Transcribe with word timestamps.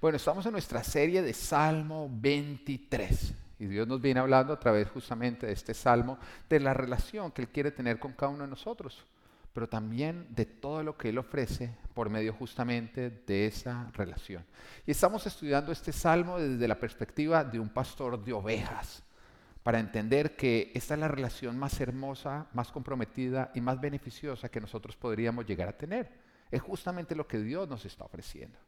Bueno, 0.00 0.14
estamos 0.14 0.46
en 0.46 0.52
nuestra 0.52 0.84
serie 0.84 1.22
de 1.22 1.34
Salmo 1.34 2.08
23. 2.08 3.34
Y 3.58 3.66
Dios 3.66 3.88
nos 3.88 4.00
viene 4.00 4.20
hablando 4.20 4.52
a 4.52 4.60
través 4.60 4.88
justamente 4.88 5.48
de 5.48 5.52
este 5.52 5.74
salmo 5.74 6.18
de 6.48 6.60
la 6.60 6.72
relación 6.72 7.32
que 7.32 7.42
Él 7.42 7.48
quiere 7.48 7.72
tener 7.72 7.98
con 7.98 8.12
cada 8.12 8.30
uno 8.30 8.44
de 8.44 8.50
nosotros, 8.50 9.04
pero 9.52 9.68
también 9.68 10.28
de 10.30 10.46
todo 10.46 10.84
lo 10.84 10.96
que 10.96 11.08
Él 11.08 11.18
ofrece 11.18 11.74
por 11.94 12.10
medio 12.10 12.32
justamente 12.32 13.10
de 13.10 13.46
esa 13.46 13.90
relación. 13.92 14.44
Y 14.86 14.92
estamos 14.92 15.26
estudiando 15.26 15.72
este 15.72 15.92
salmo 15.92 16.38
desde 16.38 16.68
la 16.68 16.78
perspectiva 16.78 17.42
de 17.42 17.58
un 17.58 17.68
pastor 17.68 18.22
de 18.22 18.32
ovejas, 18.32 19.02
para 19.64 19.80
entender 19.80 20.36
que 20.36 20.70
esta 20.76 20.94
es 20.94 21.00
la 21.00 21.08
relación 21.08 21.58
más 21.58 21.80
hermosa, 21.80 22.46
más 22.52 22.70
comprometida 22.70 23.50
y 23.52 23.60
más 23.60 23.80
beneficiosa 23.80 24.48
que 24.48 24.60
nosotros 24.60 24.94
podríamos 24.94 25.44
llegar 25.44 25.68
a 25.68 25.76
tener. 25.76 26.08
Es 26.52 26.62
justamente 26.62 27.16
lo 27.16 27.26
que 27.26 27.40
Dios 27.40 27.68
nos 27.68 27.84
está 27.84 28.04
ofreciendo. 28.04 28.58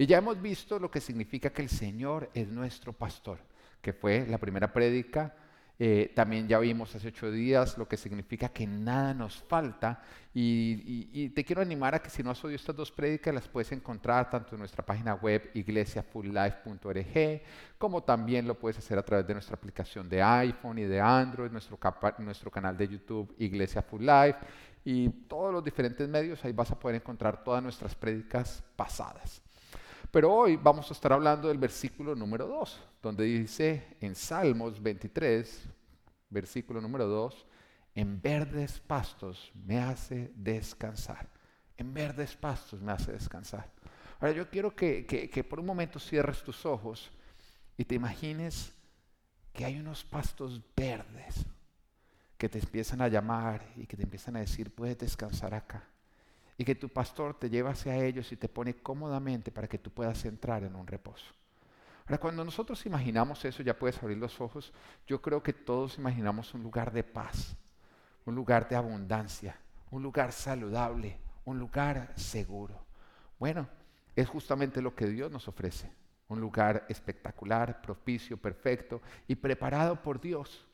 Y 0.00 0.06
ya 0.06 0.18
hemos 0.18 0.40
visto 0.40 0.78
lo 0.78 0.92
que 0.92 1.00
significa 1.00 1.50
que 1.50 1.62
el 1.62 1.68
Señor 1.68 2.30
es 2.32 2.46
nuestro 2.46 2.92
pastor, 2.92 3.40
que 3.82 3.92
fue 3.92 4.24
la 4.28 4.38
primera 4.38 4.72
prédica. 4.72 5.34
Eh, 5.80 6.12
también 6.14 6.46
ya 6.46 6.60
vimos 6.60 6.94
hace 6.94 7.08
ocho 7.08 7.30
días 7.30 7.78
lo 7.78 7.86
que 7.86 7.96
significa 7.96 8.48
que 8.48 8.64
nada 8.64 9.12
nos 9.12 9.42
falta. 9.42 10.00
Y, 10.32 11.30
te 11.30 11.44
quiero 11.44 11.62
animar 11.62 11.96
a 11.96 11.98
que 11.98 12.10
si 12.10 12.22
no 12.22 12.30
has 12.30 12.44
oído 12.44 12.54
estas 12.54 12.76
dos 12.76 12.92
prédicas, 12.92 13.34
las 13.34 13.48
puedes 13.48 13.72
encontrar 13.72 14.30
tanto 14.30 14.54
en 14.54 14.60
nuestra 14.60 14.86
página 14.86 15.14
web 15.14 15.50
iglesiafulllife.org, 15.54 17.42
como 17.76 18.04
también 18.04 18.46
lo 18.46 18.56
puedes 18.56 18.78
hacer 18.78 18.98
a 18.98 19.04
través 19.04 19.26
de 19.26 19.34
nuestra 19.34 19.56
aplicación 19.56 20.08
de 20.08 20.22
iPhone 20.22 20.78
y 20.78 20.84
de 20.84 21.00
Android, 21.00 21.50
nuestro, 21.50 21.76
nuestro 22.18 22.52
canal 22.52 22.76
de 22.76 22.86
YouTube 22.86 23.34
Iglesia 23.38 23.82
Full 23.82 24.02
Life 24.02 24.38
y 24.84 25.08
todos 25.26 25.52
los 25.52 25.64
diferentes 25.64 26.08
medios. 26.08 26.44
Ahí 26.44 26.52
vas 26.52 26.70
a 26.70 26.78
poder 26.78 26.94
encontrar 26.94 27.42
todas 27.42 27.60
nuestras 27.60 27.96
prédicas 27.96 28.62
pasadas. 28.76 29.42
Pero 30.10 30.32
hoy 30.32 30.56
vamos 30.56 30.90
a 30.90 30.94
estar 30.94 31.12
hablando 31.12 31.48
del 31.48 31.58
versículo 31.58 32.14
número 32.14 32.46
2, 32.46 32.80
donde 33.02 33.24
dice 33.24 33.98
en 34.00 34.14
Salmos 34.14 34.82
23, 34.82 35.68
versículo 36.30 36.80
número 36.80 37.06
2, 37.06 37.46
en 37.94 38.20
verdes 38.22 38.80
pastos 38.80 39.52
me 39.54 39.78
hace 39.78 40.32
descansar. 40.34 41.28
En 41.76 41.92
verdes 41.92 42.34
pastos 42.34 42.80
me 42.80 42.92
hace 42.92 43.12
descansar. 43.12 43.70
Ahora 44.18 44.32
yo 44.32 44.48
quiero 44.48 44.74
que, 44.74 45.04
que 45.06 45.44
por 45.44 45.60
un 45.60 45.66
momento 45.66 45.98
cierres 45.98 46.42
tus 46.42 46.64
ojos 46.64 47.10
y 47.76 47.84
te 47.84 47.94
imagines 47.94 48.72
que 49.52 49.66
hay 49.66 49.78
unos 49.78 50.04
pastos 50.04 50.62
verdes 50.74 51.44
que 52.38 52.48
te 52.48 52.58
empiezan 52.58 53.02
a 53.02 53.08
llamar 53.08 53.62
y 53.76 53.86
que 53.86 53.96
te 53.96 54.04
empiezan 54.04 54.36
a 54.36 54.40
decir, 54.40 54.74
puedes 54.74 54.96
descansar 54.96 55.52
acá 55.52 55.84
y 56.58 56.64
que 56.64 56.74
tu 56.74 56.88
pastor 56.88 57.38
te 57.38 57.48
lleva 57.48 57.70
hacia 57.70 57.96
ellos 57.96 58.32
y 58.32 58.36
te 58.36 58.48
pone 58.48 58.74
cómodamente 58.74 59.52
para 59.52 59.68
que 59.68 59.78
tú 59.78 59.90
puedas 59.92 60.24
entrar 60.24 60.64
en 60.64 60.74
un 60.74 60.88
reposo. 60.88 61.32
Ahora, 62.04 62.18
cuando 62.18 62.44
nosotros 62.44 62.84
imaginamos 62.84 63.44
eso, 63.44 63.62
ya 63.62 63.78
puedes 63.78 64.02
abrir 64.02 64.18
los 64.18 64.40
ojos, 64.40 64.72
yo 65.06 65.22
creo 65.22 65.40
que 65.40 65.52
todos 65.52 65.98
imaginamos 65.98 66.52
un 66.54 66.64
lugar 66.64 66.92
de 66.92 67.04
paz, 67.04 67.56
un 68.24 68.34
lugar 68.34 68.68
de 68.68 68.74
abundancia, 68.74 69.56
un 69.90 70.02
lugar 70.02 70.32
saludable, 70.32 71.20
un 71.44 71.60
lugar 71.60 72.12
seguro. 72.16 72.84
Bueno, 73.38 73.68
es 74.16 74.28
justamente 74.28 74.82
lo 74.82 74.96
que 74.96 75.06
Dios 75.06 75.30
nos 75.30 75.46
ofrece, 75.46 75.92
un 76.26 76.40
lugar 76.40 76.86
espectacular, 76.88 77.80
propicio, 77.80 78.36
perfecto 78.36 79.00
y 79.28 79.36
preparado 79.36 80.02
por 80.02 80.20
Dios, 80.20 80.66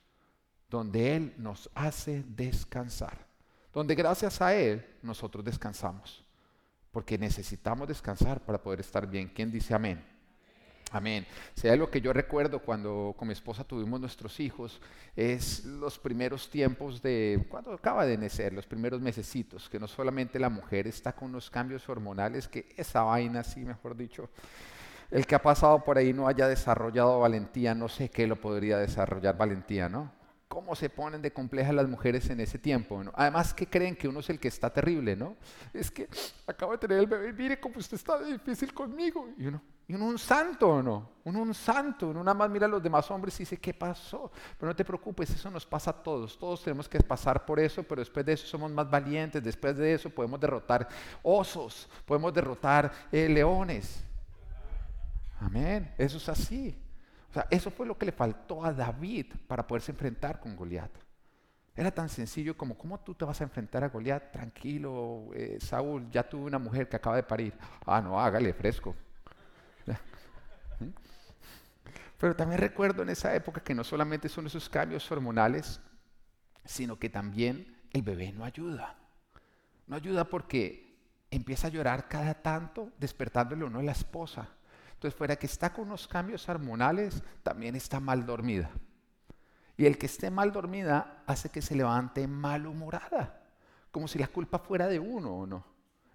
donde 0.71 1.15
Él 1.15 1.35
nos 1.37 1.69
hace 1.75 2.25
descansar 2.27 3.34
donde 3.75 3.95
gracias 3.95 4.41
a 4.41 4.55
Él 4.55 4.87
nosotros 5.03 5.45
descansamos, 5.45 6.25
porque 6.93 7.19
necesitamos 7.19 7.89
descansar 7.89 8.41
para 8.41 8.63
poder 8.63 8.81
estar 8.81 9.07
bien. 9.07 9.29
¿Quién 9.29 9.51
dice 9.51 9.75
amén? 9.75 10.15
Amén. 10.93 11.27
Sea 11.55 11.75
lo 11.75 11.91
que 11.91 12.01
yo 12.01 12.13
recuerdo 12.13 12.61
cuando 12.61 13.17
con 13.19 13.27
mi 13.27 13.33
esposa 13.33 13.65
tuvimos 13.65 13.99
nuestros 13.99 14.39
hijos, 14.39 14.81
es 15.17 15.65
los 15.65 15.99
primeros 15.99 16.49
tiempos 16.49 17.03
de, 17.03 17.47
cuando 17.49 17.73
acaba 17.73 18.07
de 18.07 18.17
nacer, 18.17 18.53
los 18.53 18.67
primeros 18.67 19.01
mesecitos, 19.01 19.69
que 19.69 19.81
no 19.81 19.89
solamente 19.89 20.39
la 20.39 20.51
mujer 20.51 20.87
está 20.87 21.13
con 21.13 21.31
unos 21.31 21.51
cambios 21.51 21.89
hormonales, 21.89 22.47
que 22.47 22.73
esa 22.77 23.03
vaina, 23.03 23.43
sí, 23.43 23.65
mejor 23.65 23.97
dicho, 23.97 24.31
el 25.11 25.27
que 25.27 25.35
ha 25.35 25.43
pasado 25.43 25.83
por 25.83 25.99
ahí 25.99 26.13
no 26.13 26.29
haya 26.29 26.47
desarrollado 26.47 27.19
valentía, 27.19 27.75
no 27.75 27.89
sé 27.89 28.09
qué 28.09 28.29
lo 28.29 28.37
podría 28.41 28.79
desarrollar 28.79 29.37
valentía, 29.37 29.89
¿no? 29.89 30.13
Cómo 30.49 30.75
se 30.75 30.89
ponen 30.89 31.23
de 31.23 31.33
complejas 31.33 31.75
las 31.75 31.89
mujeres 31.89 32.29
en 32.31 32.41
ese 32.41 32.59
tiempo. 32.59 33.03
Además 33.15 33.53
que 33.53 33.67
creen 33.67 33.97
que 33.97 34.09
uno 34.09 34.21
es 34.21 34.31
el 34.31 34.39
que 34.39 34.49
está 34.49 34.73
terrible, 34.73 35.17
¿no? 35.17 35.37
Es 35.73 35.91
que 35.91 36.09
acabo 36.47 36.73
de 36.73 36.79
tener 36.79 36.99
el 36.99 37.07
bebé, 37.07 37.33
mire 37.33 37.59
cómo 37.59 37.79
usted 37.79 37.97
está 37.97 38.23
difícil 38.23 38.73
conmigo. 38.73 39.29
Y 39.37 39.47
uno, 39.47 39.61
y 39.87 39.95
uno 39.95 40.07
un 40.07 40.19
santo 40.19 40.83
no, 40.83 41.11
uno 41.25 41.43
un 41.43 41.55
santo, 41.55 42.09
uno 42.09 42.23
nada 42.23 42.35
más 42.35 42.51
mira 42.51 42.67
a 42.67 42.69
los 42.69 42.83
demás 42.83 43.11
hombres 43.11 43.35
y 43.41 43.43
dice, 43.43 43.59
¿qué 43.59 43.75
pasó? 43.75 44.31
Pero 44.59 44.71
no 44.71 44.77
te 44.77 44.85
preocupes, 44.85 45.31
eso 45.31 45.51
nos 45.51 45.67
pasa 45.67 45.91
a 45.91 46.03
todos, 46.03 46.39
todos 46.39 46.63
tenemos 46.63 46.89
que 46.89 47.01
pasar 47.01 47.45
por 47.45 47.59
eso, 47.59 47.83
pero 47.83 48.01
después 48.01 48.25
de 48.25 48.33
eso 48.33 48.47
somos 48.47 48.71
más 48.71 48.89
valientes, 48.89 49.43
después 49.43 49.77
de 49.77 49.95
eso 49.95 50.09
podemos 50.09 50.41
derrotar 50.41 50.89
osos, 51.23 51.89
podemos 52.07 52.33
derrotar 52.33 52.93
eh, 53.11 53.29
leones. 53.29 54.05
Amén, 55.41 55.93
eso 55.99 56.17
es 56.17 56.29
así. 56.29 56.84
Eso 57.51 57.71
fue 57.71 57.87
lo 57.87 57.99
que 57.99 58.07
le 58.07 58.13
faltó 58.13 58.65
a 58.65 58.73
David 58.73 59.27
para 59.47 59.67
poderse 59.67 59.93
enfrentar 59.93 60.41
con 60.41 60.57
Goliat. 60.57 60.91
Era 61.77 61.91
tan 61.91 62.09
sencillo 62.09 62.57
como, 62.57 62.79
¿cómo 62.79 63.01
tú 63.01 63.15
te 63.15 63.25
vas 63.25 63.41
a 63.41 63.45
enfrentar 63.45 63.83
a 63.83 63.89
Goliat? 63.89 64.31
Tranquilo, 64.31 65.31
eh, 65.35 65.59
Saúl, 65.61 66.09
ya 66.11 66.29
tuve 66.29 66.45
una 66.45 66.59
mujer 66.59 66.89
que 66.89 66.97
acaba 66.97 67.17
de 67.17 67.25
parir. 67.25 67.53
Ah, 67.85 68.01
no, 68.01 68.21
hágale, 68.21 68.53
fresco. 68.53 68.95
¿Mm? 70.81 70.91
Pero 72.19 72.37
también 72.37 72.61
recuerdo 72.61 73.03
en 73.03 73.11
esa 73.11 73.35
época 73.35 73.61
que 73.61 73.75
no 73.75 73.83
solamente 73.83 74.29
son 74.29 74.47
esos 74.47 74.69
cambios 74.69 75.11
hormonales, 75.11 75.81
sino 76.65 76.99
que 76.99 77.11
también 77.11 77.83
el 77.93 78.03
bebé 78.03 78.33
no 78.33 78.45
ayuda. 78.45 78.97
No 79.89 79.97
ayuda 79.97 80.25
porque 80.25 80.97
empieza 81.31 81.67
a 81.67 81.71
llorar 81.71 82.09
cada 82.09 82.35
tanto, 82.35 82.93
despertándole 82.99 83.65
uno 83.65 83.81
a 83.81 83.83
la 83.83 83.93
esposa. 83.93 84.49
Entonces, 85.05 85.19
fuera 85.19 85.37
que 85.37 85.45
está 85.45 85.71
con 85.71 85.89
unos 85.89 86.09
cambios 86.09 86.49
hormonales, 86.49 87.23
también 87.43 87.77
está 87.77 88.01
mal 88.01 88.25
dormida. 88.25 88.71
Y 89.77 89.85
el 89.85 89.99
que 89.99 90.07
esté 90.07 90.31
mal 90.31 90.51
dormida 90.51 91.23
hace 91.27 91.51
que 91.51 91.61
se 91.61 91.77
levante 91.77 92.27
malhumorada, 92.27 93.39
como 93.91 94.09
si 94.09 94.19
la 94.19 94.29
culpa 94.29 94.59
fuera 94.59 94.89
de 94.89 94.99
uno 94.99 95.41
o 95.41 95.47
no. 95.47 95.63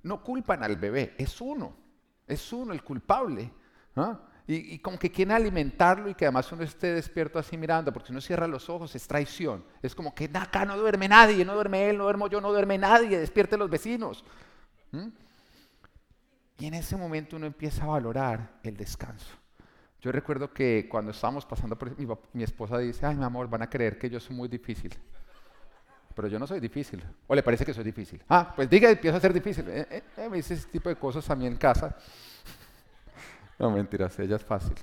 No 0.01 0.23
culpan 0.23 0.63
al 0.63 0.75
bebé, 0.77 1.13
es 1.19 1.39
uno, 1.39 1.75
es 2.25 2.51
uno 2.51 2.73
el 2.73 2.83
culpable. 2.83 3.53
Y, 4.47 4.79
como 4.79 4.97
que 4.97 5.11
quieren 5.11 5.35
alimentarlo 5.35 6.09
y 6.09 6.15
que 6.15 6.25
además 6.25 6.51
uno 6.51 6.63
esté 6.63 6.91
despierto 6.91 7.37
así 7.37 7.57
mirando, 7.57 7.93
porque 7.93 8.07
si 8.07 8.13
uno 8.13 8.21
cierra 8.21 8.47
los 8.47 8.71
ojos 8.71 8.95
es 8.95 9.07
traición. 9.07 9.63
Es 9.83 9.93
como 9.93 10.15
que 10.15 10.31
acá 10.33 10.65
no 10.65 10.75
duerme 10.75 11.07
nadie, 11.07 11.45
no 11.45 11.53
duerme 11.53 11.91
él, 11.91 11.97
no 11.99 12.05
duermo 12.05 12.27
yo, 12.27 12.41
no 12.41 12.49
duerme 12.49 12.79
nadie, 12.79 13.19
despierte 13.19 13.55
los 13.55 13.69
vecinos. 13.69 14.25
Y 16.59 16.65
en 16.65 16.73
ese 16.73 16.97
momento 16.97 17.37
uno 17.37 17.45
empieza 17.45 17.83
a 17.83 17.87
valorar 17.87 18.59
el 18.63 18.75
descanso. 18.75 19.33
Yo 20.01 20.11
recuerdo 20.11 20.53
que 20.53 20.87
cuando 20.89 21.11
estábamos 21.11 21.45
pasando 21.45 21.77
por 21.77 21.97
mi, 21.97 22.07
mi 22.33 22.43
esposa 22.43 22.77
dice, 22.77 23.05
ay 23.05 23.15
mi 23.15 23.23
amor, 23.23 23.49
van 23.49 23.61
a 23.61 23.69
creer 23.69 23.97
que 23.97 24.09
yo 24.09 24.19
soy 24.19 24.35
muy 24.35 24.47
difícil. 24.47 24.93
Pero 26.15 26.27
yo 26.27 26.37
no 26.37 26.45
soy 26.45 26.59
difícil. 26.59 27.01
¿O 27.27 27.35
le 27.35 27.43
parece 27.43 27.65
que 27.65 27.73
soy 27.73 27.83
difícil? 27.83 28.21
Ah, 28.27 28.51
pues 28.53 28.69
diga, 28.69 28.89
empiezo 28.89 29.17
a 29.17 29.21
ser 29.21 29.33
difícil. 29.33 29.65
Eh, 29.69 29.87
eh, 29.89 30.03
eh, 30.17 30.29
me 30.29 30.37
dice 30.37 30.53
ese 30.53 30.67
tipo 30.67 30.89
de 30.89 30.95
cosas 30.95 31.29
a 31.29 31.35
mí 31.35 31.47
en 31.47 31.55
casa. 31.55 31.95
No, 33.57 33.69
mentiras, 33.69 34.17
ella 34.19 34.37
es 34.37 34.43
fácil. 34.45 34.73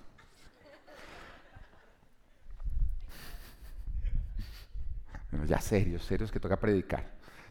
ya 5.47 5.61
serios, 5.61 6.05
serios 6.05 6.31
que 6.31 6.39
toca 6.39 6.59
predicar. 6.59 7.05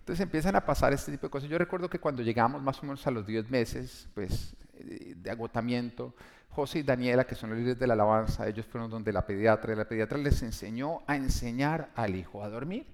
Entonces 0.05 0.21
empiezan 0.21 0.55
a 0.55 0.63
pasar 0.63 0.93
este 0.93 1.11
tipo 1.11 1.25
de 1.25 1.31
cosas. 1.31 1.49
Yo 1.49 1.57
recuerdo 1.57 1.89
que 1.89 1.97
cuando 1.97 2.21
llegamos 2.21 2.61
más 2.61 2.77
o 2.77 2.83
menos 2.83 3.07
a 3.07 3.09
los 3.09 3.25
10 3.25 3.49
meses 3.49 4.07
pues, 4.13 4.55
eh, 4.75 5.15
de 5.17 5.31
agotamiento, 5.31 6.13
José 6.49 6.77
y 6.77 6.83
Daniela, 6.83 7.25
que 7.25 7.33
son 7.33 7.49
los 7.49 7.57
líderes 7.57 7.79
de 7.79 7.87
la 7.87 7.95
alabanza, 7.95 8.47
ellos 8.47 8.67
fueron 8.67 8.91
donde 8.91 9.11
la 9.11 9.25
pediatra, 9.25 9.73
y 9.73 9.75
la 9.75 9.87
pediatra 9.87 10.19
les 10.19 10.43
enseñó 10.43 11.01
a 11.07 11.15
enseñar 11.15 11.89
al 11.95 12.15
hijo 12.15 12.43
a 12.43 12.49
dormir, 12.49 12.85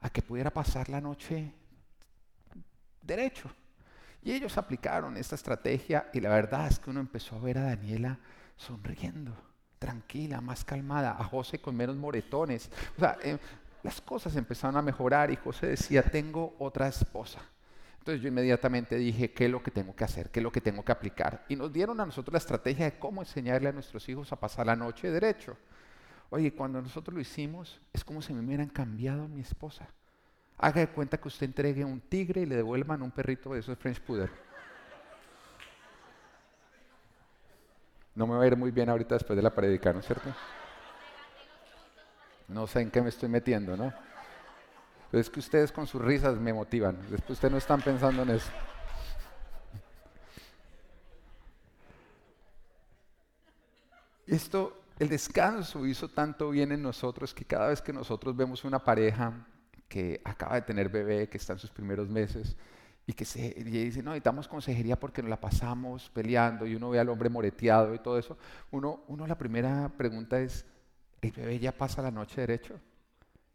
a 0.00 0.08
que 0.08 0.22
pudiera 0.22 0.50
pasar 0.50 0.88
la 0.88 0.98
noche 0.98 1.52
derecho. 3.02 3.50
Y 4.22 4.32
ellos 4.32 4.56
aplicaron 4.56 5.18
esta 5.18 5.34
estrategia 5.34 6.08
y 6.14 6.20
la 6.20 6.30
verdad 6.30 6.68
es 6.68 6.78
que 6.78 6.88
uno 6.88 7.00
empezó 7.00 7.36
a 7.36 7.40
ver 7.40 7.58
a 7.58 7.64
Daniela 7.64 8.18
sonriendo, 8.56 9.36
tranquila, 9.78 10.40
más 10.40 10.64
calmada, 10.64 11.16
a 11.18 11.24
José 11.24 11.58
con 11.58 11.76
menos 11.76 11.96
moretones. 11.96 12.70
O 12.96 13.00
sea, 13.00 13.18
eh, 13.22 13.36
las 13.86 14.00
cosas 14.00 14.34
empezaron 14.34 14.76
a 14.76 14.82
mejorar 14.82 15.30
y 15.30 15.36
José 15.36 15.68
decía, 15.68 16.02
tengo 16.02 16.56
otra 16.58 16.88
esposa. 16.88 17.38
Entonces 18.00 18.20
yo 18.20 18.26
inmediatamente 18.26 18.96
dije, 18.96 19.30
¿qué 19.30 19.44
es 19.44 19.50
lo 19.50 19.62
que 19.62 19.70
tengo 19.70 19.94
que 19.94 20.02
hacer? 20.02 20.28
¿Qué 20.30 20.40
es 20.40 20.42
lo 20.42 20.50
que 20.50 20.60
tengo 20.60 20.84
que 20.84 20.90
aplicar? 20.90 21.44
Y 21.48 21.54
nos 21.54 21.72
dieron 21.72 22.00
a 22.00 22.06
nosotros 22.06 22.32
la 22.32 22.38
estrategia 22.38 22.86
de 22.86 22.98
cómo 22.98 23.22
enseñarle 23.22 23.68
a 23.68 23.72
nuestros 23.72 24.08
hijos 24.08 24.32
a 24.32 24.40
pasar 24.40 24.66
la 24.66 24.74
noche 24.74 25.08
derecho. 25.08 25.56
Oye, 26.30 26.52
cuando 26.52 26.82
nosotros 26.82 27.14
lo 27.14 27.20
hicimos, 27.20 27.80
es 27.92 28.02
como 28.02 28.20
si 28.22 28.34
me 28.34 28.44
hubieran 28.44 28.68
cambiado 28.68 29.28
mi 29.28 29.40
esposa. 29.40 29.86
Haga 30.58 30.80
de 30.80 30.88
cuenta 30.88 31.16
que 31.18 31.28
usted 31.28 31.46
entregue 31.46 31.84
un 31.84 32.00
tigre 32.00 32.40
y 32.40 32.46
le 32.46 32.56
devuelvan 32.56 33.02
un 33.02 33.12
perrito 33.12 33.52
de 33.52 33.60
esos 33.60 33.78
French 33.78 34.00
Poodle. 34.00 34.30
No 38.16 38.26
me 38.26 38.34
va 38.34 38.42
a 38.42 38.46
ir 38.48 38.56
muy 38.56 38.72
bien 38.72 38.88
ahorita 38.88 39.14
después 39.14 39.36
de 39.36 39.44
la 39.44 39.54
predica, 39.54 39.92
¿no 39.92 40.00
es 40.00 40.06
cierto? 40.06 40.34
No 42.48 42.66
sé 42.66 42.80
en 42.80 42.90
qué 42.90 43.02
me 43.02 43.08
estoy 43.08 43.28
metiendo, 43.28 43.76
¿no? 43.76 43.92
es 45.12 45.30
que 45.30 45.40
ustedes 45.40 45.72
con 45.72 45.86
sus 45.86 46.02
risas 46.02 46.36
me 46.36 46.52
motivan. 46.52 46.98
Después 47.10 47.30
ustedes 47.30 47.52
no 47.52 47.58
están 47.58 47.80
pensando 47.80 48.22
en 48.22 48.30
eso. 48.30 48.50
Esto, 54.26 54.82
el 54.98 55.08
descanso 55.08 55.86
hizo 55.86 56.08
tanto 56.08 56.50
bien 56.50 56.72
en 56.72 56.82
nosotros 56.82 57.32
que 57.32 57.44
cada 57.44 57.68
vez 57.68 57.80
que 57.80 57.92
nosotros 57.92 58.36
vemos 58.36 58.64
una 58.64 58.82
pareja 58.82 59.46
que 59.88 60.20
acaba 60.24 60.56
de 60.56 60.62
tener 60.62 60.88
bebé, 60.88 61.28
que 61.28 61.38
está 61.38 61.52
en 61.52 61.60
sus 61.60 61.70
primeros 61.70 62.08
meses, 62.08 62.56
y 63.06 63.12
que 63.12 63.24
se, 63.24 63.50
dice, 63.50 64.02
no, 64.02 64.10
necesitamos 64.10 64.48
consejería 64.48 64.98
porque 64.98 65.22
nos 65.22 65.30
la 65.30 65.40
pasamos 65.40 66.10
peleando 66.10 66.66
y 66.66 66.74
uno 66.74 66.90
ve 66.90 66.98
al 66.98 67.08
hombre 67.08 67.28
moreteado 67.28 67.94
y 67.94 68.00
todo 68.00 68.18
eso, 68.18 68.36
uno, 68.72 69.04
uno 69.06 69.28
la 69.28 69.38
primera 69.38 69.88
pregunta 69.96 70.40
es, 70.40 70.66
¿el 71.20 71.30
bebé 71.32 71.58
ya 71.58 71.72
pasa 71.72 72.02
la 72.02 72.10
noche 72.10 72.40
derecho? 72.40 72.80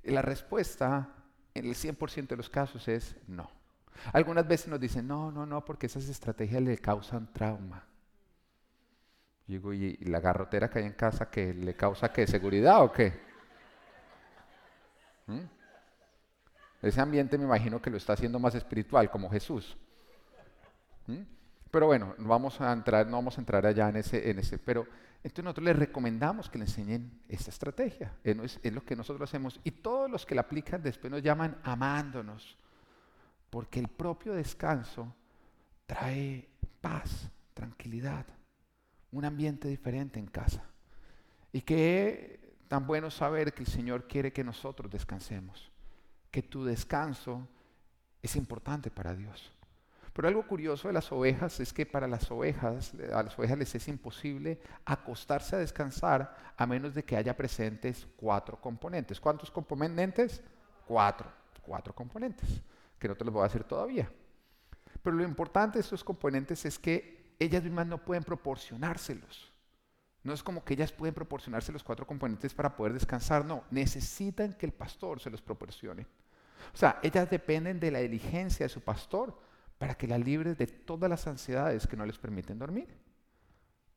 Y 0.04 0.12
la 0.12 0.22
respuesta 0.22 1.10
en 1.54 1.66
el 1.66 1.76
100% 1.76 2.28
de 2.28 2.38
los 2.38 2.50
casos 2.50 2.88
es 2.88 3.16
no. 3.28 3.50
Algunas 4.14 4.48
veces 4.48 4.68
nos 4.68 4.80
dicen, 4.80 5.08
no, 5.08 5.32
no, 5.32 5.46
no, 5.46 5.64
porque 5.64 5.86
esas 5.86 6.08
estrategias 6.10 6.62
le 6.62 6.78
causan 6.78 7.32
trauma. 7.34 7.86
Y 9.48 9.54
digo, 9.54 9.74
¿y 9.74 9.98
la 9.98 10.20
garrotera 10.20 10.70
que 10.70 10.80
hay 10.80 10.86
en 10.86 10.94
casa 10.94 11.30
que 11.30 11.54
le 11.54 11.76
causa 11.76 12.12
qué? 12.12 12.26
¿Seguridad 12.26 12.84
o 12.84 12.92
qué? 12.92 13.20
¿Mm? 15.28 15.42
Ese 16.82 17.02
ambiente 17.02 17.38
me 17.38 17.44
imagino 17.44 17.82
que 17.82 17.90
lo 17.90 17.98
está 17.98 18.14
haciendo 18.14 18.40
más 18.40 18.56
espiritual, 18.56 19.10
como 19.12 19.30
Jesús. 19.30 19.78
¿Mm? 21.08 21.22
Pero 21.70 21.86
bueno, 21.86 22.16
no 22.18 22.28
vamos 22.28 22.60
a 22.60 22.72
entrar, 22.72 23.06
no 23.08 23.18
vamos 23.18 23.38
a 23.38 23.42
entrar 23.42 23.66
allá 23.66 23.90
en 23.90 23.98
ese, 23.98 24.30
en 24.30 24.40
ese, 24.40 24.58
pero 24.58 24.88
entonces 25.24 25.44
nosotros 25.44 25.66
les 25.66 25.76
recomendamos 25.76 26.50
que 26.50 26.58
le 26.58 26.66
enseñen 26.66 27.22
esta 27.30 27.52
estrategia. 27.52 28.14
Es, 28.24 28.60
es, 28.64 28.74
lo 28.74 28.84
que 28.84 28.96
nosotros 28.96 29.30
hacemos. 29.30 29.60
Y 29.64 29.72
todos 29.72 30.10
los 30.10 30.26
que 30.26 30.34
la 30.34 30.42
aplican 30.42 30.82
después 30.82 31.12
nos 31.12 31.22
llaman 31.22 31.60
amándonos. 31.64 32.58
Porque 33.52 33.80
el 33.80 33.88
propio 33.88 34.34
descanso 34.34 35.14
trae 35.86 36.50
paz, 36.80 37.30
tranquilidad, 37.54 38.26
un 39.12 39.26
ambiente 39.26 39.68
diferente 39.68 40.20
en 40.20 40.26
casa. 40.26 40.64
Y 41.54 41.62
que 41.62 42.56
tan 42.68 42.88
bueno 42.88 43.12
saber 43.12 43.54
que 43.54 43.62
el 43.62 43.68
Señor 43.68 44.08
quiere 44.08 44.34
que 44.34 44.44
nosotros 44.44 44.90
descansemos. 44.90 45.72
Que 46.32 46.42
tu 46.42 46.64
descanso 46.64 47.48
es 48.24 48.36
importante 48.36 48.90
para 48.90 49.14
Dios. 49.14 49.52
Pero 50.14 50.28
algo 50.28 50.46
curioso 50.46 50.88
de 50.90 50.94
las 50.94 51.12
ovejas 51.12 51.60
es 51.60 51.72
que 51.72 51.86
para 51.86 52.08
las 52.08 52.30
ovejas, 52.32 52.94
a 53.14 53.24
las 53.24 53.38
ovejas 53.40 53.58
les 53.58 53.76
es 53.76 53.88
imposible 53.88 54.60
acostarse 54.86 55.56
a 55.56 55.60
descansar 55.60 56.54
a 56.58 56.66
menos 56.66 56.94
de 56.94 57.04
que 57.04 57.16
haya 57.16 57.36
presentes 57.36 58.08
cuatro 58.18 58.60
componentes. 58.60 59.20
¿Cuántos 59.20 59.50
componentes? 59.50 60.42
Cuatro. 60.86 61.32
Cuatro 61.62 61.94
componentes, 61.94 62.62
que 62.98 63.08
no 63.08 63.16
te 63.16 63.24
los 63.24 63.34
voy 63.34 63.42
a 63.42 63.48
decir 63.48 63.64
todavía. 63.64 64.12
Pero 65.02 65.16
lo 65.16 65.24
importante 65.24 65.78
de 65.78 65.84
estos 65.84 66.04
componentes 66.04 66.66
es 66.66 66.78
que 66.78 67.36
ellas 67.40 67.64
mismas 67.64 67.88
no 67.88 68.04
pueden 68.04 68.24
proporcionárselos. 68.24 69.52
No 70.24 70.34
es 70.34 70.44
como 70.44 70.64
que 70.64 70.74
ellas 70.74 70.92
pueden 70.92 71.16
proporcionarse 71.16 71.72
los 71.72 71.84
cuatro 71.84 72.06
componentes 72.06 72.54
para 72.54 72.76
poder 72.76 72.94
descansar, 72.94 73.46
no, 73.46 73.64
necesitan 73.72 74.54
que 74.54 74.66
el 74.66 74.72
pastor 74.72 75.20
se 75.20 75.30
los 75.30 75.42
proporcione. 75.42 76.06
O 76.74 76.78
sea, 76.78 77.00
ellas 77.02 77.30
dependen 77.30 77.80
de 77.80 77.90
la 77.90 78.00
diligencia 78.00 78.66
de 78.66 78.70
su 78.70 78.82
pastor 78.82 79.36
para 79.82 79.96
que 79.96 80.06
la 80.06 80.20
libre 80.20 80.54
de 80.54 80.68
todas 80.68 81.10
las 81.10 81.26
ansiedades 81.26 81.88
que 81.88 81.98
no 81.98 82.06
les 82.06 82.20
permiten 82.20 82.60
dormir, 82.60 82.88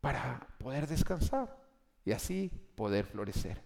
para 0.00 0.40
poder 0.56 0.86
descansar 0.86 1.54
y 2.06 2.12
así 2.12 2.50
poder 2.74 3.04
florecer. 3.04 3.60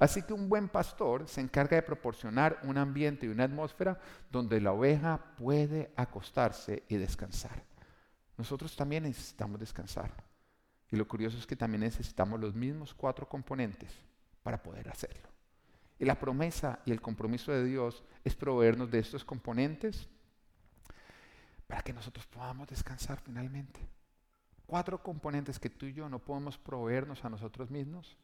Así 0.00 0.22
que 0.22 0.32
un 0.32 0.48
buen 0.48 0.68
pastor 0.68 1.28
se 1.28 1.40
encarga 1.40 1.76
de 1.76 1.84
proporcionar 1.84 2.58
un 2.64 2.76
ambiente 2.76 3.26
y 3.26 3.28
una 3.28 3.44
atmósfera 3.44 4.00
donde 4.32 4.60
la 4.60 4.72
oveja 4.72 5.20
puede 5.36 5.92
acostarse 5.94 6.82
y 6.88 6.96
descansar. 6.96 7.62
Nosotros 8.36 8.74
también 8.74 9.04
necesitamos 9.04 9.60
descansar. 9.60 10.12
Y 10.90 10.96
lo 10.96 11.06
curioso 11.06 11.38
es 11.38 11.46
que 11.46 11.54
también 11.54 11.82
necesitamos 11.82 12.40
los 12.40 12.52
mismos 12.52 12.92
cuatro 12.94 13.28
componentes 13.28 13.92
para 14.42 14.60
poder 14.60 14.88
hacerlo. 14.88 15.28
Y 16.00 16.04
la 16.04 16.18
promesa 16.18 16.80
y 16.84 16.90
el 16.90 17.00
compromiso 17.00 17.52
de 17.52 17.64
Dios 17.64 18.02
es 18.24 18.34
proveernos 18.34 18.90
de 18.90 18.98
estos 18.98 19.24
componentes 19.24 20.08
para 21.70 21.82
que 21.82 21.92
nosotros 21.92 22.26
podamos 22.26 22.66
descansar 22.66 23.20
finalmente. 23.20 23.78
Cuatro 24.66 25.00
componentes 25.00 25.60
que 25.60 25.70
tú 25.70 25.86
y 25.86 25.92
yo 25.92 26.08
no 26.08 26.18
podemos 26.18 26.58
proveernos 26.58 27.24
a 27.24 27.30
nosotros 27.30 27.70
mismos, 27.70 28.16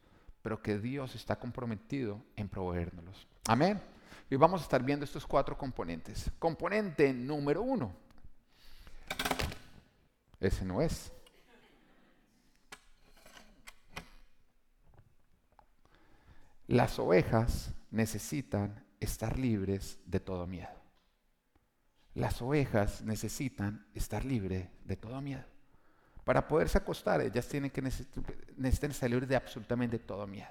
pero 0.42 0.60
que 0.60 0.80
Dios 0.80 1.14
está 1.14 1.38
comprometido 1.38 2.20
en 2.34 2.48
proveérnoslos. 2.48 3.28
Amén. 3.46 3.80
Y 4.28 4.34
vamos 4.34 4.60
a 4.60 4.64
estar 4.64 4.82
viendo 4.82 5.04
estos 5.04 5.24
cuatro 5.24 5.56
componentes. 5.56 6.28
Componente 6.40 7.12
número 7.12 7.62
uno. 7.62 7.94
Ese 10.40 10.64
no 10.64 10.82
es. 10.82 11.12
Las 16.66 16.98
ovejas 16.98 17.72
necesitan 17.92 18.84
estar 18.98 19.38
libres 19.38 20.00
de 20.04 20.18
todo 20.18 20.48
miedo. 20.48 20.75
Las 22.16 22.40
ovejas 22.40 23.02
necesitan 23.02 23.84
estar 23.94 24.24
libres 24.24 24.70
de 24.86 24.96
todo 24.96 25.20
miedo. 25.20 25.44
Para 26.24 26.48
poderse 26.48 26.78
acostar, 26.78 27.20
ellas 27.20 27.46
tienen 27.46 27.70
que 27.70 27.82
necesitan 27.82 28.90
estar 28.90 29.10
libres 29.10 29.28
de 29.28 29.36
absolutamente 29.36 29.98
todo 29.98 30.26
miedo. 30.26 30.48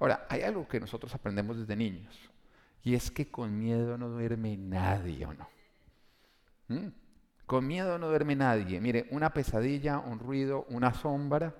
Ahora, 0.00 0.26
hay 0.30 0.40
algo 0.40 0.66
que 0.66 0.80
nosotros 0.80 1.14
aprendemos 1.14 1.58
desde 1.58 1.76
niños, 1.76 2.18
y 2.82 2.94
es 2.94 3.10
que 3.10 3.30
con 3.30 3.58
miedo 3.58 3.98
no 3.98 4.08
duerme 4.08 4.56
nadie, 4.56 5.26
¿o 5.26 5.34
no? 5.34 5.46
¿Mm? 6.68 6.88
Con 7.44 7.66
miedo 7.66 7.98
no 7.98 8.08
duerme 8.08 8.34
nadie. 8.34 8.80
Mire, 8.80 9.08
una 9.10 9.34
pesadilla, 9.34 9.98
un 9.98 10.18
ruido, 10.18 10.64
una 10.70 10.94
sombra, 10.94 11.54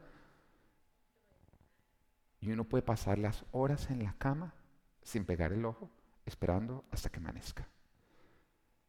y 2.40 2.50
uno 2.50 2.64
puede 2.64 2.80
pasar 2.80 3.18
las 3.18 3.44
horas 3.52 3.90
en 3.90 4.04
la 4.04 4.14
cama 4.14 4.54
sin 5.02 5.26
pegar 5.26 5.52
el 5.52 5.66
ojo, 5.66 5.90
esperando 6.24 6.86
hasta 6.90 7.10
que 7.10 7.18
amanezca. 7.18 7.68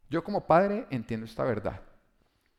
Yo 0.10 0.24
como 0.24 0.48
padre 0.48 0.88
entiendo 0.90 1.26
esta 1.26 1.44
verdad. 1.44 1.82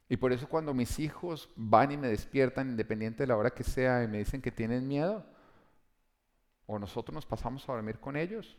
Y 0.08 0.17
por 0.17 0.32
eso 0.32 0.49
cuando 0.49 0.75
mis 0.75 0.99
hijos 0.99 1.49
van 1.56 1.93
y 1.93 1.97
me 1.97 2.08
despiertan, 2.08 2.70
independiente 2.70 3.23
de 3.23 3.29
la 3.29 3.37
hora 3.37 3.50
que 3.50 3.64
sea, 3.64 4.02
y 4.02 4.08
me 4.08 4.19
dicen 4.19 4.43
que 4.43 4.50
tienen 4.50 4.87
miedo, 4.87 5.25
o 6.66 6.78
nosotros 6.78 7.14
nos 7.14 7.26
pasamos 7.26 7.69
a 7.69 7.73
dormir 7.73 7.99
con 7.99 8.16
ellos, 8.16 8.57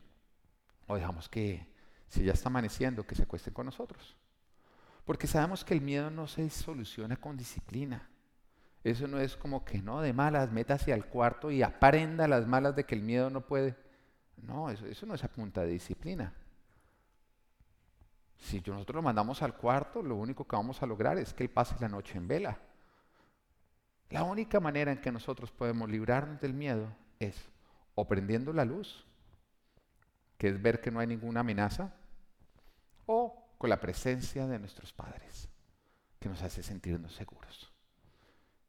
o 0.87 0.95
dejamos 0.95 1.27
que, 1.27 1.67
si 2.07 2.23
ya 2.23 2.33
está 2.33 2.49
amaneciendo, 2.49 3.05
que 3.05 3.15
se 3.15 3.23
acuesten 3.23 3.53
con 3.53 3.65
nosotros. 3.65 4.15
Porque 5.05 5.27
sabemos 5.27 5.65
que 5.65 5.73
el 5.73 5.81
miedo 5.81 6.09
no 6.09 6.27
se 6.27 6.49
soluciona 6.49 7.17
con 7.17 7.35
disciplina. 7.35 8.09
Eso 8.83 9.07
no 9.07 9.19
es 9.19 9.35
como 9.35 9.63
que 9.63 9.81
no, 9.81 10.01
de 10.01 10.13
malas, 10.13 10.51
métase 10.51 10.93
al 10.93 11.05
cuarto 11.05 11.51
y 11.51 11.63
aprenda 11.63 12.27
las 12.27 12.47
malas 12.47 12.75
de 12.75 12.85
que 12.85 12.95
el 12.95 13.01
miedo 13.01 13.29
no 13.29 13.41
puede. 13.41 13.75
No, 14.37 14.69
eso, 14.69 14.85
eso 14.85 15.05
no 15.05 15.15
es 15.15 15.23
a 15.23 15.27
punta 15.27 15.61
de 15.61 15.67
disciplina. 15.67 16.33
Si 18.41 18.59
nosotros 18.65 18.95
lo 18.95 19.01
mandamos 19.03 19.41
al 19.43 19.55
cuarto, 19.55 20.01
lo 20.01 20.15
único 20.15 20.45
que 20.45 20.55
vamos 20.55 20.81
a 20.81 20.87
lograr 20.87 21.17
es 21.17 21.33
que 21.33 21.43
él 21.43 21.49
pase 21.49 21.75
la 21.79 21.87
noche 21.87 22.17
en 22.17 22.27
vela. 22.27 22.57
La 24.09 24.23
única 24.23 24.59
manera 24.59 24.91
en 24.91 24.99
que 24.99 25.11
nosotros 25.11 25.51
podemos 25.51 25.89
librarnos 25.89 26.41
del 26.41 26.53
miedo 26.53 26.87
es 27.19 27.49
o 27.95 28.07
prendiendo 28.07 28.51
la 28.51 28.65
luz, 28.65 29.05
que 30.37 30.49
es 30.49 30.61
ver 30.61 30.81
que 30.81 30.89
no 30.89 30.99
hay 30.99 31.07
ninguna 31.07 31.41
amenaza, 31.41 31.93
o 33.05 33.47
con 33.59 33.69
la 33.69 33.79
presencia 33.79 34.47
de 34.47 34.57
nuestros 34.57 34.91
padres, 34.91 35.47
que 36.19 36.27
nos 36.27 36.41
hace 36.41 36.63
sentirnos 36.63 37.13
seguros. 37.13 37.71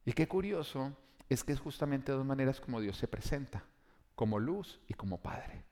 Y 0.05 0.13
qué 0.13 0.29
curioso 0.29 0.95
es 1.31 1.43
que 1.43 1.53
es 1.53 1.61
justamente 1.61 2.13
dos 2.13 2.27
maneras 2.27 2.61
como 2.61 2.81
Dios 2.81 2.99
se 2.99 3.09
presenta, 3.09 3.65
como 4.15 4.39
luz 4.39 4.81
y 4.87 4.95
como 4.95 5.19
padre. 5.19 5.65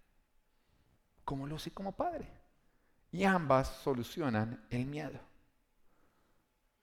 Como 1.24 1.46
luz 1.46 1.66
y 1.66 1.70
como 1.70 1.92
padre. 1.92 2.39
Y 3.12 3.24
ambas 3.24 3.68
solucionan 3.82 4.64
el 4.70 4.86
miedo. 4.86 5.18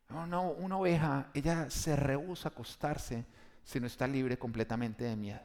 Una, 0.09 0.39
una 0.39 0.77
oveja, 0.77 1.29
ella 1.33 1.69
se 1.69 1.95
rehúsa 1.95 2.49
a 2.49 2.51
acostarse 2.51 3.25
si 3.63 3.79
no 3.79 3.87
está 3.87 4.07
libre 4.07 4.37
completamente 4.37 5.03
de 5.03 5.15
miedo. 5.15 5.41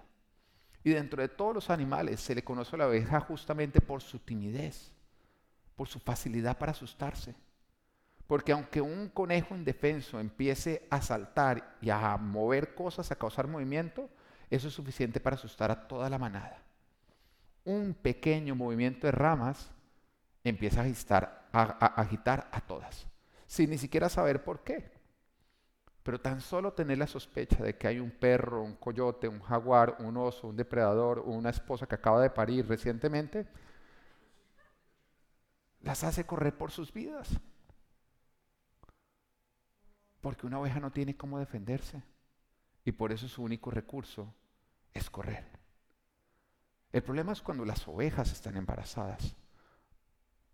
Y 0.85 0.91
dentro 0.91 1.23
de 1.23 1.29
todos 1.29 1.55
los 1.55 1.71
animales 1.71 2.21
se 2.21 2.35
le 2.35 2.43
conoce 2.43 2.75
a 2.77 2.81
la 2.81 2.89
oveja 2.89 3.21
justamente 3.21 3.81
por 3.81 4.03
su 4.03 4.19
timidez, 4.19 4.93
por 5.77 5.89
su 5.89 5.99
facilidad 5.99 6.59
para 6.59 6.73
asustarse. 6.73 7.35
Porque 8.27 8.53
aunque 8.53 8.81
un 8.81 9.09
conejo 9.09 9.55
indefenso 9.55 10.19
empiece 10.19 10.87
a 10.91 11.03
saltar 11.03 11.77
y 11.81 11.91
a 11.91 12.17
mover 12.17 12.75
cosas, 12.75 13.11
a 13.11 13.17
causar 13.17 13.47
movimiento, 13.47 14.09
eso 14.51 14.69
es 14.69 14.75
suficiente 14.75 15.21
para 15.21 15.37
asustar 15.37 15.71
a 15.71 15.87
toda 15.89 16.09
la 16.09 16.19
manada. 16.19 16.62
Un 17.65 17.95
pequeño 17.95 18.55
movimiento 18.55 19.07
de 19.07 19.12
ramas 19.12 19.71
empieza 20.45 20.81
a 20.81 20.85
agitar, 20.85 21.49
a, 21.53 21.87
agitar 22.01 22.49
a 22.53 22.61
todas, 22.61 23.07
sin 23.47 23.71
ni 23.71 23.79
siquiera 23.79 24.09
saber 24.09 24.43
por 24.43 24.63
qué. 24.63 24.91
Pero 26.03 26.21
tan 26.21 26.41
solo 26.41 26.73
tener 26.73 26.99
la 26.99 27.07
sospecha 27.07 27.63
de 27.63 27.77
que 27.77 27.87
hay 27.87 28.01
un 28.01 28.11
perro, 28.11 28.63
un 28.63 28.75
coyote, 28.75 29.29
un 29.29 29.41
jaguar, 29.41 29.97
un 30.01 30.17
oso, 30.17 30.49
un 30.49 30.57
depredador 30.57 31.21
una 31.21 31.51
esposa 31.51 31.87
que 31.87 31.95
acaba 31.95 32.21
de 32.21 32.31
parir 32.31 32.67
recientemente, 32.67 33.47
las 35.81 36.03
hace 36.03 36.27
correr 36.27 36.57
por 36.57 36.73
sus 36.73 36.93
vidas. 36.93 37.29
Porque 40.21 40.47
una 40.47 40.61
oveja 40.61 40.81
no 40.81 40.91
tiene 40.91 41.17
cómo 41.17 41.39
defenderse. 41.39 42.03
Y 42.85 42.93
por 42.93 43.13
eso 43.13 43.29
su 43.29 43.43
único 43.43 43.71
recurso 43.71 44.35
es 44.93 45.09
correr. 45.09 45.45
El 46.93 47.03
problema 47.03 47.33
es 47.33 47.41
cuando 47.41 47.65
las 47.65 47.87
ovejas 47.89 48.33
están 48.33 48.57
embarazadas. 48.57 49.37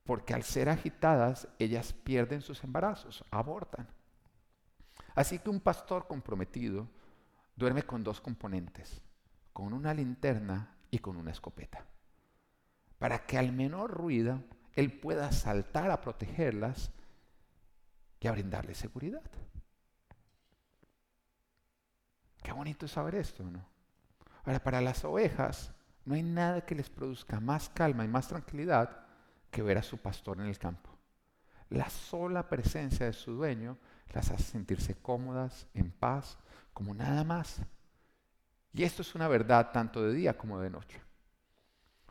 Porque 0.09 0.33
al 0.33 0.43
ser 0.43 0.71
agitadas, 0.71 1.49
ellas 1.59 1.93
pierden 1.93 2.41
sus 2.41 2.65
embarazos, 2.65 3.23
abortan. 3.31 3.87
Así 5.15 5.39
que 5.39 5.51
un 5.51 5.61
pastor 5.61 6.07
comprometido 6.07 6.89
duerme 7.55 7.83
con 7.83 8.03
dos 8.03 8.19
componentes, 8.19 9.03
con 9.53 9.75
una 9.75 9.93
linterna 9.93 10.75
y 10.91 11.01
con 11.01 11.19
una 11.19 11.33
escopeta, 11.33 11.85
para 12.99 13.27
que 13.27 13.37
al 13.37 13.53
menor 13.53 13.91
ruido 13.91 14.43
él 14.73 14.99
pueda 14.99 15.31
saltar 15.31 15.91
a 15.91 16.01
protegerlas 16.01 16.91
y 18.19 18.29
a 18.29 18.33
brindarles 18.33 18.79
seguridad. 18.79 19.31
Qué 22.43 22.51
bonito 22.53 22.89
saber 22.89 23.17
esto, 23.17 23.45
¿no? 23.45 23.63
Ahora, 24.47 24.65
para 24.65 24.81
las 24.81 25.05
ovejas 25.05 25.71
no 26.07 26.15
hay 26.15 26.23
nada 26.23 26.65
que 26.65 26.75
les 26.75 26.89
produzca 26.89 27.41
más 27.41 27.69
calma 27.69 28.07
y 28.07 28.09
más 28.09 28.27
tranquilidad 28.29 29.05
que 29.51 29.63
ver 29.63 29.79
a 29.79 29.83
su 29.83 29.99
pastor 29.99 30.41
en 30.41 30.47
el 30.47 30.59
campo. 30.59 30.91
La 31.71 31.91
sola 31.91 32.49
presencia 32.49 33.07
de 33.07 33.13
su 33.13 33.33
dueño 33.33 33.77
las 34.13 34.31
hace 34.31 34.43
sentirse 34.43 34.95
cómodas, 34.95 35.67
en 35.75 35.91
paz, 35.91 36.39
como 36.73 36.95
nada 36.95 37.25
más. 37.25 37.61
Y 38.73 38.85
esto 38.85 39.03
es 39.03 39.15
una 39.15 39.29
verdad 39.29 39.71
tanto 39.73 40.03
de 40.03 40.15
día 40.15 40.37
como 40.37 40.61
de 40.61 40.71
noche. 40.71 41.01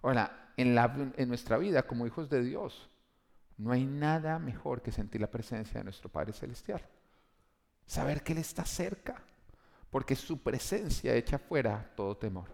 Ahora, 0.04 0.52
en, 0.58 0.78
en 1.16 1.30
nuestra 1.30 1.58
vida 1.58 1.84
como 1.84 2.06
hijos 2.06 2.30
de 2.30 2.44
Dios, 2.44 2.90
no 3.58 3.72
hay 3.72 3.86
nada 3.86 4.38
mejor 4.38 4.82
que 4.82 4.92
sentir 4.92 5.22
la 5.22 5.32
presencia 5.32 5.80
de 5.80 5.86
nuestro 5.86 6.10
Padre 6.10 6.34
Celestial. 6.34 6.82
Saber 7.86 8.22
que 8.22 8.34
Él 8.34 8.40
está 8.40 8.64
cerca, 8.66 9.22
porque 9.90 10.16
su 10.16 10.44
presencia 10.44 11.16
echa 11.16 11.40
fuera 11.40 11.92
todo 11.96 12.18
temor. 12.18 12.50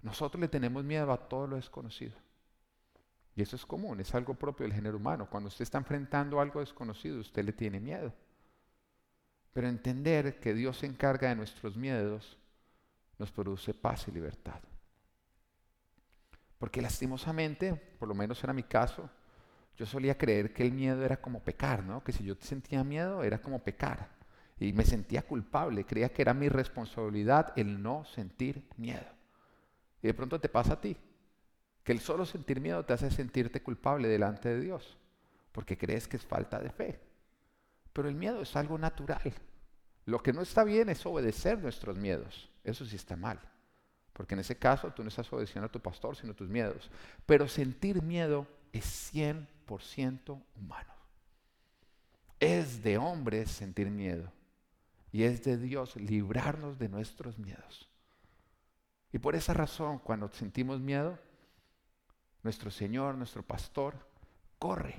Nosotros 0.00 0.40
le 0.40 0.48
tenemos 0.48 0.82
miedo 0.82 1.12
a 1.12 1.28
todo 1.28 1.46
lo 1.46 1.56
desconocido. 1.56 2.14
Y 3.34 3.42
eso 3.42 3.56
es 3.56 3.64
común, 3.64 4.00
es 4.00 4.14
algo 4.14 4.34
propio 4.34 4.66
del 4.66 4.74
género 4.74 4.98
humano. 4.98 5.28
Cuando 5.30 5.48
usted 5.48 5.62
está 5.62 5.78
enfrentando 5.78 6.40
algo 6.40 6.60
desconocido, 6.60 7.20
usted 7.20 7.44
le 7.44 7.52
tiene 7.52 7.80
miedo. 7.80 8.12
Pero 9.52 9.68
entender 9.68 10.38
que 10.38 10.54
Dios 10.54 10.78
se 10.78 10.86
encarga 10.86 11.28
de 11.28 11.36
nuestros 11.36 11.76
miedos 11.76 12.38
nos 13.18 13.30
produce 13.30 13.74
paz 13.74 14.08
y 14.08 14.12
libertad. 14.12 14.60
Porque 16.58 16.82
lastimosamente, 16.82 17.74
por 17.74 18.08
lo 18.08 18.14
menos 18.14 18.42
era 18.44 18.52
mi 18.52 18.62
caso, 18.62 19.08
yo 19.76 19.86
solía 19.86 20.16
creer 20.16 20.52
que 20.52 20.62
el 20.62 20.72
miedo 20.72 21.04
era 21.04 21.20
como 21.20 21.40
pecar, 21.40 21.82
¿no? 21.82 22.04
Que 22.04 22.12
si 22.12 22.24
yo 22.24 22.34
sentía 22.40 22.84
miedo 22.84 23.22
era 23.24 23.40
como 23.40 23.58
pecar. 23.64 24.10
Y 24.58 24.72
me 24.72 24.84
sentía 24.84 25.22
culpable, 25.22 25.84
creía 25.84 26.12
que 26.12 26.22
era 26.22 26.34
mi 26.34 26.48
responsabilidad 26.48 27.52
el 27.56 27.82
no 27.82 28.04
sentir 28.04 28.68
miedo. 28.76 29.06
Y 30.02 30.06
de 30.06 30.14
pronto 30.14 30.38
te 30.38 30.48
pasa 30.48 30.74
a 30.74 30.80
ti, 30.80 30.96
que 31.84 31.92
el 31.92 32.00
solo 32.00 32.24
sentir 32.24 32.60
miedo 32.60 32.84
te 32.84 32.92
hace 32.92 33.10
sentirte 33.10 33.62
culpable 33.62 34.08
delante 34.08 34.48
de 34.48 34.60
Dios, 34.60 34.96
porque 35.52 35.76
crees 35.76 36.06
que 36.06 36.16
es 36.16 36.24
falta 36.24 36.60
de 36.60 36.70
fe. 36.70 37.00
Pero 37.92 38.08
el 38.08 38.14
miedo 38.14 38.42
es 38.42 38.56
algo 38.56 38.78
natural. 38.78 39.32
Lo 40.06 40.22
que 40.22 40.32
no 40.32 40.42
está 40.42 40.64
bien 40.64 40.88
es 40.88 41.04
obedecer 41.06 41.58
nuestros 41.58 41.96
miedos. 41.96 42.50
Eso 42.64 42.84
sí 42.84 42.96
está 42.96 43.16
mal. 43.16 43.38
Porque 44.12 44.34
en 44.34 44.40
ese 44.40 44.56
caso 44.56 44.90
tú 44.92 45.02
no 45.02 45.08
estás 45.08 45.32
obedeciendo 45.32 45.66
a 45.66 45.72
tu 45.72 45.80
pastor, 45.80 46.16
sino 46.16 46.32
a 46.32 46.36
tus 46.36 46.48
miedos. 46.48 46.90
Pero 47.26 47.48
sentir 47.48 48.02
miedo 48.02 48.46
es 48.72 49.12
100% 49.12 50.42
humano. 50.56 50.92
Es 52.40 52.82
de 52.82 52.98
hombres 52.98 53.50
sentir 53.50 53.90
miedo. 53.90 54.32
Y 55.12 55.24
es 55.24 55.44
de 55.44 55.58
Dios 55.58 55.96
librarnos 55.96 56.78
de 56.78 56.88
nuestros 56.88 57.38
miedos. 57.38 57.88
Y 59.12 59.18
por 59.18 59.34
esa 59.34 59.52
razón, 59.52 59.98
cuando 59.98 60.28
sentimos 60.28 60.80
miedo, 60.80 61.18
nuestro 62.42 62.70
Señor, 62.70 63.16
nuestro 63.16 63.42
pastor, 63.42 63.94
corre 64.58 64.96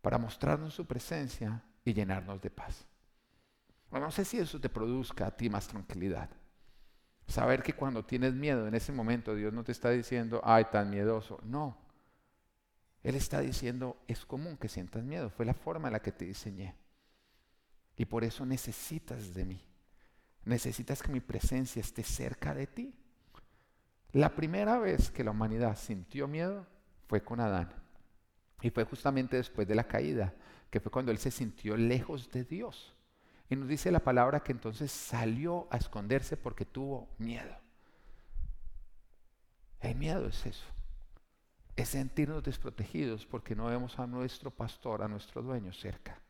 para 0.00 0.18
mostrarnos 0.18 0.74
su 0.74 0.86
presencia 0.86 1.62
y 1.84 1.92
llenarnos 1.92 2.40
de 2.40 2.50
paz. 2.50 2.86
no 3.90 4.10
sé 4.10 4.24
si 4.24 4.38
eso 4.38 4.60
te 4.60 4.68
produzca 4.68 5.26
a 5.26 5.36
ti 5.36 5.48
más 5.48 5.66
tranquilidad. 5.66 6.30
Saber 7.26 7.62
que 7.62 7.74
cuando 7.74 8.04
tienes 8.04 8.32
miedo 8.32 8.66
en 8.66 8.74
ese 8.74 8.90
momento 8.90 9.34
Dios 9.34 9.52
no 9.52 9.62
te 9.62 9.72
está 9.72 9.90
diciendo, 9.90 10.40
ay, 10.44 10.66
tan 10.72 10.88
miedoso. 10.88 11.40
No. 11.44 11.76
Él 13.02 13.14
está 13.14 13.40
diciendo, 13.40 14.02
es 14.08 14.24
común 14.24 14.56
que 14.56 14.68
sientas 14.68 15.04
miedo. 15.04 15.30
Fue 15.30 15.44
la 15.44 15.54
forma 15.54 15.88
en 15.88 15.92
la 15.92 16.00
que 16.00 16.12
te 16.12 16.24
diseñé. 16.24 16.74
Y 17.96 18.06
por 18.06 18.24
eso 18.24 18.46
necesitas 18.46 19.34
de 19.34 19.44
mí. 19.44 19.60
Necesitas 20.44 21.02
que 21.02 21.12
mi 21.12 21.20
presencia 21.20 21.80
esté 21.80 22.02
cerca 22.02 22.54
de 22.54 22.66
ti. 22.66 22.94
La 24.18 24.34
primera 24.34 24.80
vez 24.80 25.12
que 25.12 25.22
la 25.22 25.30
humanidad 25.30 25.76
sintió 25.76 26.26
miedo 26.26 26.66
fue 27.06 27.22
con 27.22 27.38
Adán. 27.38 27.72
Y 28.60 28.70
fue 28.70 28.82
justamente 28.82 29.36
después 29.36 29.68
de 29.68 29.76
la 29.76 29.84
caída, 29.84 30.34
que 30.70 30.80
fue 30.80 30.90
cuando 30.90 31.12
él 31.12 31.18
se 31.18 31.30
sintió 31.30 31.76
lejos 31.76 32.28
de 32.32 32.42
Dios. 32.42 32.96
Y 33.48 33.54
nos 33.54 33.68
dice 33.68 33.92
la 33.92 34.00
palabra 34.00 34.40
que 34.40 34.50
entonces 34.50 34.90
salió 34.90 35.68
a 35.70 35.76
esconderse 35.76 36.36
porque 36.36 36.64
tuvo 36.64 37.08
miedo. 37.18 37.56
El 39.78 39.94
miedo 39.94 40.26
es 40.26 40.44
eso. 40.46 40.66
Es 41.76 41.90
sentirnos 41.90 42.42
desprotegidos 42.42 43.24
porque 43.24 43.54
no 43.54 43.66
vemos 43.66 44.00
a 44.00 44.08
nuestro 44.08 44.50
pastor, 44.50 45.00
a 45.00 45.06
nuestro 45.06 45.42
dueño 45.42 45.72
cerca. 45.72 46.20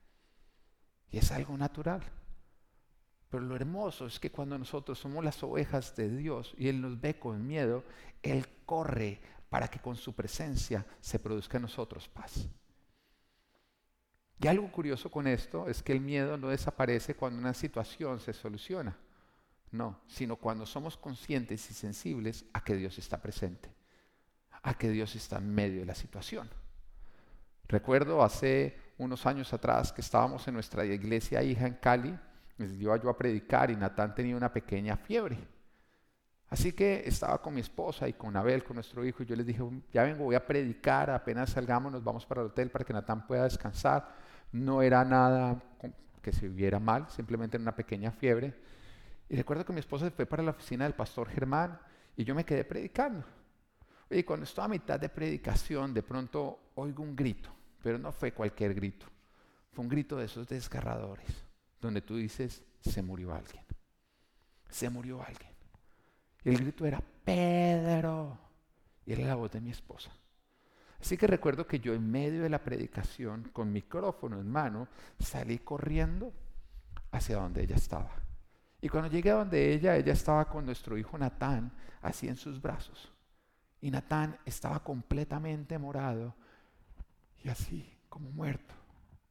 Y 1.11 1.17
es 1.17 1.33
algo 1.33 1.57
natural. 1.57 2.03
Pero 3.31 3.43
lo 3.43 3.57
hermoso 3.57 4.07
es 4.07 4.19
que 4.19 4.31
cuando 4.31 4.59
nosotros 4.59 4.99
somos 4.99 5.23
las 5.23 5.43
ovejas 5.43 5.95
de 5.97 6.09
Dios 6.09 6.55
y 6.57 6.69
Él 6.69 6.81
nos 6.81 6.99
ve 7.01 7.19
con 7.19 7.47
miedo, 7.47 7.85
Él 8.23 8.47
corre 8.65 9.21
para 9.51 9.69
que 9.69 9.81
con 9.81 9.97
su 9.97 10.15
presencia 10.15 10.87
se 11.01 11.19
produzca 11.19 11.59
en 11.59 11.63
nosotros 11.63 12.09
paz. 12.09 12.49
Y 14.41 14.47
algo 14.47 14.71
curioso 14.71 15.11
con 15.11 15.27
esto 15.27 15.69
es 15.69 15.83
que 15.83 15.93
el 15.93 16.01
miedo 16.01 16.37
no 16.37 16.49
desaparece 16.49 17.15
cuando 17.15 17.39
una 17.39 17.55
situación 17.55 18.21
se 18.21 18.33
soluciona, 18.33 18.97
no, 19.73 20.01
sino 20.07 20.37
cuando 20.37 20.65
somos 20.65 20.97
conscientes 20.97 21.71
y 21.71 21.75
sensibles 21.75 22.45
a 22.53 22.63
que 22.63 22.77
Dios 22.77 22.99
está 22.99 23.21
presente, 23.21 23.69
a 24.63 24.75
que 24.75 24.91
Dios 24.91 25.15
está 25.17 25.39
en 25.39 25.55
medio 25.55 25.81
de 25.81 25.87
la 25.87 25.95
situación. 25.95 26.49
Recuerdo 27.67 28.23
hace 28.23 28.79
unos 28.97 29.27
años 29.27 29.53
atrás 29.53 29.93
que 29.93 30.01
estábamos 30.01 30.47
en 30.49 30.55
nuestra 30.55 30.87
iglesia 30.87 31.43
hija 31.43 31.67
en 31.67 31.75
Cali 31.75 32.19
les 32.59 32.73
iba 32.73 32.97
yo 32.97 33.09
a 33.09 33.17
predicar 33.17 33.71
y 33.71 33.77
Natán 33.77 34.15
tenía 34.15 34.37
una 34.37 34.53
pequeña 34.53 34.97
fiebre. 34.97 35.39
Así 36.51 36.73
que 36.73 37.03
estaba 37.07 37.41
con 37.41 37.55
mi 37.55 37.61
esposa 37.61 38.09
y 38.09 38.15
con 38.15 38.37
Abel, 38.37 38.65
con 38.65 38.75
nuestro 38.75 39.05
hijo, 39.05 39.23
y 39.23 39.27
yo 39.27 39.37
les 39.37 39.47
dije, 39.47 39.63
ya 39.93 40.03
vengo, 40.03 40.25
voy 40.25 40.35
a 40.35 40.45
predicar, 40.45 41.11
apenas 41.11 41.51
salgamos 41.51 41.93
nos 41.93 42.03
vamos 42.03 42.25
para 42.27 42.41
el 42.41 42.49
hotel 42.49 42.71
para 42.71 42.85
que 42.85 42.93
Natán 42.93 43.27
pueda 43.27 43.45
descansar. 43.45 44.09
No 44.51 44.83
era 44.83 45.05
nada 45.05 45.63
que 46.23 46.33
se 46.33 46.49
viera 46.49 46.81
mal, 46.81 47.09
simplemente 47.11 47.57
era 47.57 47.63
una 47.63 47.77
pequeña 47.77 48.11
fiebre. 48.11 48.55
Y 49.29 49.37
recuerdo 49.37 49.65
que 49.65 49.75
mi 49.75 49.81
esposa 49.81 50.07
se 50.07 50.11
fue 50.11 50.27
para 50.27 50.43
la 50.43 50.53
oficina 50.53 50.85
del 50.85 50.95
pastor 50.95 51.29
Germán 51.29 51.79
y 52.17 52.25
yo 52.25 52.35
me 52.35 52.45
quedé 52.45 52.65
predicando. 52.65 53.25
Y 54.11 54.23
cuando 54.23 54.45
estaba 54.45 54.65
a 54.65 54.71
mitad 54.71 54.99
de 54.99 55.11
predicación, 55.11 55.93
de 55.93 56.03
pronto 56.03 56.73
oigo 56.77 57.03
un 57.03 57.15
grito, 57.15 57.51
pero 57.83 57.99
no 57.99 58.11
fue 58.11 58.33
cualquier 58.33 58.73
grito, 58.73 59.07
fue 59.71 59.85
un 59.85 59.89
grito 59.91 60.17
de 60.17 60.25
esos 60.25 60.49
desgarradores 60.49 61.48
donde 61.81 62.03
tú 62.03 62.17
dices, 62.17 62.63
se 62.81 63.03
murió 63.03 63.35
alguien. 63.35 63.65
Se 64.69 64.91
murió 64.91 65.23
alguien. 65.23 65.53
Y 66.45 66.51
el 66.51 66.59
grito 66.59 66.87
era, 66.87 67.01
Pedro. 67.25 68.39
Y 69.05 69.13
era 69.13 69.27
la 69.27 69.35
voz 69.35 69.51
de 69.51 69.61
mi 69.61 69.71
esposa. 69.71 70.11
Así 71.01 71.17
que 71.17 71.27
recuerdo 71.27 71.67
que 71.67 71.79
yo 71.79 71.95
en 71.95 72.11
medio 72.11 72.43
de 72.43 72.49
la 72.49 72.63
predicación, 72.63 73.51
con 73.53 73.73
micrófono 73.73 74.41
en 74.41 74.51
mano, 74.51 74.89
salí 75.19 75.59
corriendo 75.59 76.33
hacia 77.13 77.37
donde 77.37 77.63
ella 77.63 77.77
estaba. 77.77 78.11
Y 78.81 78.89
cuando 78.89 79.11
llegué 79.11 79.31
a 79.31 79.37
donde 79.37 79.73
ella, 79.73 79.97
ella 79.97 80.13
estaba 80.13 80.49
con 80.49 80.65
nuestro 80.65 80.99
hijo 80.99 81.17
Natán, 81.17 81.73
así 82.03 82.29
en 82.29 82.37
sus 82.37 82.61
brazos. 82.61 83.13
Y 83.81 83.91
Natán 83.91 84.39
estaba 84.45 84.83
completamente 84.83 85.79
morado 85.79 86.35
y 87.43 87.49
así 87.49 87.97
como 88.09 88.31
muerto, 88.31 88.75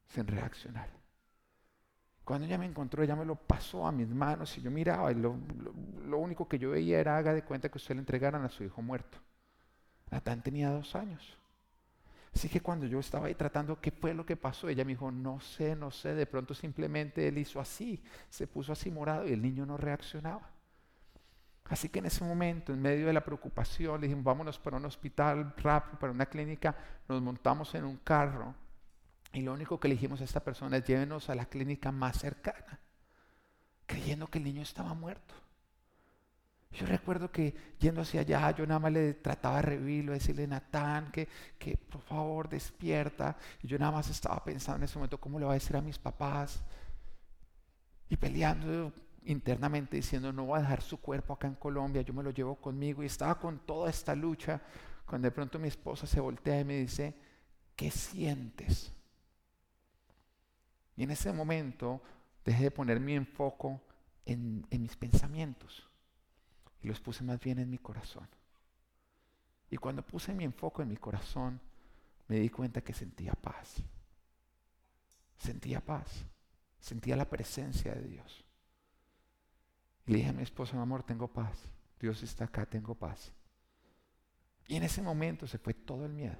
sin 0.08 0.28
reaccionar. 0.28 0.97
Cuando 2.28 2.46
ella 2.46 2.58
me 2.58 2.66
encontró, 2.66 3.02
ella 3.02 3.16
me 3.16 3.24
lo 3.24 3.36
pasó 3.36 3.88
a 3.88 3.92
mis 3.94 4.10
manos 4.10 4.58
y 4.58 4.62
yo 4.62 4.70
miraba 4.70 5.10
y 5.14 5.16
lo, 5.16 5.38
único 6.18 6.46
que 6.46 6.60
yo 6.60 6.72
veía 6.72 7.00
era 7.00 7.16
haga 7.16 7.34
de 7.34 7.42
cuenta 7.42 7.70
que 7.70 7.78
usted 7.78 7.96
le 7.96 8.02
entregaran 8.02 8.44
a 8.44 8.50
su 8.50 8.66
hijo 8.66 8.82
muerto. 8.82 9.18
Natán 10.12 10.42
tenía 10.44 10.70
dos 10.70 10.94
años. 10.94 11.38
Así 12.36 12.50
que 12.50 12.60
cuando 12.60 12.86
yo 12.86 13.00
estaba 13.00 13.28
ahí 13.28 13.36
tratando 13.36 13.80
qué 13.80 13.92
fue 13.92 14.14
lo 14.14 14.26
que 14.26 14.36
pasó, 14.36 14.68
ella 14.68 14.84
me 14.84 14.92
dijo, 14.92 15.10
no 15.10 15.40
sé, 15.40 15.74
no 15.78 15.90
sé, 15.90 16.16
de 16.16 16.26
pronto 16.26 16.54
simplemente 16.54 17.30
él 17.30 17.38
hizo 17.38 17.62
así, 17.62 18.04
se 18.30 18.46
puso 18.46 18.74
así 18.74 18.92
morado 18.92 19.26
y 19.26 19.32
el 19.32 19.42
niño 19.42 19.66
no 19.66 19.78
reaccionaba. 19.78 20.50
Así 21.64 21.88
que 21.88 22.00
en 22.00 22.08
ese 22.08 22.26
momento, 22.26 22.74
en 22.74 22.82
medio 22.82 23.08
de 23.08 23.14
la 23.14 23.24
preocupación, 23.24 24.02
le 24.02 24.08
dijimos, 24.08 24.26
vámonos 24.26 24.60
para 24.60 24.76
un 24.76 24.84
hospital 24.84 25.54
rápido, 25.56 25.98
para 25.98 26.12
una 26.12 26.26
clínica, 26.26 26.76
nos 27.08 27.22
montamos 27.22 27.74
en 27.74 27.86
un 27.86 27.96
carro 27.96 28.54
y 29.34 29.42
lo 29.42 29.54
único 29.54 29.80
que 29.80 29.88
le 29.88 29.96
dijimos 29.96 30.22
a 30.22 30.24
esta 30.24 30.40
persona 30.40 30.78
es 30.78 30.86
llévenos 30.86 31.30
a 31.30 31.36
la 31.36 31.46
clínica 31.46 31.92
más 31.92 32.18
cercana, 32.20 32.80
creyendo 33.86 34.28
que 34.28 34.38
el 34.38 34.46
niño 34.46 34.62
estaba 34.62 34.94
muerto. 34.94 35.34
Yo 36.72 36.86
recuerdo 36.86 37.32
que 37.32 37.56
yendo 37.80 38.02
hacia 38.02 38.22
allá, 38.22 38.52
yo 38.52 38.68
nada 38.68 38.80
más 38.80 38.92
le 38.92 39.14
trataba 39.14 39.58
de 39.58 39.62
revivirlo, 39.64 40.12
decirle, 40.12 40.46
Natán, 40.48 41.12
que, 41.12 41.28
que 41.58 41.78
por 41.78 42.02
favor 42.02 42.50
despierta. 42.50 43.38
Y 43.64 43.68
yo 43.68 43.80
nada 43.80 43.94
más 43.94 44.10
estaba 44.10 44.44
pensando 44.44 44.78
en 44.78 44.84
ese 44.84 44.96
momento, 44.96 45.20
¿cómo 45.20 45.40
le 45.40 45.46
va 45.46 45.52
a 45.52 45.56
decir 45.56 45.76
a 45.76 45.82
mis 45.82 45.98
papás? 45.98 46.62
Y 48.10 48.18
peleando 48.18 48.94
internamente, 49.26 49.96
diciendo, 49.96 50.32
no 50.32 50.46
voy 50.46 50.60
a 50.60 50.62
dejar 50.62 50.82
su 50.82 51.00
cuerpo 51.00 51.34
acá 51.34 51.48
en 51.48 51.56
Colombia, 51.56 52.02
yo 52.02 52.14
me 52.14 52.24
lo 52.24 52.32
llevo 52.32 52.56
conmigo. 52.56 53.02
Y 53.02 53.08
estaba 53.08 53.40
con 53.40 53.60
toda 53.60 53.90
esta 53.90 54.14
lucha, 54.14 54.62
cuando 55.06 55.26
de 55.28 55.32
pronto 55.32 55.58
mi 55.58 55.70
esposa 55.70 56.06
se 56.06 56.20
voltea 56.20 56.60
y 56.60 56.66
me 56.66 56.78
dice, 56.78 57.16
¿qué 57.76 57.90
sientes? 57.90 58.94
Y 60.98 61.04
en 61.04 61.12
ese 61.12 61.32
momento 61.32 62.02
dejé 62.44 62.64
de 62.64 62.72
poner 62.72 63.00
mi 63.00 63.14
enfoque 63.14 63.80
en, 64.26 64.66
en 64.70 64.82
mis 64.82 64.98
pensamientos 64.98 65.88
y 66.82 66.88
los 66.88 67.00
puse 67.00 67.24
más 67.24 67.40
bien 67.40 67.60
en 67.60 67.70
mi 67.70 67.78
corazón. 67.78 68.28
Y 69.70 69.78
cuando 69.78 70.02
puse 70.02 70.34
mi 70.34 70.44
enfoque 70.44 70.82
en 70.82 70.90
mi 70.90 70.98
corazón, 70.98 71.62
me 72.28 72.40
di 72.40 72.50
cuenta 72.50 72.82
que 72.82 72.94
sentía 72.94 73.34
paz. 73.34 73.76
Sentía 75.38 75.80
paz. 75.82 76.26
Sentía 76.80 77.16
la 77.16 77.30
presencia 77.30 77.94
de 77.94 78.08
Dios. 78.08 78.44
Y 80.06 80.12
le 80.12 80.18
dije 80.20 80.30
a 80.30 80.34
mi 80.34 80.44
esposa, 80.44 80.76
mi 80.76 80.82
amor, 80.82 81.04
tengo 81.04 81.28
paz. 81.28 81.70
Dios 82.00 82.24
está 82.24 82.46
acá, 82.46 82.66
tengo 82.66 82.96
paz. 82.96 83.32
Y 84.68 84.76
en 84.76 84.84
ese 84.84 85.02
momento 85.02 85.48
se 85.48 85.58
fue 85.58 85.74
todo 85.74 86.06
el 86.06 86.14
miedo. 86.14 86.38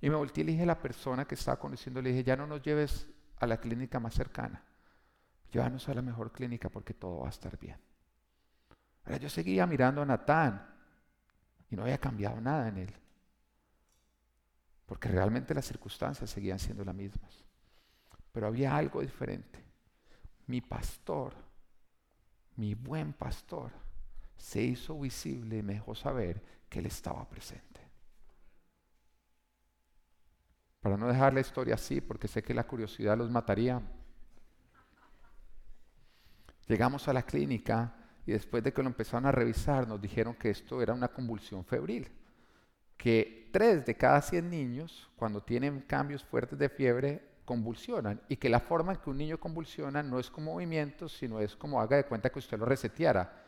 Y 0.00 0.10
me 0.10 0.16
volteé 0.16 0.42
y 0.42 0.46
le 0.46 0.52
dije 0.52 0.64
a 0.64 0.66
la 0.66 0.82
persona 0.82 1.26
que 1.26 1.34
estaba 1.34 1.58
conociendo, 1.58 2.02
le 2.02 2.10
dije, 2.10 2.24
ya 2.24 2.36
no 2.36 2.46
nos 2.46 2.62
lleves 2.62 3.06
a 3.36 3.46
la 3.46 3.58
clínica 3.58 4.00
más 4.00 4.14
cercana. 4.14 4.62
Llévanos 5.50 5.88
a 5.88 5.94
la 5.94 6.02
mejor 6.02 6.32
clínica 6.32 6.68
porque 6.68 6.94
todo 6.94 7.20
va 7.20 7.26
a 7.26 7.30
estar 7.30 7.58
bien 7.58 7.78
yo 9.20 9.28
seguía 9.28 9.66
mirando 9.66 10.02
a 10.02 10.06
Natán 10.06 10.66
y 11.70 11.76
no 11.76 11.82
había 11.82 11.98
cambiado 11.98 12.40
nada 12.40 12.68
en 12.68 12.78
él. 12.78 12.94
Porque 14.86 15.08
realmente 15.08 15.54
las 15.54 15.66
circunstancias 15.66 16.30
seguían 16.30 16.58
siendo 16.58 16.84
las 16.84 16.94
mismas. 16.94 17.44
Pero 18.32 18.46
había 18.46 18.76
algo 18.76 19.00
diferente. 19.00 19.62
Mi 20.46 20.60
pastor, 20.60 21.34
mi 22.56 22.74
buen 22.74 23.12
pastor, 23.12 23.72
se 24.36 24.62
hizo 24.62 24.98
visible 24.98 25.58
y 25.58 25.62
me 25.62 25.74
dejó 25.74 25.94
saber 25.94 26.42
que 26.68 26.80
él 26.80 26.86
estaba 26.86 27.26
presente. 27.28 27.73
Para 30.84 30.98
no 30.98 31.08
dejar 31.08 31.32
la 31.32 31.40
historia 31.40 31.76
así, 31.76 32.02
porque 32.02 32.28
sé 32.28 32.42
que 32.42 32.52
la 32.52 32.66
curiosidad 32.66 33.16
los 33.16 33.30
mataría, 33.30 33.80
llegamos 36.68 37.08
a 37.08 37.14
la 37.14 37.22
clínica 37.22 37.94
y 38.26 38.32
después 38.32 38.62
de 38.62 38.70
que 38.70 38.82
lo 38.82 38.88
empezaron 38.88 39.24
a 39.24 39.32
revisar 39.32 39.88
nos 39.88 39.98
dijeron 39.98 40.34
que 40.34 40.50
esto 40.50 40.82
era 40.82 40.92
una 40.92 41.08
convulsión 41.08 41.64
febril, 41.64 42.12
que 42.98 43.48
tres 43.50 43.86
de 43.86 43.96
cada 43.96 44.20
100 44.20 44.50
niños 44.50 45.08
cuando 45.16 45.42
tienen 45.42 45.80
cambios 45.80 46.22
fuertes 46.22 46.58
de 46.58 46.68
fiebre 46.68 47.30
convulsionan 47.46 48.20
y 48.28 48.36
que 48.36 48.50
la 48.50 48.60
forma 48.60 48.92
en 48.92 48.98
que 48.98 49.08
un 49.08 49.16
niño 49.16 49.40
convulsiona 49.40 50.02
no 50.02 50.18
es 50.18 50.30
con 50.30 50.44
movimientos, 50.44 51.16
sino 51.16 51.40
es 51.40 51.56
como 51.56 51.80
haga 51.80 51.96
de 51.96 52.04
cuenta 52.04 52.28
que 52.28 52.40
usted 52.40 52.58
lo 52.58 52.66
reseteara. 52.66 53.42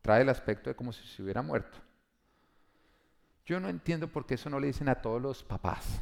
Trae 0.00 0.22
el 0.22 0.28
aspecto 0.28 0.70
de 0.70 0.76
como 0.76 0.92
si 0.92 1.04
se 1.08 1.24
hubiera 1.24 1.42
muerto. 1.42 1.78
Yo 3.46 3.58
no 3.58 3.68
entiendo 3.68 4.06
por 4.06 4.24
qué 4.24 4.34
eso 4.34 4.48
no 4.48 4.60
le 4.60 4.68
dicen 4.68 4.88
a 4.88 4.94
todos 4.94 5.20
los 5.20 5.42
papás. 5.42 6.00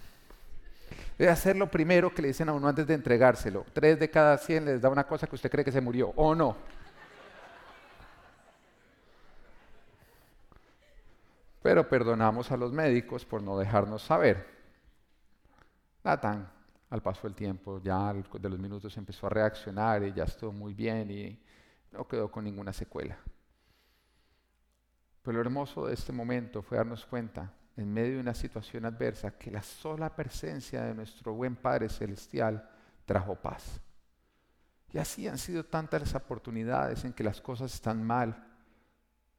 Debe 1.21 1.33
hacer 1.33 1.55
lo 1.55 1.71
primero 1.71 2.15
que 2.15 2.23
le 2.23 2.29
dicen 2.29 2.49
a 2.49 2.55
uno 2.55 2.67
antes 2.67 2.87
de 2.87 2.95
entregárselo. 2.95 3.67
Tres 3.75 4.01
de 4.01 4.09
cada 4.09 4.39
100 4.39 4.65
les 4.65 4.81
da 4.81 4.89
una 4.89 5.07
cosa 5.07 5.27
que 5.27 5.35
usted 5.35 5.51
cree 5.51 5.63
que 5.63 5.71
se 5.71 5.83
murió, 5.83 6.15
o 6.17 6.35
no. 6.35 6.57
Pero 11.63 11.87
perdonamos 11.87 12.51
a 12.51 12.57
los 12.57 12.73
médicos 12.73 13.27
por 13.27 13.43
no 13.43 13.59
dejarnos 13.59 14.01
saber. 14.01 14.47
Nathan, 16.03 16.51
al 16.89 17.03
paso 17.03 17.29
del 17.29 17.35
tiempo, 17.35 17.83
ya 17.83 18.15
de 18.15 18.49
los 18.49 18.59
minutos 18.59 18.97
empezó 18.97 19.27
a 19.27 19.29
reaccionar 19.29 20.03
y 20.03 20.15
ya 20.15 20.25
estuvo 20.25 20.53
muy 20.53 20.73
bien 20.73 21.11
y 21.11 21.39
no 21.93 22.09
quedó 22.09 22.31
con 22.31 22.45
ninguna 22.45 22.73
secuela. 22.73 23.19
Pero 25.23 25.35
lo 25.35 25.41
hermoso 25.43 25.87
de 25.87 25.93
este 25.93 26.15
momento 26.15 26.63
fue 26.63 26.79
darnos 26.79 27.05
cuenta, 27.05 27.53
en 27.81 27.93
medio 27.93 28.15
de 28.15 28.21
una 28.21 28.35
situación 28.35 28.85
adversa, 28.85 29.37
que 29.37 29.51
la 29.51 29.63
sola 29.63 30.15
presencia 30.15 30.83
de 30.83 30.95
nuestro 30.95 31.35
buen 31.35 31.57
Padre 31.57 31.89
Celestial 31.89 32.69
trajo 33.05 33.35
paz. 33.35 33.81
Y 34.93 34.99
así 34.99 35.29
han 35.29 35.39
sido 35.39 35.65
tantas 35.65 36.01
las 36.01 36.15
oportunidades 36.15 37.05
en 37.05 37.13
que 37.13 37.25
las 37.25 37.41
cosas 37.41 37.73
están 37.75 38.05
mal 38.05 38.47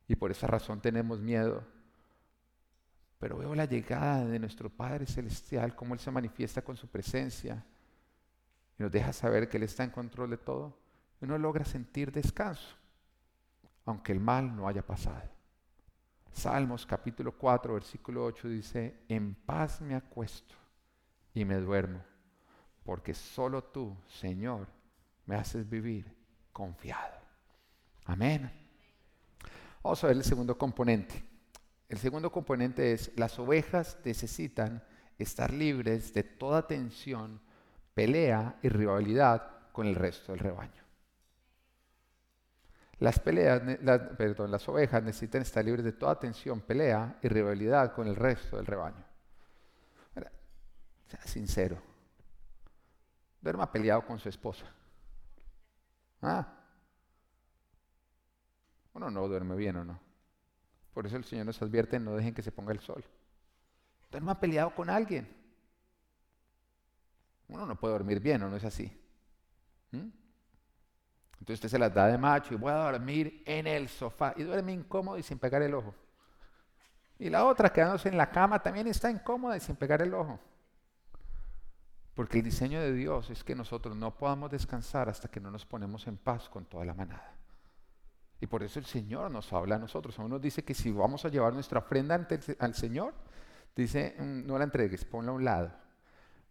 y 0.07 0.15
por 0.15 0.31
esa 0.31 0.47
razón 0.47 0.81
tenemos 0.81 1.19
miedo 1.19 1.65
pero 3.21 3.37
veo 3.37 3.53
la 3.53 3.65
llegada 3.65 4.25
de 4.25 4.39
nuestro 4.39 4.67
Padre 4.67 5.05
Celestial, 5.05 5.75
cómo 5.75 5.93
Él 5.93 5.99
se 5.99 6.09
manifiesta 6.09 6.63
con 6.63 6.75
su 6.75 6.87
presencia 6.87 7.63
y 8.79 8.81
nos 8.81 8.91
deja 8.91 9.13
saber 9.13 9.47
que 9.47 9.57
Él 9.57 9.63
está 9.63 9.83
en 9.83 9.91
control 9.91 10.31
de 10.31 10.37
todo. 10.39 10.75
Y 11.21 11.25
uno 11.25 11.37
logra 11.37 11.63
sentir 11.63 12.11
descanso, 12.11 12.75
aunque 13.85 14.11
el 14.11 14.19
mal 14.19 14.55
no 14.55 14.67
haya 14.67 14.83
pasado. 14.83 15.21
Salmos 16.31 16.85
capítulo 16.85 17.37
4, 17.37 17.73
versículo 17.73 18.25
8 18.25 18.47
dice, 18.47 19.03
en 19.07 19.35
paz 19.35 19.81
me 19.81 19.95
acuesto 19.95 20.55
y 21.33 21.45
me 21.45 21.55
duermo, 21.55 22.03
porque 22.83 23.13
solo 23.13 23.63
tú, 23.63 23.95
Señor, 24.07 24.67
me 25.25 25.35
haces 25.35 25.69
vivir 25.69 26.13
confiado. 26.51 27.19
Amén. 28.05 28.51
Vamos 29.83 30.03
a 30.03 30.07
ver 30.07 30.17
el 30.17 30.23
segundo 30.23 30.57
componente. 30.57 31.23
El 31.89 31.97
segundo 31.97 32.31
componente 32.31 32.93
es, 32.93 33.11
las 33.17 33.37
ovejas 33.37 33.97
necesitan 34.05 34.83
estar 35.19 35.51
libres 35.51 36.13
de 36.13 36.23
toda 36.23 36.65
tensión, 36.65 37.41
pelea 37.93 38.57
y 38.61 38.69
rivalidad 38.69 39.69
con 39.71 39.87
el 39.87 39.95
resto 39.95 40.31
del 40.31 40.39
rebaño. 40.39 40.83
Las, 43.01 43.19
peleas, 43.19 43.63
las 43.81 44.69
ovejas 44.69 45.01
necesitan 45.01 45.41
estar 45.41 45.65
libres 45.65 45.83
de 45.83 45.93
toda 45.93 46.19
tensión, 46.19 46.61
pelea 46.61 47.17
y 47.23 47.29
rivalidad 47.29 47.95
con 47.95 48.07
el 48.07 48.15
resto 48.15 48.57
del 48.57 48.67
rebaño. 48.67 49.03
Sea 51.07 51.25
sincero. 51.25 51.81
Duerma 53.41 53.71
peleado 53.71 54.05
con 54.05 54.19
su 54.19 54.29
esposa. 54.29 54.67
¿Ah? 56.21 56.47
Uno 58.93 59.09
no 59.09 59.27
duerme 59.27 59.55
bien 59.55 59.77
o 59.77 59.83
no. 59.83 59.99
Por 60.93 61.07
eso 61.07 61.17
el 61.17 61.25
Señor 61.25 61.47
nos 61.47 61.59
advierte, 61.59 61.99
no 61.99 62.15
dejen 62.15 62.35
que 62.35 62.43
se 62.43 62.51
ponga 62.51 62.71
el 62.71 62.81
sol. 62.81 63.03
Ha 64.13 64.39
peleado 64.39 64.75
con 64.75 64.91
alguien. 64.91 65.27
Uno 67.47 67.65
no 67.65 67.79
puede 67.79 67.93
dormir 67.93 68.19
bien, 68.19 68.43
¿o 68.43 68.49
no 68.49 68.57
es 68.57 68.63
así? 68.63 68.95
¿Mm? 69.89 70.20
Entonces 71.41 71.55
usted 71.55 71.69
se 71.69 71.79
las 71.79 71.91
da 71.91 72.05
de 72.05 72.19
macho 72.19 72.53
y 72.53 72.57
voy 72.57 72.71
a 72.71 72.91
dormir 72.91 73.41
en 73.47 73.65
el 73.65 73.89
sofá 73.89 74.31
y 74.37 74.43
duerme 74.43 74.73
incómodo 74.73 75.17
y 75.17 75.23
sin 75.23 75.39
pegar 75.39 75.63
el 75.63 75.73
ojo. 75.73 75.95
Y 77.17 77.31
la 77.31 77.45
otra, 77.45 77.73
quedándose 77.73 78.09
en 78.09 78.17
la 78.17 78.29
cama, 78.29 78.61
también 78.61 78.85
está 78.85 79.09
incómoda 79.09 79.57
y 79.57 79.59
sin 79.59 79.75
pegar 79.75 80.03
el 80.03 80.13
ojo. 80.13 80.39
Porque 82.13 82.37
el 82.37 82.43
diseño 82.43 82.79
de 82.79 82.93
Dios 82.93 83.31
es 83.31 83.43
que 83.43 83.55
nosotros 83.55 83.95
no 83.95 84.15
podamos 84.15 84.51
descansar 84.51 85.09
hasta 85.09 85.29
que 85.29 85.39
no 85.39 85.49
nos 85.49 85.65
ponemos 85.65 86.05
en 86.05 86.17
paz 86.17 86.47
con 86.47 86.65
toda 86.65 86.85
la 86.85 86.93
manada. 86.93 87.33
Y 88.39 88.45
por 88.45 88.61
eso 88.61 88.77
el 88.77 88.85
Señor 88.85 89.31
nos 89.31 89.51
habla 89.51 89.77
a 89.77 89.79
nosotros. 89.79 90.19
A 90.19 90.21
uno 90.21 90.35
nos 90.35 90.41
dice 90.43 90.63
que 90.63 90.75
si 90.75 90.91
vamos 90.91 91.25
a 91.25 91.29
llevar 91.29 91.53
nuestra 91.53 91.79
ofrenda 91.79 92.13
ante 92.13 92.39
al 92.59 92.75
Señor, 92.75 93.15
dice, 93.75 94.15
mm, 94.19 94.45
no 94.45 94.59
la 94.59 94.65
entregues, 94.65 95.05
ponla 95.05 95.31
a 95.31 95.35
un 95.35 95.43
lado. 95.43 95.71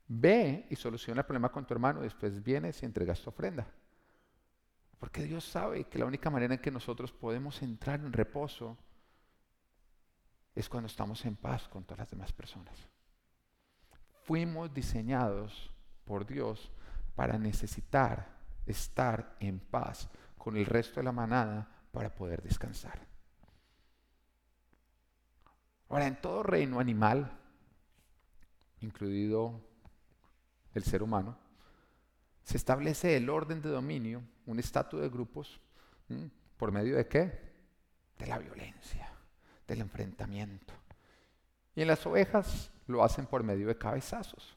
Ve 0.08 0.66
y 0.68 0.74
soluciona 0.74 1.20
el 1.20 1.26
problema 1.26 1.48
con 1.48 1.64
tu 1.64 1.74
hermano, 1.74 2.00
después 2.00 2.42
vienes 2.42 2.82
y 2.82 2.86
entregas 2.86 3.20
tu 3.20 3.30
ofrenda. 3.30 3.68
Porque 5.00 5.24
Dios 5.24 5.44
sabe 5.44 5.84
que 5.84 5.98
la 5.98 6.04
única 6.04 6.30
manera 6.30 6.54
en 6.54 6.60
que 6.60 6.70
nosotros 6.70 7.10
podemos 7.10 7.60
entrar 7.62 7.98
en 8.00 8.12
reposo 8.12 8.76
es 10.54 10.68
cuando 10.68 10.86
estamos 10.86 11.24
en 11.24 11.36
paz 11.36 11.66
con 11.68 11.84
todas 11.84 12.00
las 12.00 12.10
demás 12.10 12.32
personas. 12.32 12.76
Fuimos 14.24 14.72
diseñados 14.72 15.74
por 16.04 16.26
Dios 16.26 16.70
para 17.16 17.38
necesitar 17.38 18.38
estar 18.66 19.36
en 19.40 19.58
paz 19.58 20.10
con 20.36 20.56
el 20.58 20.66
resto 20.66 21.00
de 21.00 21.04
la 21.04 21.12
manada 21.12 21.66
para 21.92 22.14
poder 22.14 22.42
descansar. 22.42 23.00
Ahora, 25.88 26.06
en 26.06 26.20
todo 26.20 26.42
reino 26.42 26.78
animal 26.78 27.38
incluido 28.80 29.60
el 30.74 30.84
ser 30.84 31.02
humano, 31.02 31.36
se 32.50 32.56
establece 32.56 33.16
el 33.16 33.30
orden 33.30 33.62
de 33.62 33.68
dominio, 33.68 34.24
un 34.44 34.58
estatus 34.58 35.00
de 35.00 35.08
grupos, 35.08 35.60
¿por 36.56 36.72
medio 36.72 36.96
de 36.96 37.06
qué? 37.06 37.52
De 38.18 38.26
la 38.26 38.38
violencia, 38.38 39.08
del 39.68 39.82
enfrentamiento. 39.82 40.74
Y 41.76 41.82
en 41.82 41.86
las 41.86 42.04
ovejas 42.06 42.72
lo 42.88 43.04
hacen 43.04 43.26
por 43.26 43.44
medio 43.44 43.68
de 43.68 43.78
cabezazos. 43.78 44.56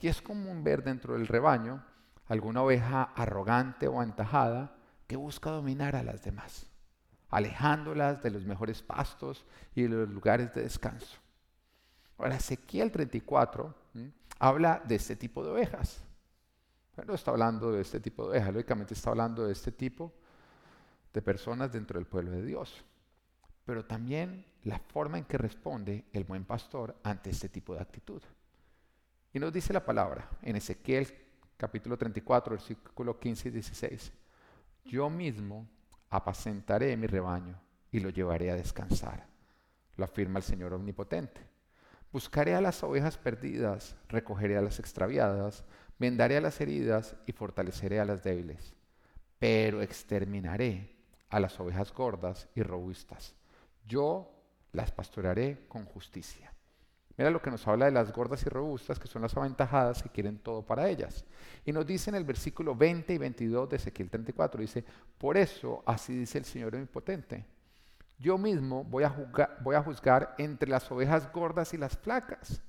Y 0.00 0.08
es 0.08 0.22
común 0.22 0.64
ver 0.64 0.82
dentro 0.82 1.12
del 1.12 1.26
rebaño 1.26 1.84
alguna 2.26 2.62
oveja 2.62 3.02
arrogante 3.14 3.86
o 3.86 4.00
antajada 4.00 4.74
que 5.06 5.16
busca 5.16 5.50
dominar 5.50 5.94
a 5.94 6.02
las 6.02 6.22
demás, 6.22 6.70
alejándolas 7.28 8.22
de 8.22 8.30
los 8.30 8.46
mejores 8.46 8.80
pastos 8.80 9.44
y 9.74 9.82
de 9.82 9.90
los 9.90 10.08
lugares 10.08 10.54
de 10.54 10.62
descanso. 10.62 11.18
Ahora, 12.16 12.36
Ezequiel 12.36 12.90
34 12.90 13.74
habla 14.38 14.82
de 14.86 14.94
este 14.94 15.16
tipo 15.16 15.44
de 15.44 15.50
ovejas. 15.50 16.07
Está 17.06 17.30
hablando 17.30 17.72
de 17.72 17.82
este 17.82 18.00
tipo 18.00 18.24
de 18.24 18.30
ovejas, 18.30 18.52
lógicamente 18.52 18.94
está 18.94 19.10
hablando 19.10 19.46
de 19.46 19.52
este 19.52 19.72
tipo 19.72 20.12
de 21.12 21.22
personas 21.22 21.72
dentro 21.72 21.98
del 21.98 22.06
pueblo 22.06 22.32
de 22.32 22.44
Dios. 22.44 22.84
Pero 23.64 23.84
también 23.84 24.44
la 24.64 24.78
forma 24.78 25.18
en 25.18 25.24
que 25.24 25.38
responde 25.38 26.06
el 26.12 26.24
buen 26.24 26.44
pastor 26.44 26.96
ante 27.02 27.30
este 27.30 27.48
tipo 27.48 27.74
de 27.74 27.80
actitud. 27.80 28.22
Y 29.32 29.38
nos 29.38 29.52
dice 29.52 29.72
la 29.72 29.84
palabra 29.84 30.28
en 30.42 30.56
Ezequiel 30.56 31.06
capítulo 31.56 31.96
34, 31.96 32.52
versículo 32.52 33.18
15 33.18 33.48
y 33.48 33.52
16. 33.52 34.12
Yo 34.84 35.10
mismo 35.10 35.68
apacentaré 36.10 36.96
mi 36.96 37.06
rebaño 37.06 37.60
y 37.90 38.00
lo 38.00 38.10
llevaré 38.10 38.50
a 38.50 38.54
descansar, 38.54 39.26
lo 39.96 40.04
afirma 40.04 40.38
el 40.38 40.44
Señor 40.44 40.72
Omnipotente. 40.72 41.46
Buscaré 42.10 42.54
a 42.54 42.60
las 42.60 42.82
ovejas 42.82 43.18
perdidas, 43.18 43.96
recogeré 44.08 44.56
a 44.56 44.62
las 44.62 44.78
extraviadas, 44.78 45.64
vendaré 45.98 46.36
a 46.36 46.40
las 46.40 46.60
heridas 46.60 47.16
y 47.26 47.32
fortaleceré 47.32 48.00
a 48.00 48.04
las 48.04 48.22
débiles. 48.22 48.74
Pero 49.38 49.82
exterminaré 49.82 50.96
a 51.28 51.40
las 51.40 51.58
ovejas 51.60 51.92
gordas 51.92 52.48
y 52.54 52.62
robustas. 52.62 53.34
Yo 53.86 54.30
las 54.72 54.90
pastorearé 54.90 55.66
con 55.68 55.84
justicia. 55.84 56.52
Mira 57.16 57.30
lo 57.30 57.42
que 57.42 57.50
nos 57.50 57.66
habla 57.66 57.86
de 57.86 57.90
las 57.90 58.12
gordas 58.12 58.46
y 58.46 58.48
robustas, 58.48 58.98
que 58.98 59.08
son 59.08 59.22
las 59.22 59.36
aventajadas 59.36 60.02
que 60.02 60.08
quieren 60.08 60.38
todo 60.38 60.62
para 60.64 60.88
ellas. 60.88 61.24
Y 61.64 61.72
nos 61.72 61.84
dice 61.84 62.10
en 62.10 62.16
el 62.16 62.24
versículo 62.24 62.76
20 62.76 63.12
y 63.12 63.18
22 63.18 63.68
de 63.68 63.76
Ezequiel 63.76 64.08
34, 64.08 64.60
dice, 64.60 64.84
por 65.18 65.36
eso 65.36 65.82
así 65.84 66.16
dice 66.16 66.38
el 66.38 66.44
Señor 66.44 66.76
omnipotente, 66.76 67.44
yo 68.20 68.38
mismo 68.38 68.84
voy 68.84 69.02
a, 69.02 69.10
juzgar, 69.10 69.58
voy 69.62 69.74
a 69.74 69.82
juzgar 69.82 70.34
entre 70.38 70.68
las 70.68 70.88
ovejas 70.92 71.32
gordas 71.32 71.74
y 71.74 71.76
las 71.76 71.96
flacas, 71.96 72.62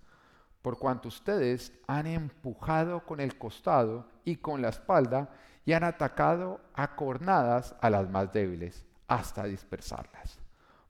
por 0.61 0.77
cuanto 0.77 1.07
ustedes 1.07 1.73
han 1.87 2.07
empujado 2.07 3.05
con 3.05 3.19
el 3.19 3.37
costado 3.37 4.07
y 4.25 4.37
con 4.37 4.61
la 4.61 4.69
espalda 4.69 5.29
y 5.65 5.73
han 5.73 5.83
atacado 5.83 6.59
a 6.73 6.95
cornadas 6.95 7.75
a 7.81 7.89
las 7.89 8.09
más 8.09 8.33
débiles 8.33 8.85
hasta 9.07 9.45
dispersarlas. 9.45 10.39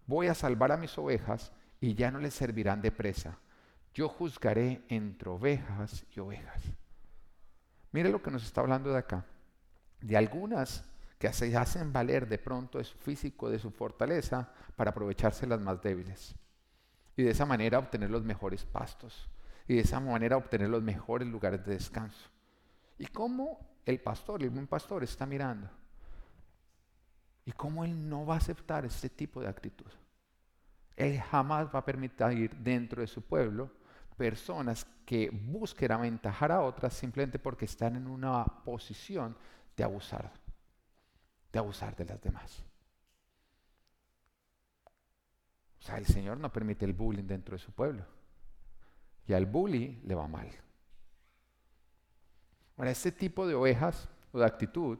Voy 0.08 0.28
a 0.28 0.34
salvar 0.34 0.72
a 0.72 0.78
mis 0.78 0.98
ovejas 0.98 1.52
y 1.80 1.94
ya 1.94 2.12
no 2.12 2.20
les 2.20 2.34
servirán 2.34 2.82
de 2.82 2.92
presa. 2.92 3.38
Yo 3.94 4.10
juzgaré 4.10 4.84
entre 4.90 5.30
ovejas 5.30 6.06
y 6.16 6.20
ovejas. 6.20 6.62
Mire 7.92 8.10
lo 8.10 8.22
que 8.22 8.32
nos 8.32 8.44
está 8.44 8.62
hablando 8.62 8.92
de 8.92 9.00
acá. 9.00 9.26
De 10.02 10.18
algunas 10.18 10.84
que 11.18 11.32
se 11.34 11.56
hacen 11.58 11.92
valer 11.92 12.28
de 12.28 12.38
pronto 12.38 12.78
de 12.78 12.84
su 12.84 12.98
físico, 12.98 13.50
de 13.50 13.60
su 13.60 13.72
fortaleza, 13.72 14.50
para 14.76 14.92
aprovecharse 14.92 15.46
las 15.46 15.60
más 15.60 15.82
débiles. 15.82 16.36
Y 17.18 17.24
de 17.24 17.32
esa 17.32 17.46
manera 17.46 17.80
obtener 17.80 18.10
los 18.10 18.24
mejores 18.24 18.64
pastos. 18.64 19.30
Y 19.70 19.76
de 19.76 19.82
esa 19.82 20.00
manera 20.00 20.36
obtener 20.36 20.68
los 20.68 20.82
mejores 20.82 21.28
lugares 21.28 21.64
de 21.64 21.74
descanso. 21.74 22.28
Y 22.98 23.06
cómo 23.06 23.60
el 23.86 24.00
pastor, 24.00 24.42
el 24.42 24.50
buen 24.50 24.66
pastor, 24.66 25.04
está 25.04 25.28
mirando. 25.28 25.70
Y 27.46 27.52
cómo 27.52 27.86
él 27.86 28.10
no 28.10 28.26
va 28.26 28.34
a 28.34 28.38
aceptar 28.38 28.84
este 28.84 29.10
tipo 29.10 29.42
de 29.42 29.48
actitud. 29.48 29.92
Él 30.96 31.22
jamás 31.22 31.68
va 31.68 31.80
a 31.80 31.86
permitir 31.86 32.56
dentro 32.56 33.02
de 33.02 33.08
su 33.08 33.22
pueblo 33.22 33.70
personas 34.18 34.88
que 35.06 35.30
busquen 35.30 35.92
aventajar 35.92 36.52
a 36.52 36.62
otras 36.62 36.96
simplemente 36.96 37.38
porque 37.38 37.66
están 37.66 37.96
en 37.96 38.08
una 38.08 38.44
posición 38.44 39.38
de 39.78 39.84
abusar 39.84 40.32
de 41.54 41.60
abusar 41.60 41.96
de 41.96 42.06
las 42.06 42.20
demás. 42.22 42.64
O 45.80 45.82
sea, 45.84 45.98
el 45.98 46.08
Señor 46.08 46.38
no 46.38 46.52
permite 46.52 46.86
el 46.86 46.94
bullying 46.94 47.26
dentro 47.26 47.56
de 47.56 47.60
su 47.60 47.72
pueblo. 47.72 48.19
Y 49.30 49.34
al 49.34 49.46
bully 49.46 50.02
le 50.06 50.16
va 50.16 50.28
mal. 50.28 50.50
Ahora, 52.76 52.90
este 52.90 53.12
tipo 53.12 53.46
de 53.46 53.54
ovejas 53.54 54.10
o 54.32 54.40
de 54.40 54.46
actitud 54.46 54.98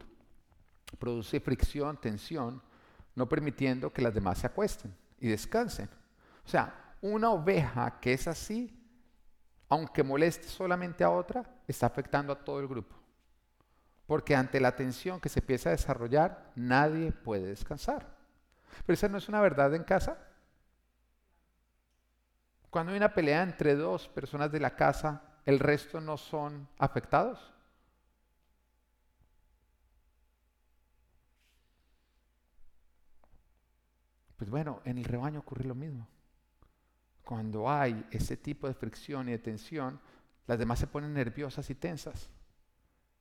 produce 1.00 1.40
fricción, 1.40 2.00
tensión, 2.00 2.62
no 3.16 3.28
permitiendo 3.28 3.92
que 3.92 4.04
las 4.04 4.14
demás 4.14 4.38
se 4.38 4.46
acuesten 4.46 4.96
y 5.20 5.30
descansen. 5.30 5.90
O 6.46 6.48
sea, 6.48 6.94
una 7.02 7.32
oveja 7.32 8.00
que 8.00 8.14
es 8.14 8.28
así, 8.28 8.80
aunque 9.68 10.04
moleste 10.04 10.48
solamente 10.48 11.04
a 11.04 11.10
otra, 11.10 11.44
está 11.68 11.88
afectando 11.88 12.32
a 12.32 12.44
todo 12.44 12.60
el 12.60 12.68
grupo. 12.68 12.96
Porque 14.06 14.36
ante 14.36 14.60
la 14.60 14.76
tensión 14.76 15.20
que 15.20 15.30
se 15.30 15.40
empieza 15.40 15.70
a 15.70 15.72
desarrollar, 15.72 16.52
nadie 16.56 17.12
puede 17.12 17.48
descansar. 17.48 18.16
Pero 18.86 18.94
esa 18.94 19.10
no 19.10 19.18
es 19.18 19.28
una 19.28 19.42
verdad 19.42 19.74
en 19.74 19.84
casa. 19.84 20.20
Cuando 22.70 22.92
hay 22.92 22.98
una 22.98 23.14
pelea 23.14 23.44
entre 23.44 23.76
dos 23.76 24.08
personas 24.08 24.52
de 24.52 24.60
la 24.60 24.76
casa, 24.76 25.24
¿el 25.46 25.60
resto 25.60 26.00
no 26.00 26.18
son 26.18 26.68
afectados? 26.78 27.54
Pues 34.38 34.50
bueno, 34.50 34.82
en 34.86 34.98
el 34.98 35.04
rebaño 35.04 35.40
ocurre 35.40 35.66
lo 35.66 35.76
mismo. 35.76 36.08
Cuando 37.24 37.70
hay 37.70 38.08
ese 38.12 38.38
tipo 38.38 38.68
de 38.68 38.74
fricción 38.74 39.28
y 39.28 39.32
de 39.32 39.40
tensión, 39.40 40.00
las 40.48 40.58
demás 40.58 40.80
se 40.80 40.88
ponen 40.88 41.14
nerviosas 41.14 41.70
y 41.70 41.76
tensas 41.76 42.30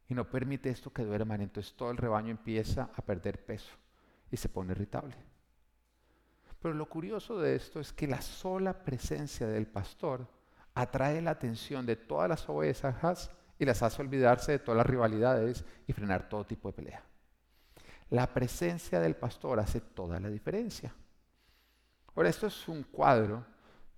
y 0.09 0.15
no 0.15 0.29
permite 0.31 0.71
esto 0.71 0.93
que 0.93 1.05
duerman, 1.05 1.41
entonces 1.43 1.75
todo 1.75 1.91
el 1.91 1.97
rebaño 1.97 2.31
empieza 2.31 2.91
a 2.95 3.03
perder 3.03 3.45
peso 3.45 3.73
y 4.31 4.37
se 4.37 4.49
pone 4.49 4.73
irritable. 4.73 5.17
Pero 6.61 6.75
lo 6.75 6.89
curioso 6.89 7.41
de 7.41 7.55
esto 7.55 7.81
es 7.81 7.93
que 7.93 8.07
la 8.07 8.21
sola 8.21 8.85
presencia 8.85 9.47
del 9.47 9.67
pastor 9.67 10.27
atrae 10.75 11.23
la 11.23 11.33
atención 11.33 11.87
de 11.87 11.97
todas 11.97 12.29
las 12.29 12.49
ovejas 12.49 13.31
y 13.59 13.65
las 13.65 13.83
hace 13.83 14.03
olvidarse 14.03 14.53
de 14.53 14.59
todas 14.59 14.79
las 14.79 14.87
rivalidades 14.87 15.65
y 15.87 15.93
frenar 15.93 16.29
todo 16.29 16.45
tipo 16.45 16.69
de 16.69 16.75
pelea. 16.75 17.03
La 18.11 18.27
presencia 18.33 19.01
del 19.01 19.17
pastor 19.17 19.61
hace 19.61 19.81
toda 19.81 20.19
la 20.19 20.29
diferencia. 20.29 20.95
Ahora, 22.15 22.29
esto 22.29 22.47
es 22.47 22.69
un 22.69 22.83
cuadro 22.85 23.45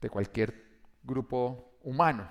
de 0.01 0.11
cualquier 0.11 0.81
grupo 1.03 1.79
humano 1.83 2.31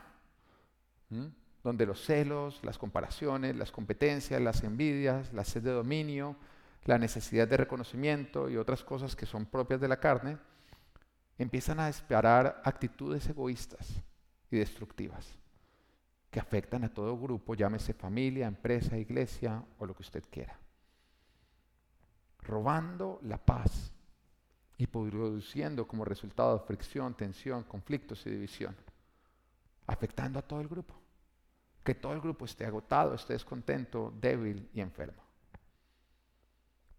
donde 1.63 1.85
los 1.85 2.03
celos, 2.03 2.63
las 2.63 2.77
comparaciones, 2.77 3.55
las 3.55 3.71
competencias, 3.71 4.41
las 4.41 4.63
envidias, 4.63 5.33
la 5.33 5.43
sed 5.43 5.63
de 5.63 5.71
dominio, 5.71 6.35
la 6.85 6.97
necesidad 6.97 7.47
de 7.47 7.57
reconocimiento 7.57 8.49
y 8.49 8.57
otras 8.57 8.83
cosas 8.83 9.15
que 9.15 9.25
son 9.25 9.45
propias 9.45 9.81
de 9.81 9.87
la 9.87 9.99
carne, 9.99 10.37
empiezan 11.37 11.79
a 11.79 11.87
disparar 11.87 12.61
actitudes 12.65 13.27
egoístas 13.29 14.01
y 14.51 14.57
destructivas 14.57 15.37
que 16.31 16.39
afectan 16.39 16.83
a 16.83 16.93
todo 16.93 17.17
grupo, 17.17 17.55
llámese 17.55 17.93
familia, 17.93 18.47
empresa, 18.47 18.97
iglesia 18.97 19.63
o 19.77 19.85
lo 19.85 19.95
que 19.95 20.03
usted 20.03 20.23
quiera. 20.29 20.59
Robando 22.39 23.19
la 23.23 23.37
paz 23.37 23.91
y 24.77 24.87
produciendo 24.87 25.87
como 25.87 26.05
resultado 26.05 26.59
fricción, 26.59 27.15
tensión, 27.15 27.63
conflictos 27.63 28.25
y 28.25 28.29
división, 28.29 28.75
afectando 29.87 30.39
a 30.39 30.43
todo 30.43 30.61
el 30.61 30.67
grupo 30.67 30.99
que 31.83 31.95
todo 31.95 32.13
el 32.13 32.21
grupo 32.21 32.45
esté 32.45 32.65
agotado, 32.65 33.15
esté 33.15 33.33
descontento, 33.33 34.13
débil 34.21 34.69
y 34.73 34.81
enfermo. 34.81 35.23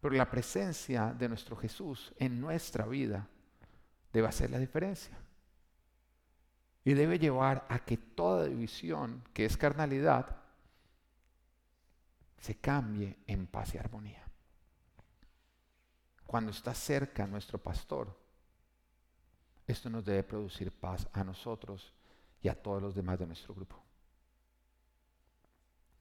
Pero 0.00 0.14
la 0.14 0.30
presencia 0.30 1.12
de 1.12 1.28
nuestro 1.28 1.56
Jesús 1.56 2.12
en 2.16 2.40
nuestra 2.40 2.86
vida 2.86 3.28
debe 4.12 4.28
hacer 4.28 4.50
la 4.50 4.58
diferencia. 4.58 5.16
Y 6.84 6.94
debe 6.94 7.18
llevar 7.18 7.66
a 7.68 7.80
que 7.80 7.98
toda 7.98 8.46
división, 8.46 9.22
que 9.34 9.44
es 9.44 9.56
carnalidad, 9.56 10.36
se 12.38 12.56
cambie 12.56 13.18
en 13.26 13.46
paz 13.46 13.74
y 13.74 13.78
armonía. 13.78 14.24
Cuando 16.26 16.52
está 16.52 16.72
cerca 16.72 17.26
nuestro 17.26 17.58
pastor, 17.58 18.18
esto 19.66 19.90
nos 19.90 20.04
debe 20.04 20.22
producir 20.22 20.72
paz 20.72 21.06
a 21.12 21.22
nosotros 21.22 21.92
y 22.40 22.48
a 22.48 22.60
todos 22.60 22.80
los 22.80 22.94
demás 22.94 23.18
de 23.18 23.26
nuestro 23.26 23.54
grupo. 23.54 23.76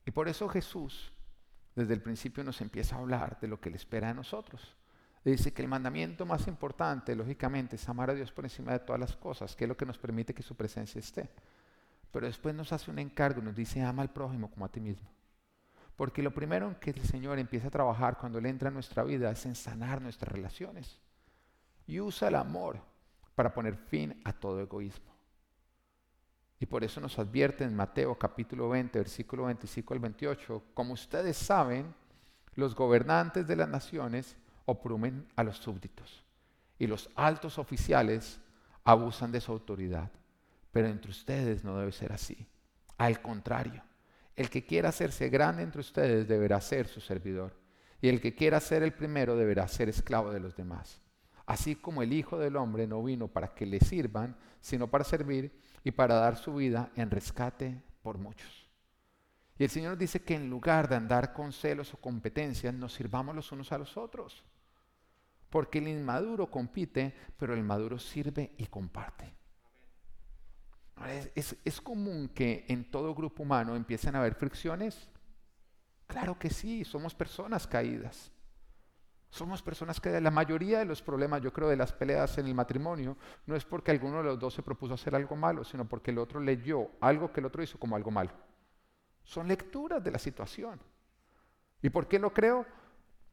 Y 0.05 0.11
por 0.11 0.29
eso 0.29 0.47
Jesús 0.47 1.11
desde 1.75 1.93
el 1.93 2.01
principio 2.01 2.43
nos 2.43 2.61
empieza 2.61 2.95
a 2.95 2.99
hablar 2.99 3.39
de 3.39 3.47
lo 3.47 3.59
que 3.59 3.69
le 3.69 3.77
espera 3.77 4.07
de 4.09 4.13
nosotros. 4.13 4.75
Dice 5.23 5.53
que 5.53 5.61
el 5.61 5.67
mandamiento 5.67 6.25
más 6.25 6.47
importante, 6.47 7.15
lógicamente, 7.15 7.75
es 7.75 7.89
amar 7.89 8.09
a 8.09 8.13
Dios 8.13 8.31
por 8.31 8.45
encima 8.45 8.71
de 8.71 8.79
todas 8.79 8.99
las 8.99 9.15
cosas, 9.15 9.55
que 9.55 9.65
es 9.65 9.67
lo 9.67 9.77
que 9.77 9.85
nos 9.85 9.97
permite 9.97 10.33
que 10.33 10.43
su 10.43 10.55
presencia 10.55 10.99
esté. 10.99 11.29
Pero 12.11 12.25
después 12.25 12.55
nos 12.55 12.71
hace 12.73 12.89
un 12.89 12.99
encargo, 12.99 13.41
nos 13.41 13.55
dice, 13.55 13.81
ama 13.81 14.01
al 14.01 14.11
prójimo 14.11 14.49
como 14.49 14.65
a 14.65 14.71
ti 14.71 14.79
mismo. 14.79 15.09
Porque 15.95 16.23
lo 16.23 16.33
primero 16.33 16.67
en 16.67 16.75
que 16.75 16.91
el 16.91 17.03
Señor 17.03 17.37
empieza 17.37 17.67
a 17.67 17.71
trabajar 17.71 18.17
cuando 18.17 18.39
Él 18.39 18.45
entra 18.45 18.69
en 18.69 18.73
nuestra 18.73 19.03
vida 19.03 19.29
es 19.29 19.45
en 19.45 19.55
sanar 19.55 20.01
nuestras 20.01 20.31
relaciones. 20.31 20.97
Y 21.85 21.99
usa 21.99 22.29
el 22.29 22.35
amor 22.35 22.79
para 23.35 23.53
poner 23.53 23.75
fin 23.75 24.21
a 24.23 24.31
todo 24.31 24.61
egoísmo. 24.61 25.18
Y 26.59 26.65
por 26.65 26.83
eso 26.83 26.99
nos 26.99 27.17
advierte 27.17 27.63
en 27.63 27.75
Mateo 27.75 28.17
capítulo 28.17 28.69
20, 28.69 28.99
versículo 28.99 29.45
25 29.45 29.93
al 29.93 29.99
28, 29.99 30.63
como 30.73 30.93
ustedes 30.93 31.37
saben, 31.37 31.93
los 32.55 32.75
gobernantes 32.75 33.47
de 33.47 33.55
las 33.55 33.69
naciones 33.69 34.35
oprimen 34.65 35.25
a 35.37 35.43
los 35.43 35.57
súbditos 35.57 36.23
y 36.77 36.87
los 36.87 37.09
altos 37.15 37.57
oficiales 37.57 38.39
abusan 38.83 39.31
de 39.31 39.41
su 39.41 39.51
autoridad. 39.51 40.11
Pero 40.71 40.87
entre 40.87 41.11
ustedes 41.11 41.63
no 41.63 41.77
debe 41.77 41.91
ser 41.91 42.11
así. 42.11 42.47
Al 42.97 43.21
contrario, 43.21 43.81
el 44.35 44.49
que 44.49 44.65
quiera 44.65 44.89
hacerse 44.89 45.29
grande 45.29 45.63
entre 45.63 45.81
ustedes 45.81 46.27
deberá 46.27 46.59
ser 46.61 46.87
su 46.87 47.01
servidor, 47.01 47.57
y 48.01 48.09
el 48.09 48.21
que 48.21 48.35
quiera 48.35 48.59
ser 48.59 48.83
el 48.83 48.93
primero 48.93 49.35
deberá 49.35 49.67
ser 49.67 49.89
esclavo 49.89 50.31
de 50.31 50.39
los 50.39 50.55
demás. 50.55 51.01
Así 51.45 51.75
como 51.75 52.03
el 52.03 52.13
Hijo 52.13 52.37
del 52.37 52.55
Hombre 52.55 52.85
no 52.87 53.03
vino 53.03 53.27
para 53.27 53.53
que 53.53 53.65
le 53.65 53.79
sirvan, 53.79 54.37
sino 54.61 54.87
para 54.87 55.03
servir 55.03 55.51
y 55.83 55.91
para 55.91 56.15
dar 56.15 56.37
su 56.37 56.55
vida 56.55 56.91
en 56.95 57.09
rescate 57.09 57.81
por 58.01 58.17
muchos. 58.17 58.69
Y 59.57 59.63
el 59.65 59.69
Señor 59.69 59.97
dice 59.97 60.21
que 60.21 60.35
en 60.35 60.49
lugar 60.49 60.87
de 60.87 60.95
andar 60.95 61.33
con 61.33 61.51
celos 61.51 61.93
o 61.93 61.97
competencias, 61.97 62.73
nos 62.73 62.93
sirvamos 62.93 63.35
los 63.35 63.51
unos 63.51 63.71
a 63.73 63.77
los 63.77 63.97
otros. 63.97 64.43
Porque 65.49 65.79
el 65.79 65.89
inmaduro 65.89 66.49
compite, 66.49 67.13
pero 67.37 67.53
el 67.53 67.63
maduro 67.63 67.99
sirve 67.99 68.53
y 68.57 68.67
comparte. 68.67 69.33
¿Es, 71.35 71.81
común 71.81 72.29
que 72.29 72.65
en 72.67 72.89
todo 72.89 73.15
grupo 73.15 73.43
humano 73.43 73.75
empiecen 73.75 74.15
a 74.15 74.19
haber 74.19 74.35
fricciones? 74.35 75.07
Claro 76.07 76.37
que 76.37 76.49
sí, 76.49 76.83
somos 76.83 77.13
personas 77.13 77.67
caídas. 77.67 78.31
Somos 79.29 79.61
personas 79.61 79.99
que 79.99 80.19
la 80.19 80.31
mayoría 80.31 80.79
de 80.79 80.85
los 80.85 81.03
problemas, 81.03 81.41
yo 81.41 81.53
creo, 81.53 81.69
de 81.69 81.77
las 81.77 81.93
peleas 81.93 82.37
en 82.39 82.47
el 82.47 82.55
matrimonio, 82.55 83.15
no 83.45 83.55
es 83.55 83.63
porque 83.63 83.91
alguno 83.91 84.17
de 84.17 84.23
los 84.23 84.39
dos 84.39 84.55
se 84.55 84.63
propuso 84.63 84.95
hacer 84.95 85.13
algo 85.13 85.35
malo, 85.35 85.63
sino 85.63 85.87
porque 85.87 86.11
el 86.11 86.17
otro 86.17 86.39
leyó 86.39 86.89
algo 86.99 87.31
que 87.31 87.39
el 87.39 87.45
otro 87.45 87.61
hizo 87.61 87.77
como 87.77 87.95
algo 87.95 88.09
malo. 88.09 88.31
Son 89.23 89.47
lecturas 89.47 90.03
de 90.03 90.11
la 90.11 90.17
situación. 90.17 90.79
¿Y 91.81 91.89
por 91.89 92.07
qué 92.07 92.17
lo 92.17 92.33
creo? 92.33 92.65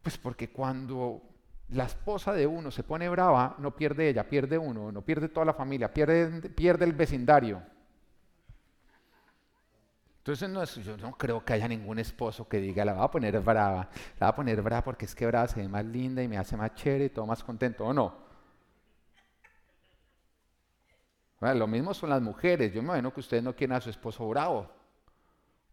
Pues 0.02 0.18
porque 0.18 0.50
cuando 0.50 1.22
la 1.70 1.84
esposa 1.84 2.32
de 2.34 2.46
uno 2.46 2.70
se 2.70 2.82
pone 2.82 3.08
brava, 3.08 3.56
no 3.58 3.74
pierde 3.74 4.08
ella, 4.08 4.28
pierde 4.28 4.58
uno, 4.58 4.92
no 4.92 5.02
pierde 5.02 5.28
toda 5.28 5.46
la 5.46 5.54
familia, 5.54 5.92
pierde, 5.92 6.50
pierde 6.50 6.84
el 6.84 6.92
vecindario. 6.92 7.62
Entonces 10.26 10.50
no 10.50 10.64
yo 10.82 10.96
no 10.96 11.16
creo 11.16 11.44
que 11.44 11.52
haya 11.52 11.68
ningún 11.68 12.00
esposo 12.00 12.48
que 12.48 12.58
diga, 12.58 12.84
la 12.84 12.94
va 12.94 13.04
a 13.04 13.10
poner 13.12 13.38
brava, 13.38 13.88
la 14.18 14.26
va 14.26 14.28
a 14.30 14.34
poner 14.34 14.60
brava 14.60 14.82
porque 14.82 15.04
es 15.04 15.14
que 15.14 15.24
brava 15.24 15.46
se 15.46 15.60
ve 15.60 15.68
más 15.68 15.84
linda 15.84 16.20
y 16.20 16.26
me 16.26 16.36
hace 16.36 16.56
más 16.56 16.74
chévere 16.74 17.04
y 17.04 17.10
todo 17.10 17.26
más 17.26 17.44
contento, 17.44 17.84
¿o 17.84 17.92
no? 17.92 18.26
lo 21.40 21.68
mismo 21.68 21.94
son 21.94 22.10
las 22.10 22.20
mujeres, 22.20 22.72
yo 22.72 22.82
me 22.82 22.88
imagino 22.88 23.14
que 23.14 23.20
ustedes 23.20 23.40
no 23.44 23.54
quieren 23.54 23.76
a 23.76 23.80
su 23.80 23.88
esposo 23.88 24.28
bravo. 24.28 24.68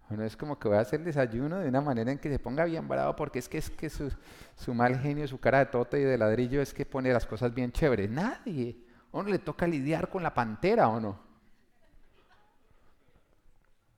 Bueno, 0.07 0.23
es 0.23 0.37
como 0.37 0.59
que 0.59 0.67
voy 0.67 0.77
a 0.77 0.81
hacer 0.81 0.99
el 0.99 1.05
desayuno 1.07 1.57
de 1.57 1.67
una 1.67 1.81
manera 1.81 2.11
en 2.11 2.19
que 2.19 2.29
se 2.29 2.37
ponga 2.37 2.63
bien 2.65 2.87
bravo, 2.87 3.15
porque 3.15 3.39
es 3.39 3.49
que, 3.49 3.57
es 3.57 3.71
que 3.71 3.89
su, 3.89 4.11
mal 4.75 4.99
genio, 4.99 5.27
su 5.27 5.39
cara 5.39 5.57
de 5.59 5.65
tote 5.65 5.99
y 5.99 6.03
de 6.03 6.15
ladrillo 6.15 6.61
es 6.61 6.75
que 6.75 6.85
pone 6.85 7.11
las 7.11 7.25
cosas 7.25 7.55
bien 7.55 7.71
chéveres. 7.71 8.07
Nadie. 8.11 8.77
¿O 9.09 9.23
no 9.23 9.29
le 9.29 9.39
toca 9.39 9.65
lidiar 9.65 10.09
con 10.09 10.21
la 10.21 10.35
pantera 10.35 10.89
o 10.89 10.99
no? 10.99 11.32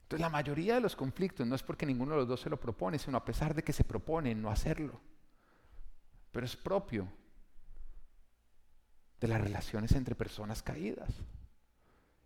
Entonces 0.05 0.21
la 0.21 0.29
mayoría 0.29 0.75
de 0.75 0.81
los 0.81 0.95
conflictos 0.95 1.47
no 1.47 1.55
es 1.55 1.63
porque 1.63 1.83
ninguno 1.83 2.11
de 2.11 2.17
los 2.19 2.27
dos 2.27 2.39
se 2.39 2.49
lo 2.49 2.59
propone, 2.59 2.99
sino 2.99 3.17
a 3.17 3.25
pesar 3.25 3.55
de 3.55 3.63
que 3.63 3.73
se 3.73 3.83
propone 3.83 4.35
no 4.35 4.51
hacerlo. 4.51 5.01
Pero 6.31 6.45
es 6.45 6.55
propio 6.55 7.11
de 9.19 9.27
las 9.27 9.41
relaciones 9.41 9.93
entre 9.93 10.13
personas 10.13 10.61
caídas. 10.61 11.09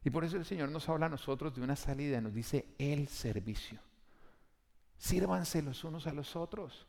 Y 0.04 0.10
por 0.10 0.26
eso 0.26 0.36
el 0.36 0.44
Señor 0.44 0.68
nos 0.68 0.90
habla 0.90 1.06
a 1.06 1.10
nosotros 1.10 1.56
de 1.56 1.62
una 1.62 1.78
salida, 1.78 2.20
nos 2.20 2.34
dice 2.34 2.76
el 2.80 3.08
servicio. 3.08 3.80
Sírvanse 4.98 5.62
los 5.62 5.82
unos 5.86 6.06
a 6.06 6.12
los 6.12 6.36
otros. 6.36 6.86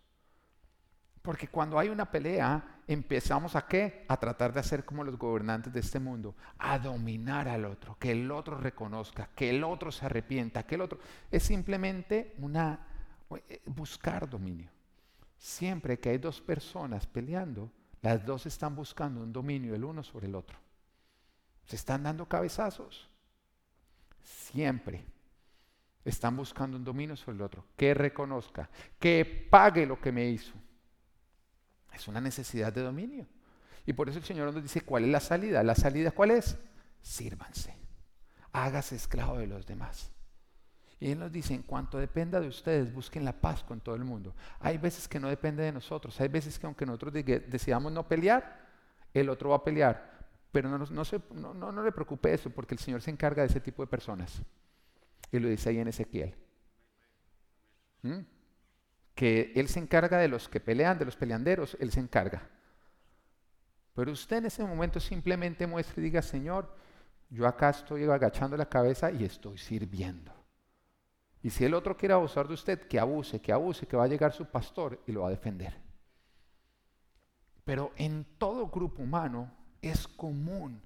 Porque 1.22 1.48
cuando 1.48 1.78
hay 1.78 1.90
una 1.90 2.11
pelea, 2.11 2.80
empezamos 2.87 3.54
a 3.54 3.66
qué? 3.66 4.06
A 4.09 4.16
tratar 4.16 4.52
de 4.52 4.61
hacer 4.61 4.85
como 4.85 5.04
los 5.04 5.18
gobernantes 5.18 5.72
de 5.72 5.80
este 5.80 6.00
mundo, 6.00 6.35
a 6.59 6.78
dominar 6.78 7.46
al 7.48 7.66
otro, 7.66 7.96
que 7.98 8.12
el 8.12 8.30
otro 8.30 8.56
reconozca, 8.56 9.28
que 9.35 9.50
el 9.50 9.62
otro 9.62 9.92
se 9.92 10.06
arrepienta, 10.06 10.64
que 10.64 10.76
el 10.76 10.80
otro... 10.80 10.98
Es 11.30 11.42
simplemente 11.42 12.35
una... 12.38 12.87
Eh, 13.48 13.61
buscar 13.66 14.28
dominio. 14.28 14.70
Siempre 15.37 16.00
que 16.00 16.09
hay 16.09 16.18
dos 16.18 16.40
personas 16.40 17.06
peleando, 17.06 17.70
las 18.02 18.24
dos 18.24 18.46
están 18.46 18.74
buscando 18.74 19.20
un 19.20 19.33
dominio 19.33 19.74
el 19.74 19.85
uno 19.85 20.02
sobre 20.02 20.26
el 20.26 20.35
otro. 20.35 20.59
Se 21.66 21.76
están 21.76 22.02
dando 22.02 22.26
cabezazos. 22.26 23.09
Siempre 24.22 25.04
están 26.04 26.37
buscando 26.37 26.76
un 26.76 26.85
dominio 26.85 27.14
sobre 27.14 27.37
el 27.37 27.42
otro. 27.42 27.64
Que 27.76 27.94
reconozca, 27.94 28.70
que 28.98 29.46
pague 29.50 29.87
lo 29.87 30.00
que 30.00 30.12
me 30.12 30.26
hizo. 30.28 30.54
Es 31.92 32.09
una 32.09 32.20
necesidad 32.20 32.72
de 32.72 32.83
dominio. 32.83 33.26
Y 33.87 33.92
por 33.92 34.09
eso 34.09 34.18
el 34.18 34.24
Señor 34.24 34.53
nos 34.53 34.62
dice, 34.62 34.83
¿cuál 34.83 35.05
es 35.05 35.11
la 35.11 35.20
salida? 35.20 35.62
La 35.62 35.74
salida, 35.74 36.11
¿cuál 36.11 36.33
es? 36.33 36.57
Sírvanse. 37.03 37.76
Hágase 38.53 38.96
esclavo 38.96 39.38
de 39.38 39.46
los 39.46 39.66
demás. 39.66 40.12
Y 41.00 41.12
Él 41.12 41.18
nos 41.18 41.33
dice, 41.33 41.55
en 41.55 41.62
cuanto 41.62 41.98
dependa 41.98 42.40
de 42.40 42.48
ustedes, 42.48 42.92
busquen 42.92 43.24
la 43.24 43.33
paz 43.33 43.64
con 43.64 43.81
todo 43.81 43.94
el 43.94 44.05
mundo. 44.05 44.35
Hay 44.59 44.76
veces 44.76 45.09
que 45.09 45.18
no 45.18 45.29
depende 45.29 45.62
de 45.62 45.72
nosotros. 45.72 46.20
Hay 46.20 46.29
veces 46.29 46.59
que 46.59 46.66
aunque 46.66 46.85
nosotros 46.85 47.12
decidamos 47.12 47.90
no 47.90 48.07
pelear, 48.07 48.68
el 49.14 49.31
otro 49.31 49.50
va 49.50 49.57
a 49.57 49.64
pelear. 49.64 50.29
Pero 50.53 50.68
no, 50.68 50.79
no, 50.79 51.72
no, 51.72 51.83
le 51.83 51.92
preocupe 51.92 52.35
eso, 52.35 52.50
porque 52.50 52.74
el 52.74 52.81
Señor 52.81 53.00
se 53.00 53.11
encarga 53.11 53.42
de 53.42 53.48
ese 53.48 53.61
tipo 53.61 53.83
de 53.83 53.87
personas. 53.87 54.42
Y 55.33 55.38
lo 55.38 55.48
dice 55.48 55.70
ahí 55.70 55.79
en 55.79 55.88
Ezequiel. 55.88 56.35
¿Mm? 58.03 58.20
Que 59.14 59.53
Él 59.57 59.68
se 59.68 59.81
encarga 59.81 60.18
de 60.18 60.29
los 60.29 60.49
que 60.49 60.61
pelean, 60.61 60.99
de 60.99 61.05
los 61.05 61.16
peleanderos, 61.16 61.77
Él 61.81 61.90
se 61.90 62.01
encarga. 62.01 62.49
Pero 63.94 64.12
usted 64.12 64.38
en 64.38 64.46
ese 64.46 64.64
momento 64.64 65.01
simplemente 65.01 65.66
muestre 65.66 66.01
y 66.01 66.05
diga, 66.05 66.23
Señor, 66.23 66.75
yo 67.29 67.46
acá 67.46 67.70
estoy 67.70 68.05
agachando 68.05 68.57
la 68.57 68.68
cabeza 68.68 69.11
y 69.11 69.25
estoy 69.25 69.59
sirviendo. 69.59 70.33
Y 71.42 71.51
si 71.51 71.64
el 71.64 71.75
otro 71.75 71.96
quiere 71.96 72.14
abusar 72.14 72.46
de 72.49 72.55
usted, 72.55 72.87
que 72.87 72.99
abuse, 72.99 73.40
que 73.40 73.53
abuse, 73.53 73.87
que 73.87 73.96
va 73.96 74.05
a 74.05 74.09
llegar 74.09 74.33
su 74.33 74.46
pastor 74.46 75.03
y 75.07 75.12
lo 75.12 75.23
va 75.23 75.29
a 75.29 75.31
defender. 75.31 75.75
Pero 77.64 77.92
en 77.96 78.27
todo 78.37 78.68
grupo 78.68 79.03
humano 79.03 79.51
es 79.81 80.07
común 80.09 80.83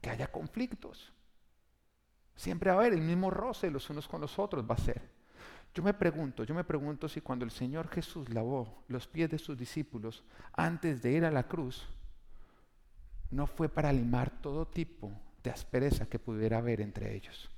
que 0.00 0.10
haya 0.10 0.26
conflictos. 0.26 1.12
Siempre 2.34 2.70
va 2.70 2.76
a 2.76 2.80
haber 2.80 2.94
el 2.94 3.02
mismo 3.02 3.30
roce 3.30 3.70
los 3.70 3.88
unos 3.90 4.08
con 4.08 4.20
los 4.20 4.38
otros, 4.38 4.64
va 4.68 4.74
a 4.74 4.78
ser. 4.78 5.10
Yo 5.74 5.82
me 5.82 5.94
pregunto, 5.94 6.44
yo 6.44 6.54
me 6.54 6.64
pregunto 6.64 7.08
si 7.08 7.22
cuando 7.22 7.44
el 7.44 7.50
Señor 7.50 7.88
Jesús 7.88 8.28
lavó 8.28 8.84
los 8.88 9.08
pies 9.08 9.30
de 9.30 9.38
sus 9.38 9.56
discípulos 9.56 10.22
antes 10.52 11.00
de 11.00 11.12
ir 11.12 11.24
a 11.24 11.30
la 11.30 11.44
cruz, 11.44 11.86
no 13.30 13.46
fue 13.46 13.70
para 13.70 13.92
limar 13.92 14.30
todo 14.42 14.66
tipo 14.66 15.10
de 15.42 15.50
aspereza 15.50 16.06
que 16.06 16.18
pudiera 16.18 16.58
haber 16.58 16.82
entre 16.82 17.14
ellos. 17.14 17.50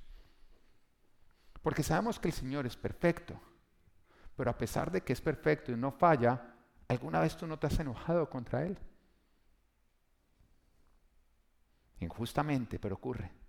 Porque 1.61 1.83
sabemos 1.83 2.19
que 2.19 2.29
el 2.29 2.33
Señor 2.33 2.65
es 2.65 2.77
perfecto, 2.77 3.37
pero 4.37 4.49
a 4.49 4.57
pesar 4.57 4.91
de 4.91 5.01
que 5.01 5.11
es 5.11 5.19
perfecto 5.19 5.73
y 5.73 5.75
no 5.75 5.91
falla, 5.91 6.55
¿alguna 6.87 7.19
vez 7.19 7.35
tú 7.35 7.45
no 7.45 7.59
te 7.59 7.67
has 7.67 7.79
enojado 7.79 8.29
contra 8.29 8.65
Él? 8.65 8.77
Injustamente, 11.99 12.79
pero 12.79 12.95
ocurre. 12.95 13.44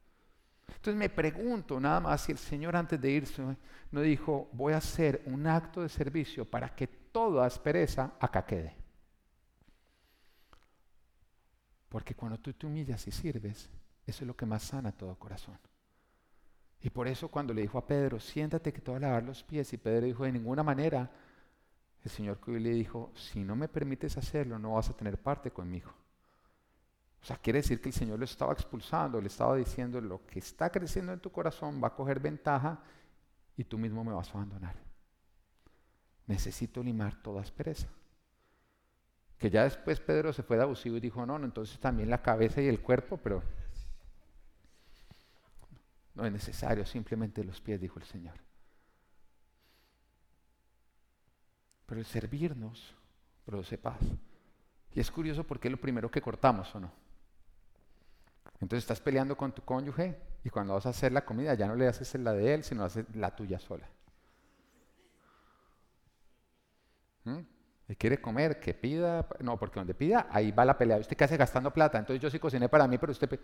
Entonces 0.69 0.97
me 0.97 1.09
pregunto 1.09 1.81
nada 1.81 2.01
más 2.01 2.23
si 2.23 2.33
el 2.33 2.39
Señor 2.39 2.77
antes 2.77 3.01
de 3.01 3.11
irse 3.11 3.57
no 3.91 4.01
dijo, 4.01 4.49
voy 4.53 4.73
a 4.73 4.79
hacer 4.79 5.23
un 5.27 5.47
acto 5.47 5.83
de 5.83 5.89
servicio 5.89 6.45
para 6.45 6.75
que 6.75 6.87
toda 6.87 7.47
aspereza 7.47 8.15
acá 8.21 8.45
quede. 8.45 8.75
Porque 11.89 12.15
cuando 12.15 12.39
tú 12.39 12.53
te 12.53 12.67
humillas 12.67 13.07
y 13.07 13.11
sirves, 13.11 13.71
eso 14.07 14.25
es 14.25 14.27
lo 14.27 14.37
que 14.37 14.47
más 14.47 14.63
sana 14.63 14.93
todo 14.93 15.19
corazón. 15.19 15.59
Y 16.81 16.91
por 16.91 17.09
eso 17.09 17.29
cuando 17.29 17.55
le 17.55 17.63
dijo 17.63 17.79
a 17.79 17.87
Pedro, 17.87 18.21
siéntate 18.21 18.73
que 18.73 18.81
te 18.81 18.91
voy 18.91 18.99
a 18.99 19.09
lavar 19.09 19.23
los 19.23 19.43
pies, 19.43 19.73
y 19.73 19.77
Pedro 19.77 20.07
dijo, 20.07 20.25
de 20.25 20.33
ninguna 20.33 20.63
manera, 20.63 21.11
el 22.05 22.11
Señor 22.11 22.39
le 22.49 22.71
dijo, 22.71 23.13
si 23.17 23.43
no 23.43 23.57
me 23.57 23.67
permites 23.67 24.17
hacerlo, 24.17 24.59
no 24.59 24.75
vas 24.75 24.91
a 24.91 24.97
tener 24.97 25.19
parte 25.19 25.51
conmigo. 25.51 25.93
O 27.27 27.29
sea, 27.29 27.39
quiere 27.39 27.59
decir 27.59 27.81
que 27.81 27.89
el 27.89 27.93
Señor 27.93 28.21
lo 28.21 28.25
estaba 28.25 28.53
expulsando, 28.53 29.21
le 29.21 29.27
estaba 29.27 29.57
diciendo, 29.57 30.01
lo 30.01 30.25
que 30.25 30.39
está 30.39 30.71
creciendo 30.71 31.13
en 31.13 31.19
tu 31.19 31.33
corazón 31.33 31.83
va 31.83 31.89
a 31.89 31.95
coger 31.97 32.21
ventaja 32.21 32.79
y 33.57 33.65
tú 33.65 33.79
mismo 33.79 34.05
me 34.05 34.13
vas 34.13 34.29
a 34.29 34.35
abandonar. 34.35 34.77
Necesito 36.29 36.85
limar 36.85 37.21
toda 37.21 37.43
aspereza. 37.43 37.89
Que 39.39 39.51
ya 39.51 39.65
después 39.65 39.99
Pedro 39.99 40.33
se 40.33 40.45
fue 40.45 40.57
de 40.57 40.63
abusivo 40.63 40.99
y 40.99 41.01
dijo, 41.01 41.27
no, 41.27 41.37
no, 41.37 41.47
entonces 41.47 41.81
también 41.81 42.11
la 42.11 42.23
cabeza 42.23 42.63
y 42.63 42.69
el 42.69 42.81
cuerpo, 42.81 43.17
pero 43.17 43.43
No 46.15 46.25
es 46.25 46.33
necesario, 46.33 46.87
simplemente 46.87 47.43
los 47.43 47.61
pies, 47.61 47.81
dijo 47.81 47.99
el 47.99 48.05
Señor. 48.05 48.35
Pero 51.87 51.99
el 51.99 52.07
servirnos 52.07 52.95
produce 53.45 53.79
paz. 53.79 53.99
Y 54.95 55.01
es 55.01 55.11
curioso 55.11 55.43
porque 55.43 55.67
es 55.67 55.73
lo 55.73 55.81
primero 55.81 56.09
que 56.09 56.23
cortamos, 56.23 56.73
¿o 56.77 56.79
no? 56.79 57.06
Entonces 58.67 58.83
estás 58.83 59.01
peleando 59.01 59.37
con 59.37 59.53
tu 59.53 59.63
cónyuge 59.63 60.17
y 60.43 60.51
cuando 60.51 60.75
vas 60.75 60.87
a 60.87 60.89
hacer 60.89 61.13
la 61.13 61.25
comida 61.25 61.55
ya 61.55 61.69
no 61.69 61.77
le 61.77 61.87
haces 61.87 62.13
la 62.17 62.33
de 62.33 62.53
él, 62.53 62.65
sino 62.65 62.83
haces 62.83 63.07
la 63.15 63.31
tuya 63.31 63.61
sola. 63.61 63.89
¿Mm? 67.23 67.39
Y 67.87 67.95
quiere 67.95 68.21
comer, 68.21 68.59
que 68.59 68.75
pida, 68.75 69.25
no, 69.39 69.57
porque 69.57 69.79
donde 69.79 69.95
pida, 69.95 70.27
ahí 70.33 70.51
va 70.51 70.65
la 70.65 70.77
pelea. 70.77 70.97
¿Usted 70.97 71.17
qué 71.17 71.23
hace 71.23 71.37
gastando 71.37 71.73
plata? 71.73 71.97
Entonces 71.97 72.21
yo 72.21 72.29
sí 72.29 72.41
cociné 72.41 72.69
para 72.69 72.89
mí, 72.89 72.99
pero 72.99 73.13
usted... 73.13 73.39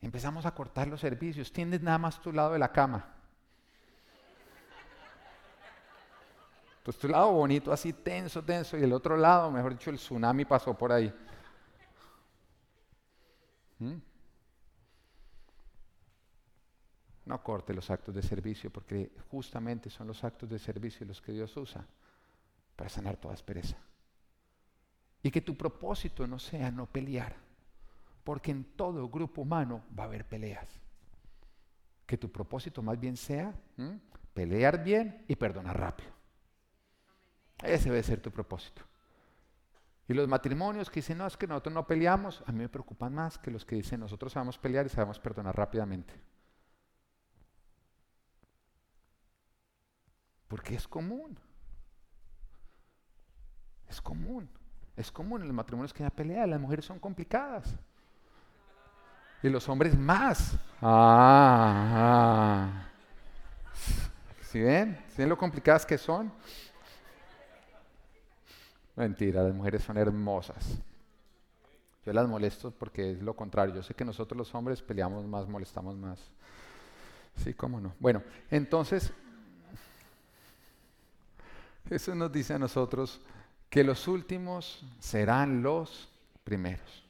Empezamos 0.00 0.46
a 0.46 0.54
cortar 0.54 0.88
los 0.88 1.02
servicios, 1.02 1.52
tienes 1.52 1.82
nada 1.82 1.98
más 1.98 2.18
tu 2.18 2.32
lado 2.32 2.54
de 2.54 2.58
la 2.60 2.72
cama. 2.72 3.14
Pues 6.82 6.96
tu 6.96 7.08
lado 7.08 7.30
bonito, 7.30 7.74
así 7.74 7.92
tenso, 7.92 8.42
tenso, 8.42 8.78
y 8.78 8.84
el 8.84 8.92
otro 8.94 9.18
lado, 9.18 9.50
mejor 9.50 9.72
dicho, 9.72 9.90
el 9.90 9.96
tsunami 9.96 10.46
pasó 10.46 10.72
por 10.72 10.90
ahí. 10.92 11.14
No 17.24 17.42
corte 17.42 17.72
los 17.72 17.90
actos 17.90 18.14
de 18.14 18.22
servicio, 18.22 18.70
porque 18.70 19.12
justamente 19.30 19.90
son 19.90 20.08
los 20.08 20.24
actos 20.24 20.48
de 20.50 20.58
servicio 20.58 21.06
los 21.06 21.20
que 21.20 21.32
Dios 21.32 21.56
usa 21.56 21.86
para 22.76 22.90
sanar 22.90 23.16
toda 23.16 23.34
aspereza. 23.34 23.76
Y 25.22 25.30
que 25.30 25.40
tu 25.40 25.56
propósito 25.56 26.26
no 26.26 26.38
sea 26.38 26.70
no 26.70 26.86
pelear, 26.86 27.36
porque 28.24 28.50
en 28.50 28.64
todo 28.64 29.08
grupo 29.08 29.42
humano 29.42 29.84
va 29.96 30.04
a 30.04 30.06
haber 30.06 30.26
peleas. 30.26 30.68
Que 32.06 32.18
tu 32.18 32.30
propósito 32.30 32.82
más 32.82 32.98
bien 32.98 33.16
sea 33.16 33.54
pelear 34.34 34.82
bien 34.82 35.24
y 35.28 35.36
perdonar 35.36 35.78
rápido. 35.78 36.10
Ese 37.62 37.90
debe 37.90 38.02
ser 38.02 38.20
tu 38.20 38.30
propósito. 38.30 38.82
Y 40.08 40.14
los 40.14 40.28
matrimonios 40.28 40.90
que 40.90 41.00
dicen, 41.00 41.18
no, 41.18 41.26
es 41.26 41.36
que 41.36 41.46
nosotros 41.46 41.74
no 41.74 41.86
peleamos, 41.86 42.42
a 42.46 42.52
mí 42.52 42.58
me 42.58 42.68
preocupan 42.68 43.14
más 43.14 43.38
que 43.38 43.50
los 43.50 43.64
que 43.64 43.76
dicen, 43.76 44.00
nosotros 44.00 44.32
sabemos 44.32 44.58
pelear 44.58 44.86
y 44.86 44.88
sabemos 44.88 45.18
perdonar 45.18 45.56
rápidamente. 45.56 46.14
Porque 50.48 50.74
es 50.74 50.86
común. 50.86 51.38
Es 53.88 54.00
común. 54.00 54.50
Es 54.96 55.10
común 55.10 55.40
en 55.40 55.48
los 55.48 55.56
matrimonios 55.56 55.92
que 55.94 56.04
hay 56.04 56.10
pelea. 56.10 56.46
Las 56.46 56.60
mujeres 56.60 56.84
son 56.84 56.98
complicadas. 56.98 57.74
Y 59.42 59.48
los 59.48 59.66
hombres 59.68 59.98
más. 59.98 60.54
Ah, 60.82 61.88
ah. 62.74 62.88
¿Sí 64.42 64.60
ven? 64.60 65.02
¿Sí 65.08 65.16
ven 65.18 65.30
lo 65.30 65.38
complicadas 65.38 65.86
que 65.86 65.96
son? 65.96 66.30
Mentira, 68.96 69.42
las 69.42 69.54
mujeres 69.54 69.82
son 69.82 69.96
hermosas. 69.96 70.78
Yo 72.04 72.12
las 72.12 72.28
molesto 72.28 72.70
porque 72.72 73.12
es 73.12 73.22
lo 73.22 73.34
contrario. 73.34 73.74
Yo 73.74 73.82
sé 73.82 73.94
que 73.94 74.04
nosotros 74.04 74.36
los 74.36 74.54
hombres 74.54 74.82
peleamos 74.82 75.24
más, 75.26 75.48
molestamos 75.48 75.96
más. 75.96 76.18
Sí, 77.36 77.54
cómo 77.54 77.80
no. 77.80 77.94
Bueno, 77.98 78.22
entonces, 78.50 79.12
eso 81.88 82.14
nos 82.14 82.32
dice 82.32 82.54
a 82.54 82.58
nosotros 82.58 83.20
que 83.70 83.84
los 83.84 84.06
últimos 84.08 84.84
serán 84.98 85.62
los 85.62 86.08
primeros. 86.44 87.04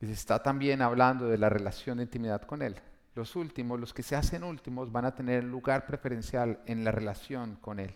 Y 0.00 0.06
se 0.06 0.12
está 0.12 0.42
también 0.42 0.80
hablando 0.80 1.26
de 1.26 1.36
la 1.36 1.50
relación 1.50 1.98
de 1.98 2.04
intimidad 2.04 2.42
con 2.42 2.62
Él. 2.62 2.76
Los 3.14 3.36
últimos, 3.36 3.78
los 3.78 3.92
que 3.92 4.02
se 4.02 4.16
hacen 4.16 4.44
últimos, 4.44 4.90
van 4.90 5.04
a 5.04 5.14
tener 5.14 5.44
lugar 5.44 5.84
preferencial 5.86 6.60
en 6.64 6.84
la 6.84 6.92
relación 6.92 7.56
con 7.56 7.80
Él, 7.80 7.92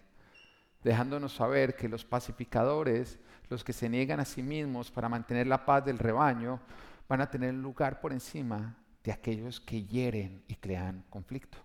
dejándonos 0.84 1.34
saber 1.34 1.74
que 1.74 1.88
los 1.88 2.04
pacificadores, 2.04 3.18
los 3.48 3.64
que 3.64 3.72
se 3.72 3.88
niegan 3.88 4.20
a 4.20 4.24
sí 4.24 4.42
mismos 4.42 4.90
para 4.92 5.08
mantener 5.08 5.48
la 5.48 5.66
paz 5.66 5.84
del 5.84 5.98
rebaño, 5.98 6.60
van 7.08 7.20
a 7.20 7.30
tener 7.30 7.54
lugar 7.54 8.00
por 8.00 8.12
encima 8.12 8.76
de 9.02 9.10
aquellos 9.10 9.60
que 9.60 9.84
hieren 9.84 10.44
y 10.46 10.54
crean 10.54 11.04
conflicto. 11.10 11.58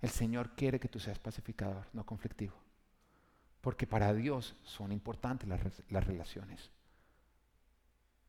El 0.00 0.10
Señor 0.10 0.50
quiere 0.50 0.78
que 0.78 0.88
tú 0.88 1.00
seas 1.00 1.18
pacificador, 1.18 1.86
no 1.92 2.06
conflictivo 2.06 2.54
porque 3.60 3.86
para 3.86 4.12
Dios 4.12 4.56
son 4.62 4.92
importantes 4.92 5.48
las, 5.48 6.06
relaciones. 6.06 6.70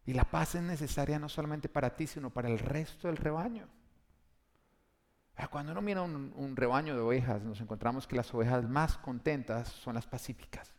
Y 0.05 0.13
la 0.13 0.25
paz 0.25 0.55
es 0.55 0.61
necesaria 0.61 1.19
no 1.19 1.29
solamente 1.29 1.69
para 1.69 1.95
ti, 1.95 2.07
sino 2.07 2.29
para 2.29 2.49
el 2.49 2.59
resto 2.59 3.07
del 3.07 3.17
rebaño. 3.17 3.67
Ah, 5.41 5.47
cuando 5.47 5.71
uno 5.71 5.81
mira 5.81 6.03
un, 6.03 6.55
rebaño 6.55 6.93
de 6.93 7.01
ovejas, 7.01 7.41
nos 7.41 7.59
encontramos 7.61 8.05
que 8.05 8.15
las 8.15 8.31
ovejas 8.31 8.63
más 8.69 8.99
contentas 8.99 9.69
son 9.69 9.95
las 9.95 10.05
pacíficas. 10.05 10.71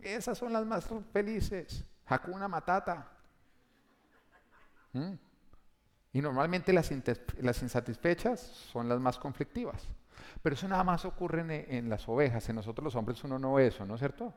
Esas 0.00 0.36
son 0.36 0.52
las 0.52 0.66
más 0.66 0.84
felices. 1.12 1.84
Hakuna 2.06 2.48
Matata. 2.48 3.06
¿Mm? 4.92 5.12
Y 6.12 6.20
normalmente 6.20 6.72
las, 6.72 6.90
insatisfechas 6.90 8.40
son 8.40 8.88
las 8.88 8.98
más 8.98 9.16
conflictivas. 9.16 9.86
Pero 10.42 10.54
eso 10.54 10.66
nada 10.66 10.82
más 10.82 11.04
ocurre 11.04 11.66
en, 11.68 11.88
las 11.88 12.08
ovejas, 12.08 12.48
en 12.48 12.56
nosotros 12.56 12.82
los 12.82 12.96
hombres 12.96 13.22
uno 13.22 13.38
no 13.38 13.54
ve 13.54 13.68
eso, 13.68 13.86
¿no 13.86 13.94
es 13.94 14.00
cierto? 14.00 14.34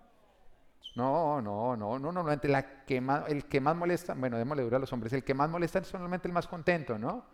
No, 0.95 1.41
no, 1.41 1.75
no, 1.75 1.97
no, 1.97 2.11
normalmente 2.11 2.47
la 2.47 2.85
que 2.85 3.03
el 3.27 3.45
que 3.45 3.59
más 3.59 3.75
molesta, 3.75 4.13
bueno, 4.13 4.37
démosle 4.37 4.61
dura 4.61 4.77
a 4.77 4.81
los 4.81 4.93
hombres, 4.93 5.13
el 5.13 5.23
que 5.23 5.33
más 5.33 5.49
molesta 5.49 5.79
es 5.79 5.91
normalmente 5.91 6.27
el 6.27 6.33
más 6.33 6.47
contento, 6.47 6.99
¿no? 6.99 7.25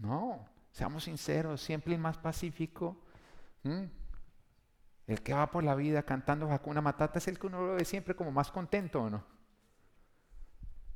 No, 0.00 0.48
seamos 0.72 1.04
sinceros, 1.04 1.60
siempre 1.60 1.94
el 1.94 2.00
más 2.00 2.16
pacífico, 2.16 2.96
el 3.62 5.22
que 5.22 5.34
va 5.34 5.50
por 5.50 5.62
la 5.62 5.74
vida 5.74 6.02
cantando 6.02 6.50
Hakuna 6.50 6.80
Matata 6.80 7.18
es 7.18 7.28
el 7.28 7.38
que 7.38 7.46
uno 7.46 7.66
lo 7.66 7.74
ve 7.74 7.84
siempre 7.84 8.16
como 8.16 8.32
más 8.32 8.50
contento, 8.50 9.02
¿o 9.02 9.10
no? 9.10 9.22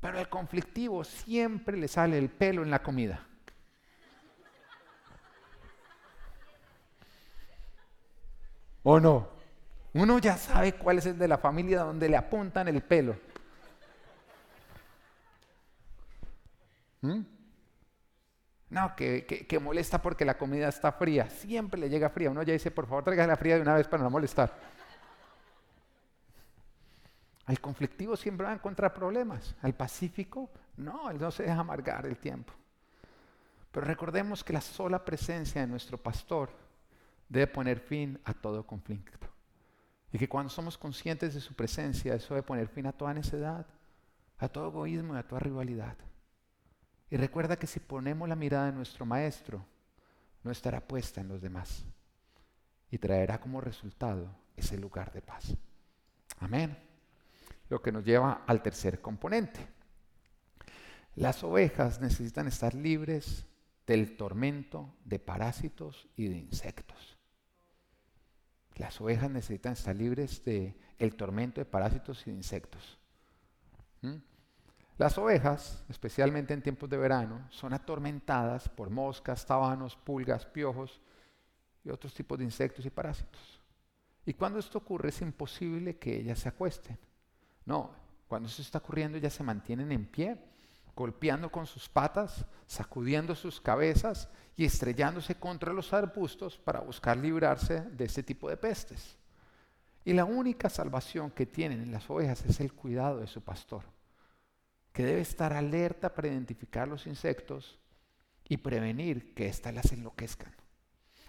Pero 0.01 0.19
el 0.19 0.29
conflictivo 0.29 1.05
siempre 1.05 1.77
le 1.77 1.89
sale 1.89 2.19
el 2.19 2.31
pelo 2.31 2.63
en 2.63 2.71
la 2.71 2.83
comida. 2.83 3.27
¿O 8.83 9.01
no? 9.01 9.29
Uno 9.95 10.19
ya 10.19 10.37
sabe 10.37 10.75
cuál 10.75 10.99
es 10.99 11.07
el 11.07 11.19
de 11.19 11.29
la 11.29 11.39
familia 11.39 11.81
donde 11.81 12.09
le 12.09 12.17
apuntan 12.17 12.69
el 12.69 12.83
pelo. 12.83 13.17
¿Mm? 17.03 17.34
No, 18.75 18.97
que, 18.97 19.61
molesta 19.63 20.03
porque 20.03 20.25
la 20.25 20.37
comida 20.37 20.69
está 20.69 20.91
fría. 20.91 21.31
Siempre 21.31 21.79
le 21.79 21.89
llega 21.89 22.11
fría. 22.11 22.29
Uno 22.29 22.43
ya 22.43 22.55
dice, 22.55 22.73
por 22.73 22.89
favor, 22.89 23.05
tráigase 23.05 23.29
la 23.29 23.37
fría 23.37 23.55
de 23.55 23.63
una 23.63 23.77
vez 23.77 23.87
para 23.87 24.03
no 24.03 24.11
molestar. 24.11 24.53
Al 27.47 27.61
conflictivo 27.61 28.17
siempre 28.17 28.47
va 28.47 28.51
a 28.51 28.57
encontrar 28.57 28.93
problemas. 28.93 29.55
Al 29.63 29.75
pacífico, 29.75 30.51
no, 30.79 31.09
él 31.09 31.21
no 31.21 31.31
se 31.31 31.45
deja 31.45 31.61
amargar 31.61 32.05
el 32.05 32.17
tiempo. 32.17 32.53
Pero 33.71 33.87
recordemos 33.87 34.43
que 34.43 34.53
la 34.53 34.61
sola 34.61 35.05
presencia 35.05 35.61
de 35.61 35.69
nuestro 35.69 35.97
pastor 35.97 36.51
debe 37.29 37.47
poner 37.47 37.79
fin 37.79 38.19
a 38.25 38.35
todo 38.35 38.67
conflicto. 38.67 39.29
Y 40.11 40.19
que 40.19 40.29
cuando 40.29 40.51
somos 40.51 40.77
conscientes 40.77 41.33
de 41.33 41.41
su 41.41 41.55
presencia, 41.55 42.17
eso 42.17 42.35
debe 42.35 42.45
poner 42.45 42.67
fin 42.67 42.89
a 42.89 42.93
toda 42.93 43.15
necedad, 43.15 43.67
a 44.37 44.49
todo 44.49 44.67
egoísmo 44.67 45.15
y 45.15 45.19
a 45.19 45.23
toda 45.23 45.39
rivalidad. 45.39 45.97
Y 47.11 47.17
recuerda 47.17 47.57
que 47.57 47.67
si 47.67 47.81
ponemos 47.81 48.29
la 48.29 48.37
mirada 48.37 48.69
en 48.69 48.77
nuestro 48.77 49.07
Maestro, 49.07 49.65
no 50.43 50.51
estará 50.51 50.81
puesta 50.81 51.21
en 51.21 51.29
los 51.29 51.41
demás. 51.41 51.85
Y 52.91 52.99
traerá 52.99 53.41
como 53.41 53.61
resultado 53.61 54.29
ese 54.57 54.79
lugar 54.79 55.13
de 55.13 55.23
paz. 55.23 55.55
Amén. 56.39 56.77
Lo 57.69 57.83
que 57.83 57.93
nos 57.93 58.05
lleva 58.05 58.45
al 58.47 58.63
tercer 58.63 59.01
componente. 59.01 59.67
Las 61.17 61.45
ovejas 61.45 62.01
necesitan 62.01 62.47
estar 62.47 62.75
libres 62.75 63.47
del 63.87 64.17
tormento 64.17 64.95
de 65.05 65.19
parásitos 65.19 66.09
y 66.17 66.29
de 66.29 66.39
insectos. 66.39 67.17
Las 68.77 69.01
ovejas 69.01 69.31
necesitan 69.31 69.75
estar 69.75 69.95
libres 69.95 70.45
del 70.45 70.77
el 70.99 71.17
tormento 71.17 71.61
de 71.61 71.65
parásitos 71.65 72.27
y 72.27 72.31
de 72.31 72.37
insectos. 72.37 72.99
¿Mm? 74.03 74.17
Las 74.97 75.19
ovejas, 75.19 75.85
especialmente 75.89 76.55
en 76.55 76.63
tiempos 76.63 76.89
de 76.89 76.97
verano, 76.97 77.47
son 77.51 77.73
atormentadas 77.75 78.69
por 78.69 78.91
moscas, 78.91 79.45
tabanos, 79.45 79.97
pulgas, 79.97 80.47
piojos 80.47 81.01
y 81.83 81.91
otros 81.91 82.15
tipos 82.15 82.39
de 82.39 82.45
insectos 82.45 82.87
y 82.87 82.91
parásitos. 82.91 83.61
Y 84.25 84.35
cuando 84.35 84.59
esto 84.59 84.79
ocurre 84.79 85.09
es 85.09 85.21
imposible 85.21 85.99
que 85.99 86.21
ellas 86.21 86.39
se 86.39 86.49
acuesten. 86.49 86.99
No, 87.67 87.91
cuando 88.29 88.49
eso 88.49 88.63
está 88.63 88.79
ocurriendo 88.79 89.19
ellas 89.19 89.33
se 89.33 89.43
mantienen 89.43 89.91
en 89.93 90.07
pie 90.07 90.39
golpeando 90.95 91.51
con 91.51 91.67
sus 91.67 91.89
patas, 91.89 92.45
sacudiendo 92.67 93.35
sus 93.35 93.61
cabezas 93.61 94.29
y 94.57 94.65
estrellándose 94.65 95.35
contra 95.35 95.73
los 95.73 95.93
arbustos 95.93 96.57
para 96.59 96.81
buscar 96.81 97.17
librarse 97.17 97.81
de 97.81 98.05
este 98.05 98.23
tipo 98.23 98.49
de 98.49 98.57
pestes. 98.57 99.17
Y 100.05 100.13
la 100.13 100.25
única 100.25 100.69
salvación 100.69 101.31
que 101.31 101.47
tienen 101.47 101.83
en 101.83 101.93
las 101.93 102.09
ovejas 102.11 102.45
es 102.45 102.61
el 102.61 102.73
cuidado 102.73 103.21
de 103.21 103.27
su 103.27 103.43
pastor. 103.43 103.83
Que 104.95 105.05
debe 105.05 105.21
estar 105.21 105.53
alerta 105.53 106.15
para 106.15 106.29
identificar 106.29 106.87
los 106.87 107.09
insectos 107.09 107.81
y 108.49 108.59
prevenir 108.59 109.35
que 109.35 109.49
éstas 109.49 109.75
las 109.75 109.91
enloquezcan. 109.91 110.55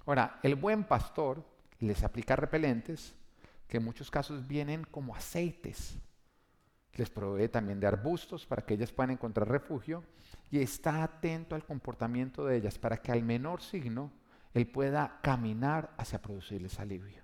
Ahora, 0.05 0.39
el 0.43 0.53
buen 0.53 0.84
pastor 0.84 1.43
les 1.80 2.03
aplica 2.03 2.36
repelentes 2.36 3.16
que 3.68 3.78
en 3.78 3.84
muchos 3.84 4.11
casos 4.11 4.47
vienen 4.47 4.84
como 4.84 5.16
aceites. 5.16 5.97
Les 6.93 7.09
provee 7.09 7.49
también 7.49 7.80
de 7.80 7.88
arbustos 7.88 8.45
para 8.45 8.63
que 8.63 8.76
ellas 8.76 8.91
puedan 8.91 9.09
encontrar 9.09 9.49
refugio 9.49 10.03
y 10.51 10.59
está 10.59 11.03
atento 11.03 11.55
al 11.55 11.66
comportamiento 11.66 12.45
de 12.45 12.57
ellas 12.57 12.78
para 12.78 12.97
que 12.97 13.11
al 13.11 13.24
menor 13.24 13.63
signo 13.63 14.11
él 14.53 14.68
pueda 14.68 15.20
caminar 15.24 15.91
hacia 15.97 16.22
producirles 16.22 16.80
alivio. 16.80 17.24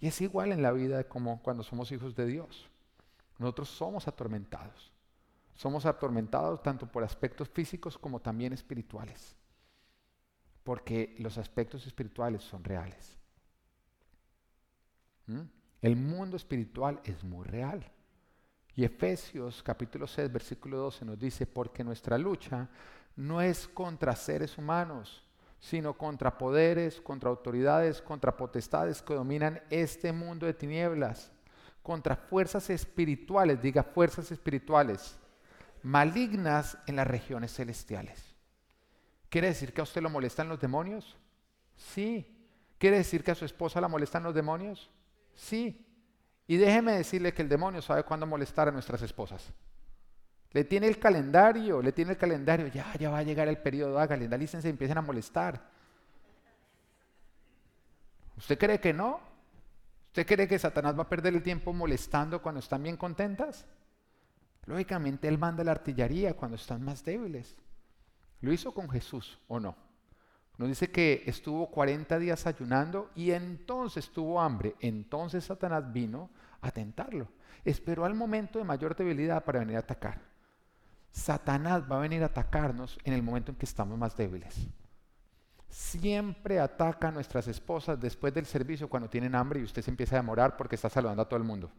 Y 0.00 0.06
es 0.06 0.18
igual 0.22 0.50
en 0.50 0.62
la 0.62 0.72
vida 0.72 1.04
como 1.04 1.42
cuando 1.42 1.62
somos 1.62 1.92
hijos 1.92 2.16
de 2.16 2.24
Dios. 2.24 2.70
Nosotros 3.38 3.68
somos 3.68 4.08
atormentados. 4.08 4.93
Somos 5.54 5.86
atormentados 5.86 6.62
tanto 6.62 6.86
por 6.86 7.04
aspectos 7.04 7.48
físicos 7.48 7.96
como 7.96 8.20
también 8.20 8.52
espirituales. 8.52 9.36
Porque 10.62 11.14
los 11.18 11.38
aspectos 11.38 11.86
espirituales 11.86 12.42
son 12.42 12.64
reales. 12.64 13.16
¿Mm? 15.26 15.42
El 15.82 15.96
mundo 15.96 16.36
espiritual 16.36 17.00
es 17.04 17.22
muy 17.22 17.44
real. 17.44 17.84
Y 18.74 18.84
Efesios 18.84 19.62
capítulo 19.62 20.06
6, 20.06 20.32
versículo 20.32 20.78
12 20.78 21.04
nos 21.04 21.18
dice, 21.18 21.46
porque 21.46 21.84
nuestra 21.84 22.18
lucha 22.18 22.68
no 23.14 23.40
es 23.40 23.68
contra 23.68 24.16
seres 24.16 24.58
humanos, 24.58 25.22
sino 25.60 25.96
contra 25.96 26.36
poderes, 26.36 27.00
contra 27.00 27.30
autoridades, 27.30 28.02
contra 28.02 28.36
potestades 28.36 29.00
que 29.00 29.14
dominan 29.14 29.62
este 29.70 30.12
mundo 30.12 30.46
de 30.46 30.54
tinieblas, 30.54 31.30
contra 31.82 32.16
fuerzas 32.16 32.68
espirituales, 32.70 33.62
diga 33.62 33.82
fuerzas 33.82 34.32
espirituales, 34.32 35.16
malignas 35.84 36.78
en 36.86 36.96
las 36.96 37.06
regiones 37.06 37.54
celestiales. 37.54 38.34
¿Quiere 39.28 39.48
decir 39.48 39.72
que 39.72 39.82
a 39.82 39.84
usted 39.84 40.02
lo 40.02 40.10
molestan 40.10 40.48
los 40.48 40.58
demonios? 40.58 41.16
Sí. 41.76 42.26
¿Quiere 42.78 42.96
decir 42.96 43.22
que 43.22 43.30
a 43.30 43.34
su 43.34 43.44
esposa 43.44 43.80
la 43.80 43.88
molestan 43.88 44.22
los 44.22 44.34
demonios? 44.34 44.90
Sí. 45.34 45.86
Y 46.46 46.56
déjeme 46.56 46.92
decirle 46.92 47.34
que 47.34 47.42
el 47.42 47.48
demonio 47.48 47.82
sabe 47.82 48.02
cuándo 48.02 48.26
molestar 48.26 48.68
a 48.68 48.72
nuestras 48.72 49.02
esposas. 49.02 49.52
Le 50.52 50.64
tiene 50.64 50.86
el 50.86 50.98
calendario, 50.98 51.82
le 51.82 51.92
tiene 51.92 52.12
el 52.12 52.18
calendario, 52.18 52.68
ya, 52.68 52.94
ya 52.98 53.10
va 53.10 53.18
a 53.18 53.22
llegar 53.22 53.48
el 53.48 53.58
periodo, 53.58 53.98
hágale, 53.98 54.28
alícense 54.32 54.68
y 54.68 54.70
empiecen 54.70 54.98
a 54.98 55.02
molestar. 55.02 55.68
¿Usted 58.38 58.58
cree 58.58 58.80
que 58.80 58.92
no? 58.92 59.20
¿Usted 60.08 60.26
cree 60.26 60.48
que 60.48 60.58
Satanás 60.58 60.96
va 60.96 61.02
a 61.02 61.08
perder 61.08 61.34
el 61.34 61.42
tiempo 61.42 61.72
molestando 61.72 62.40
cuando 62.40 62.60
están 62.60 62.82
bien 62.82 62.96
contentas? 62.96 63.66
Lógicamente 64.66 65.28
Él 65.28 65.38
manda 65.38 65.64
la 65.64 65.72
artillería 65.72 66.34
cuando 66.34 66.56
están 66.56 66.82
más 66.82 67.04
débiles. 67.04 67.56
¿Lo 68.40 68.52
hizo 68.52 68.72
con 68.72 68.88
Jesús 68.90 69.38
o 69.48 69.60
no? 69.60 69.76
Nos 70.56 70.68
dice 70.68 70.90
que 70.90 71.24
estuvo 71.26 71.70
40 71.70 72.18
días 72.18 72.46
ayunando 72.46 73.10
y 73.14 73.32
entonces 73.32 74.10
tuvo 74.10 74.40
hambre. 74.40 74.76
Entonces 74.80 75.44
Satanás 75.44 75.92
vino 75.92 76.30
a 76.60 76.70
tentarlo. 76.70 77.28
Esperó 77.64 78.04
al 78.04 78.14
momento 78.14 78.58
de 78.58 78.64
mayor 78.64 78.94
debilidad 78.94 79.44
para 79.44 79.60
venir 79.60 79.76
a 79.76 79.80
atacar. 79.80 80.20
Satanás 81.10 81.82
va 81.90 81.96
a 81.96 82.00
venir 82.00 82.22
a 82.22 82.26
atacarnos 82.26 82.98
en 83.04 83.14
el 83.14 83.22
momento 83.22 83.52
en 83.52 83.56
que 83.56 83.66
estamos 83.66 83.98
más 83.98 84.16
débiles. 84.16 84.66
Siempre 85.68 86.60
ataca 86.60 87.08
a 87.08 87.12
nuestras 87.12 87.48
esposas 87.48 88.00
después 88.00 88.32
del 88.32 88.46
servicio 88.46 88.88
cuando 88.88 89.08
tienen 89.08 89.34
hambre 89.34 89.60
y 89.60 89.64
usted 89.64 89.82
se 89.82 89.90
empieza 89.90 90.16
a 90.16 90.20
demorar 90.20 90.56
porque 90.56 90.76
está 90.76 90.88
saludando 90.88 91.22
a 91.22 91.28
todo 91.28 91.38
el 91.38 91.44
mundo. 91.44 91.70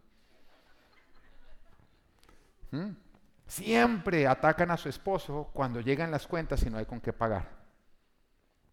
Siempre 3.48 4.28
atacan 4.28 4.72
a 4.72 4.78
su 4.78 4.90
esposo 4.90 5.50
cuando 5.54 5.80
llegan 5.82 6.12
las 6.12 6.26
cuentas 6.28 6.64
y 6.64 6.70
no 6.70 6.78
hay 6.78 6.86
con 6.86 7.00
qué 7.00 7.14
pagar. 7.14 7.48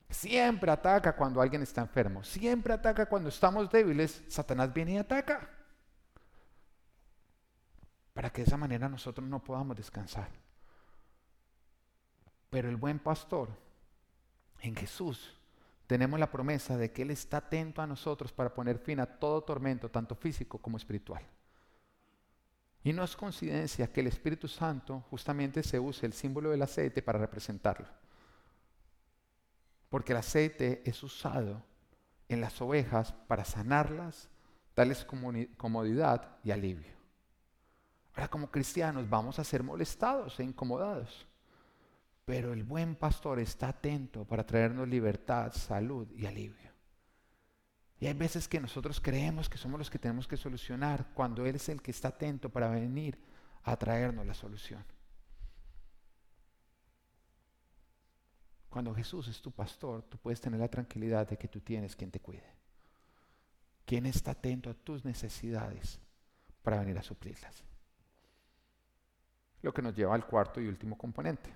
Siempre 0.09 0.71
ataca 0.71 1.17
cuando 1.17 1.41
alguien 1.41 1.63
está 1.63 1.81
enfermo. 1.81 2.23
Siempre 2.23 2.73
ataca 2.73 3.07
cuando 3.07 3.29
estamos 3.29 3.71
débiles. 3.71 4.23
Satanás 4.29 4.73
viene 4.73 4.93
y 4.93 4.97
ataca. 4.99 5.49
Para 8.13 8.31
que 8.31 8.43
de 8.43 8.49
esa 8.49 8.57
manera 8.57 8.89
nosotros 8.89 9.27
no 9.27 9.43
podamos 9.43 9.77
descansar. 9.77 10.29
Pero 12.51 12.69
el 12.69 12.77
buen 12.77 12.99
pastor, 12.99 13.49
en 14.61 14.77
Jesús, 14.77 15.35
tenemos 15.87 16.21
la 16.21 16.31
promesa 16.31 16.77
de 16.77 16.93
que 16.93 17.03
Él 17.03 17.11
está 17.11 17.39
atento 17.39 17.81
a 17.81 17.87
nosotros 17.87 18.33
para 18.33 18.53
poner 18.53 18.79
fin 18.79 19.01
a 19.01 19.07
todo 19.07 19.43
tormento, 19.43 19.91
tanto 19.91 20.15
físico 20.15 20.59
como 20.59 20.77
espiritual. 20.77 21.23
Y 22.85 22.93
no 22.93 23.05
es 23.05 23.15
coincidencia 23.17 23.93
que 23.93 24.01
el 24.01 24.09
Espíritu 24.09 24.49
Santo 24.49 25.05
justamente 25.11 25.63
se 25.63 25.79
use 25.79 26.05
el 26.05 26.13
símbolo 26.13 26.51
del 26.51 26.63
aceite 26.63 27.01
para 27.01 27.19
representarlo. 27.19 27.87
Porque 29.89 30.13
el 30.13 30.19
aceite 30.19 30.83
es 30.85 31.03
usado 31.03 31.63
en 32.29 32.41
las 32.41 32.61
ovejas 32.61 33.13
para 33.29 33.45
sanarlas, 33.45 34.29
darles 34.75 35.05
comodidad 35.05 36.39
y 36.43 36.51
alivio. 36.51 36.93
Ahora 38.15 38.29
como 38.29 38.51
cristianos 38.51 39.09
vamos 39.09 39.39
a 39.39 39.45
ser 39.45 39.63
molestados 39.63 40.41
e 40.41 40.45
incomodados. 40.45 41.27
Pero 42.25 42.53
el 42.53 42.65
buen 42.65 42.97
pastor 42.97 43.39
está 43.39 43.69
atento 43.69 44.25
para 44.25 44.45
traernos 44.45 44.89
libertad, 44.89 45.53
salud 45.53 46.09
y 46.17 46.27
alivio. 46.27 46.72
Y 48.03 48.09
hay 48.09 48.15
veces 48.15 48.49
que 48.49 48.59
nosotros 48.59 49.01
creemos 49.01 49.49
que 49.49 49.57
somos 49.57 49.79
los 49.79 49.89
que 49.89 49.97
tenemos 49.97 50.27
que 50.27 50.37
solucionar 50.37 51.07
cuando 51.15 51.47
Él 51.47 51.55
es 51.55 51.69
el 51.69 51.81
que 51.81 51.93
está 51.93 52.09
atento 52.09 52.49
para 52.49 52.69
venir 52.69 53.17
a 53.63 53.77
traernos 53.77 54.27
la 54.27 54.35
solución. 54.35 54.85
Cuando 58.69 58.93
Jesús 58.93 59.29
es 59.29 59.41
tu 59.41 59.53
pastor, 59.53 60.03
tú 60.03 60.19
puedes 60.19 60.41
tener 60.41 60.59
la 60.59 60.67
tranquilidad 60.67 61.29
de 61.29 61.39
que 61.39 61.47
tú 61.47 61.61
tienes 61.61 61.95
quien 61.95 62.11
te 62.11 62.19
cuide. 62.19 62.57
Quien 63.87 64.07
está 64.07 64.33
atento 64.33 64.69
a 64.69 64.75
tus 64.75 65.05
necesidades 65.05 66.01
para 66.65 66.81
venir 66.81 66.99
a 66.99 67.05
suplirlas. 67.05 67.63
Lo 69.61 69.73
que 69.73 69.81
nos 69.81 69.95
lleva 69.95 70.17
al 70.17 70.27
cuarto 70.27 70.61
y 70.61 70.67
último 70.67 70.99
componente. 70.99 71.55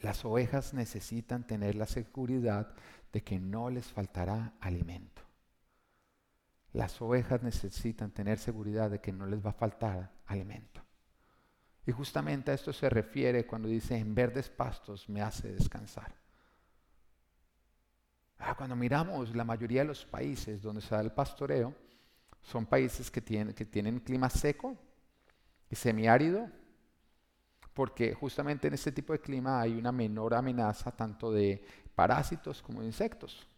Las 0.00 0.24
ovejas 0.24 0.72
necesitan 0.72 1.46
tener 1.46 1.74
la 1.74 1.84
seguridad 1.84 2.74
de 3.12 3.22
que 3.22 3.38
no 3.38 3.68
les 3.68 3.84
faltará 3.84 4.54
alimento. 4.60 5.25
Las 6.76 7.00
ovejas 7.00 7.42
necesitan 7.42 8.10
tener 8.10 8.38
seguridad 8.38 8.90
de 8.90 9.00
que 9.00 9.10
no 9.10 9.24
les 9.24 9.44
va 9.44 9.48
a 9.48 9.54
faltar 9.54 10.12
alimento. 10.26 10.82
Y 11.86 11.92
justamente 11.92 12.50
a 12.50 12.54
esto 12.54 12.70
se 12.70 12.90
refiere 12.90 13.46
cuando 13.46 13.66
dice, 13.66 13.96
en 13.96 14.14
verdes 14.14 14.50
pastos 14.50 15.08
me 15.08 15.22
hace 15.22 15.50
descansar. 15.52 16.14
Ah, 18.36 18.54
cuando 18.54 18.76
miramos 18.76 19.34
la 19.34 19.42
mayoría 19.42 19.80
de 19.80 19.86
los 19.86 20.04
países 20.04 20.60
donde 20.60 20.82
se 20.82 20.94
da 20.94 21.00
el 21.00 21.12
pastoreo, 21.12 21.74
son 22.42 22.66
países 22.66 23.10
que 23.10 23.22
tienen, 23.22 23.54
que 23.54 23.64
tienen 23.64 24.00
clima 24.00 24.28
seco 24.28 24.76
y 25.70 25.76
semiárido, 25.76 26.46
porque 27.72 28.12
justamente 28.12 28.68
en 28.68 28.74
este 28.74 28.92
tipo 28.92 29.14
de 29.14 29.20
clima 29.22 29.62
hay 29.62 29.78
una 29.78 29.92
menor 29.92 30.34
amenaza 30.34 30.90
tanto 30.94 31.32
de 31.32 31.64
parásitos 31.94 32.60
como 32.60 32.82
de 32.82 32.88
insectos. 32.88 33.48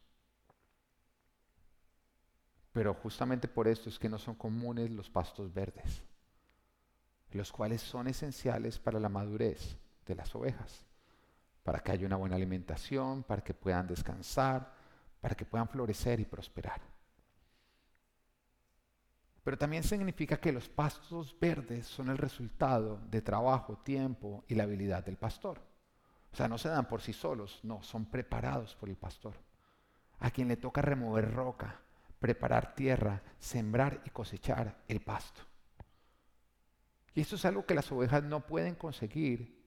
Pero 2.79 2.95
justamente 2.95 3.49
por 3.49 3.67
esto 3.67 3.89
es 3.89 3.99
que 3.99 4.09
no 4.09 4.19
son 4.19 4.37
comunes 4.37 4.89
los 4.89 5.11
pastos 5.11 5.53
verdes, 5.53 6.01
los 7.33 7.51
cuales 7.51 7.83
son 7.83 8.07
esenciales 8.07 8.79
para 8.79 9.01
la 9.01 9.09
madurez 9.09 9.77
de 10.07 10.15
las 10.15 10.33
ovejas, 10.37 10.87
para 11.65 11.81
que 11.81 11.91
haya 11.91 12.07
una 12.07 12.15
buena 12.15 12.37
alimentación, 12.37 13.25
para 13.25 13.43
que 13.43 13.53
puedan 13.53 13.89
descansar, 13.89 14.73
para 15.21 15.35
que 15.35 15.45
puedan 15.45 15.69
florecer 15.69 16.21
y 16.21 16.25
prosperar. 16.25 16.81
Pero 19.43 19.59
también 19.59 19.83
significa 19.83 20.37
que 20.37 20.53
los 20.53 20.69
pastos 20.69 21.35
verdes 21.41 21.85
son 21.85 22.11
el 22.11 22.17
resultado 22.17 23.01
de 23.11 23.23
trabajo, 23.23 23.79
tiempo 23.79 24.45
y 24.47 24.55
la 24.55 24.63
habilidad 24.63 25.05
del 25.05 25.17
pastor. 25.17 25.61
O 26.33 26.37
sea, 26.37 26.47
no 26.47 26.59
se 26.59 26.69
dan 26.69 26.87
por 26.87 27.03
sí 27.03 27.13
solos, 27.13 27.59
no, 27.65 27.83
son 27.83 28.07
preparados 28.07 28.77
por 28.77 28.89
el 28.89 28.97
pastor. 28.97 29.35
A 30.21 30.31
quien 30.31 30.47
le 30.47 30.57
toca 30.57 30.81
remover 30.81 31.35
roca, 31.35 31.81
preparar 32.19 32.75
tierra, 32.75 33.23
sembrar 33.39 34.03
y 34.05 34.11
cosechar 34.11 34.83
el 34.89 35.01
pasto. 35.01 35.43
Y 37.15 37.21
esto 37.21 37.37
es 37.37 37.45
algo 37.45 37.67
que 37.67 37.75
las 37.75 37.91
ovejas 37.91 38.23
no 38.23 38.47
pueden 38.47 38.75
conseguir 38.75 39.59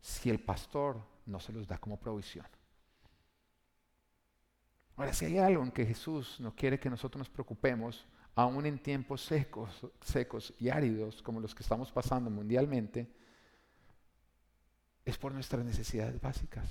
si 0.00 0.30
el 0.30 0.40
pastor 0.40 1.02
no 1.26 1.40
se 1.40 1.52
los 1.52 1.66
da 1.66 1.78
como 1.78 1.98
provisión. 1.98 2.46
Ahora, 4.96 5.12
si 5.12 5.24
hay 5.24 5.38
algo 5.38 5.62
en 5.62 5.72
que 5.72 5.86
Jesús 5.86 6.38
no 6.40 6.54
quiere 6.54 6.78
que 6.78 6.88
nosotros 6.88 7.18
nos 7.18 7.30
preocupemos, 7.30 8.06
aún 8.34 8.64
en 8.66 8.78
tiempos 8.78 9.22
secos, 9.22 9.86
secos 10.00 10.54
y 10.58 10.68
áridos 10.68 11.22
como 11.22 11.40
los 11.40 11.54
que 11.54 11.62
estamos 11.62 11.90
pasando 11.90 12.30
mundialmente, 12.30 13.12
es 15.04 15.18
por 15.18 15.32
nuestras 15.32 15.64
necesidades 15.64 16.20
básicas. 16.20 16.68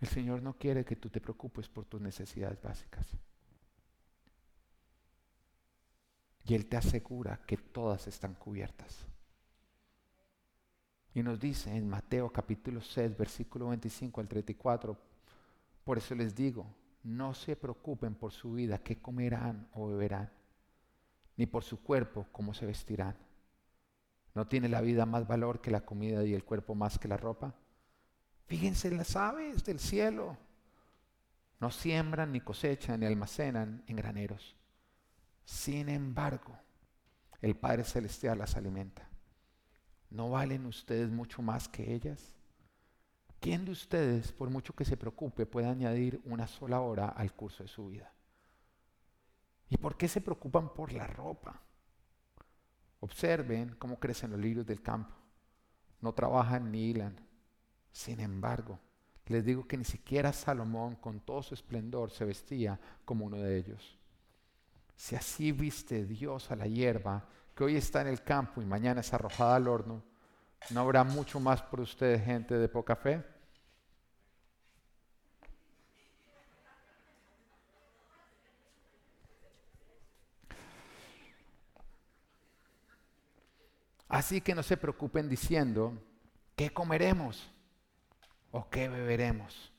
El 0.00 0.08
Señor 0.08 0.42
no 0.42 0.58
quiere 0.58 0.84
que 0.84 0.96
tú 0.96 1.08
te 1.08 1.20
preocupes 1.20 1.68
por 1.68 1.84
tus 1.86 2.00
necesidades 2.00 2.60
básicas. 2.60 3.06
Y 6.44 6.54
Él 6.54 6.66
te 6.66 6.76
asegura 6.76 7.40
que 7.46 7.56
todas 7.56 8.06
están 8.06 8.34
cubiertas. 8.34 9.06
Y 11.14 11.22
nos 11.22 11.38
dice 11.38 11.74
en 11.74 11.88
Mateo 11.88 12.30
capítulo 12.30 12.80
6, 12.80 13.16
versículo 13.16 13.68
25 13.68 14.20
al 14.20 14.28
34, 14.28 14.98
por 15.84 15.98
eso 15.98 16.14
les 16.14 16.34
digo, 16.34 16.66
no 17.04 17.34
se 17.34 17.54
preocupen 17.54 18.14
por 18.14 18.32
su 18.32 18.54
vida, 18.54 18.78
qué 18.78 19.00
comerán 19.00 19.68
o 19.74 19.88
beberán, 19.88 20.30
ni 21.36 21.46
por 21.46 21.62
su 21.62 21.82
cuerpo, 21.82 22.26
cómo 22.32 22.52
se 22.52 22.66
vestirán. 22.66 23.16
¿No 24.34 24.48
tiene 24.48 24.68
la 24.68 24.80
vida 24.80 25.06
más 25.06 25.28
valor 25.28 25.60
que 25.60 25.70
la 25.70 25.84
comida 25.84 26.24
y 26.24 26.34
el 26.34 26.44
cuerpo 26.44 26.74
más 26.74 26.98
que 26.98 27.06
la 27.06 27.16
ropa? 27.16 27.54
Fíjense 28.46 28.88
en 28.88 28.96
las 28.96 29.14
aves 29.14 29.64
del 29.64 29.78
cielo. 29.78 30.36
No 31.60 31.70
siembran, 31.70 32.32
ni 32.32 32.40
cosechan, 32.40 33.00
ni 33.00 33.06
almacenan 33.06 33.84
en 33.86 33.96
graneros. 33.96 34.56
Sin 35.44 35.88
embargo, 35.88 36.58
el 37.40 37.56
Padre 37.56 37.84
Celestial 37.84 38.38
las 38.38 38.56
alimenta. 38.56 39.08
¿No 40.10 40.30
valen 40.30 40.66
ustedes 40.66 41.10
mucho 41.10 41.42
más 41.42 41.68
que 41.68 41.94
ellas? 41.94 42.34
¿Quién 43.40 43.64
de 43.64 43.72
ustedes, 43.72 44.32
por 44.32 44.48
mucho 44.48 44.74
que 44.74 44.84
se 44.84 44.96
preocupe, 44.96 45.44
puede 45.44 45.66
añadir 45.66 46.22
una 46.24 46.46
sola 46.46 46.80
hora 46.80 47.08
al 47.08 47.34
curso 47.34 47.62
de 47.62 47.68
su 47.68 47.88
vida? 47.88 48.10
¿Y 49.68 49.76
por 49.76 49.96
qué 49.96 50.08
se 50.08 50.20
preocupan 50.20 50.72
por 50.72 50.92
la 50.92 51.06
ropa? 51.06 51.60
Observen 53.00 53.76
cómo 53.78 53.98
crecen 53.98 54.30
los 54.30 54.40
lirios 54.40 54.64
del 54.64 54.80
campo. 54.80 55.14
No 56.00 56.14
trabajan 56.14 56.70
ni 56.70 56.90
hilan. 56.90 57.16
Sin 57.92 58.20
embargo, 58.20 58.78
les 59.26 59.44
digo 59.44 59.66
que 59.66 59.76
ni 59.76 59.84
siquiera 59.84 60.32
Salomón, 60.32 60.96
con 60.96 61.20
todo 61.20 61.42
su 61.42 61.54
esplendor, 61.54 62.10
se 62.10 62.24
vestía 62.24 62.80
como 63.04 63.26
uno 63.26 63.36
de 63.36 63.58
ellos. 63.58 63.98
Si 64.96 65.16
así 65.16 65.52
viste 65.52 66.04
Dios 66.04 66.50
a 66.50 66.56
la 66.56 66.66
hierba, 66.66 67.28
que 67.54 67.64
hoy 67.64 67.76
está 67.76 68.00
en 68.00 68.08
el 68.08 68.22
campo 68.22 68.62
y 68.62 68.64
mañana 68.64 69.00
es 69.00 69.12
arrojada 69.12 69.56
al 69.56 69.68
horno, 69.68 70.02
¿no 70.70 70.80
habrá 70.80 71.04
mucho 71.04 71.40
más 71.40 71.62
por 71.62 71.80
ustedes, 71.80 72.24
gente 72.24 72.54
de 72.54 72.68
poca 72.68 72.96
fe? 72.96 73.22
Así 84.08 84.40
que 84.40 84.54
no 84.54 84.62
se 84.62 84.76
preocupen 84.76 85.28
diciendo, 85.28 85.92
¿qué 86.54 86.70
comeremos? 86.70 87.50
¿O 88.52 88.70
qué 88.70 88.88
beberemos? 88.88 89.72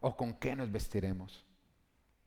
¿O 0.00 0.16
con 0.16 0.34
qué 0.34 0.56
nos 0.56 0.72
vestiremos? 0.72 1.47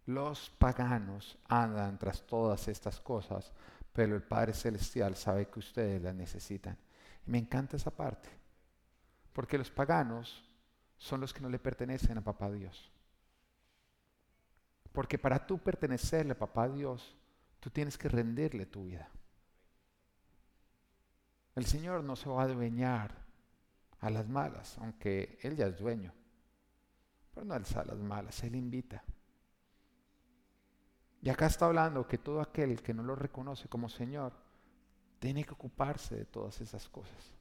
Los 0.05 0.49
paganos 0.49 1.37
andan 1.47 1.97
tras 1.97 2.25
todas 2.25 2.67
estas 2.67 2.99
cosas, 2.99 3.51
pero 3.93 4.15
el 4.15 4.23
Padre 4.23 4.53
Celestial 4.53 5.15
sabe 5.15 5.47
que 5.47 5.59
ustedes 5.59 6.01
las 6.01 6.15
necesitan. 6.15 6.77
Y 7.25 7.31
me 7.31 7.37
encanta 7.37 7.77
esa 7.77 7.91
parte, 7.91 8.29
porque 9.33 9.57
los 9.57 9.69
paganos 9.69 10.43
son 10.97 11.21
los 11.21 11.33
que 11.33 11.41
no 11.41 11.49
le 11.49 11.59
pertenecen 11.59 12.17
a 12.17 12.23
Papá 12.23 12.51
Dios. 12.51 12.91
Porque 14.91 15.17
para 15.17 15.45
tú 15.45 15.57
pertenecerle 15.57 16.33
a 16.33 16.39
Papá 16.39 16.67
Dios, 16.67 17.15
tú 17.59 17.69
tienes 17.69 17.97
que 17.97 18.09
rendirle 18.09 18.65
tu 18.65 18.85
vida. 18.85 19.09
El 21.55 21.65
Señor 21.65 22.03
no 22.03 22.15
se 22.15 22.29
va 22.29 22.41
a 22.41 22.45
adueñar 22.45 23.13
a 23.99 24.09
las 24.09 24.27
malas, 24.27 24.77
aunque 24.79 25.37
Él 25.41 25.55
ya 25.55 25.67
es 25.67 25.77
dueño. 25.77 26.13
Pero 27.33 27.45
no 27.45 27.53
alza 27.53 27.81
a 27.81 27.85
las 27.85 27.97
malas, 27.97 28.43
Él 28.43 28.55
invita. 28.55 29.03
Y 31.21 31.29
acá 31.29 31.45
está 31.45 31.67
hablando 31.67 32.07
que 32.07 32.17
todo 32.17 32.41
aquel 32.41 32.81
que 32.81 32.93
no 32.93 33.03
lo 33.03 33.15
reconoce 33.15 33.67
como 33.67 33.89
Señor 33.89 34.33
tiene 35.19 35.43
que 35.43 35.53
ocuparse 35.53 36.15
de 36.15 36.25
todas 36.25 36.59
esas 36.61 36.89
cosas. 36.89 37.35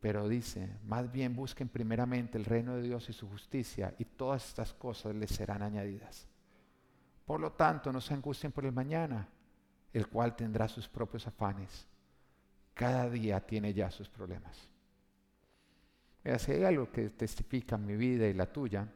Pero 0.00 0.28
dice, 0.28 0.76
más 0.84 1.10
bien 1.10 1.34
busquen 1.34 1.68
primeramente 1.68 2.38
el 2.38 2.44
reino 2.44 2.76
de 2.76 2.82
Dios 2.82 3.08
y 3.08 3.12
su 3.12 3.28
justicia 3.28 3.94
y 3.98 4.04
todas 4.04 4.46
estas 4.46 4.74
cosas 4.74 5.14
les 5.14 5.30
serán 5.30 5.62
añadidas. 5.62 6.28
Por 7.24 7.40
lo 7.40 7.52
tanto, 7.52 7.92
no 7.92 8.00
se 8.00 8.14
angustien 8.14 8.52
por 8.52 8.64
el 8.64 8.72
mañana, 8.72 9.28
el 9.92 10.08
cual 10.08 10.36
tendrá 10.36 10.68
sus 10.68 10.88
propios 10.88 11.26
afanes 11.26 11.88
cada 12.78 13.10
día 13.10 13.44
tiene 13.44 13.74
ya 13.74 13.90
sus 13.90 14.08
problemas. 14.08 14.68
Mira, 16.22 16.38
si 16.38 16.52
hay 16.52 16.62
algo 16.62 16.92
que 16.92 17.10
testifica 17.10 17.76
mi 17.76 17.96
vida 17.96 18.28
y 18.28 18.34
la 18.34 18.46
tuya, 18.46 18.86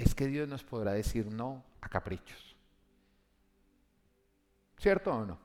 es 0.00 0.14
que 0.14 0.26
Dios 0.26 0.48
nos 0.48 0.64
podrá 0.64 0.92
decir 0.92 1.26
no 1.26 1.62
a 1.82 1.88
caprichos. 1.88 2.56
¿Cierto 4.78 5.14
o 5.14 5.26
no? 5.26 5.38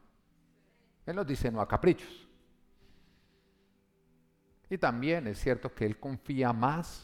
Él 1.05 1.15
nos 1.15 1.27
dice 1.27 1.51
no 1.51 1.59
a 1.59 1.67
caprichos. 1.67 2.25
Y 4.69 4.77
también 4.77 5.27
es 5.27 5.39
cierto 5.39 5.73
que 5.73 5.85
Él 5.85 5.99
confía 5.99 6.53
más 6.53 7.03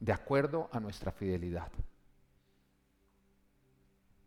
de 0.00 0.12
acuerdo 0.12 0.70
a 0.72 0.80
nuestra 0.80 1.12
fidelidad. 1.12 1.70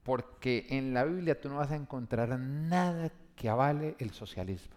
Porque 0.03 0.67
en 0.69 0.93
la 0.93 1.03
Biblia 1.05 1.39
tú 1.39 1.49
no 1.49 1.55
vas 1.55 1.71
a 1.71 1.75
encontrar 1.75 2.37
nada 2.37 3.11
que 3.35 3.49
avale 3.49 3.95
el 3.97 4.11
socialismo. 4.11 4.75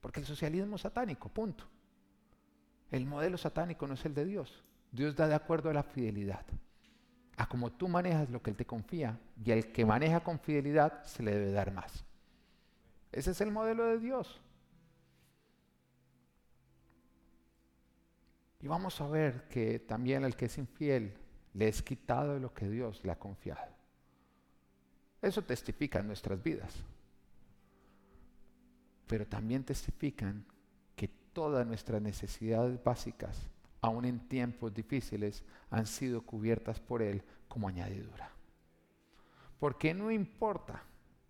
Porque 0.00 0.20
el 0.20 0.26
socialismo 0.26 0.74
es 0.74 0.82
satánico, 0.82 1.28
punto. 1.28 1.64
El 2.90 3.06
modelo 3.06 3.38
satánico 3.38 3.86
no 3.86 3.94
es 3.94 4.04
el 4.04 4.14
de 4.14 4.24
Dios. 4.24 4.64
Dios 4.92 5.14
da 5.14 5.28
de 5.28 5.34
acuerdo 5.34 5.70
a 5.70 5.74
la 5.74 5.82
fidelidad. 5.82 6.44
A 7.36 7.48
como 7.48 7.72
tú 7.72 7.88
manejas 7.88 8.28
lo 8.30 8.42
que 8.42 8.50
Él 8.50 8.56
te 8.56 8.66
confía 8.66 9.18
y 9.42 9.52
al 9.52 9.72
que 9.72 9.84
maneja 9.84 10.20
con 10.20 10.38
fidelidad 10.38 11.04
se 11.04 11.22
le 11.22 11.32
debe 11.32 11.52
dar 11.52 11.72
más. 11.72 12.04
Ese 13.12 13.30
es 13.30 13.40
el 13.40 13.50
modelo 13.50 13.86
de 13.86 13.98
Dios. 13.98 14.40
Y 18.60 18.68
vamos 18.68 19.00
a 19.00 19.08
ver 19.08 19.48
que 19.48 19.78
también 19.78 20.24
al 20.24 20.36
que 20.36 20.46
es 20.46 20.58
infiel 20.58 21.14
le 21.54 21.68
es 21.68 21.82
quitado 21.82 22.38
lo 22.38 22.52
que 22.52 22.68
Dios 22.68 23.02
le 23.04 23.12
ha 23.12 23.18
confiado. 23.18 23.72
Eso 25.22 25.42
testifica 25.42 26.00
en 26.00 26.06
nuestras 26.06 26.42
vidas. 26.42 26.74
Pero 29.06 29.26
también 29.26 29.64
testifican 29.64 30.44
que 30.94 31.08
todas 31.08 31.66
nuestras 31.66 32.00
necesidades 32.00 32.82
básicas, 32.82 33.48
aun 33.80 34.04
en 34.04 34.20
tiempos 34.28 34.72
difíciles, 34.74 35.44
han 35.70 35.86
sido 35.86 36.22
cubiertas 36.22 36.80
por 36.80 37.02
Él 37.02 37.22
como 37.48 37.68
añadidura. 37.68 38.30
Porque 39.58 39.94
no 39.94 40.10
importa 40.10 40.82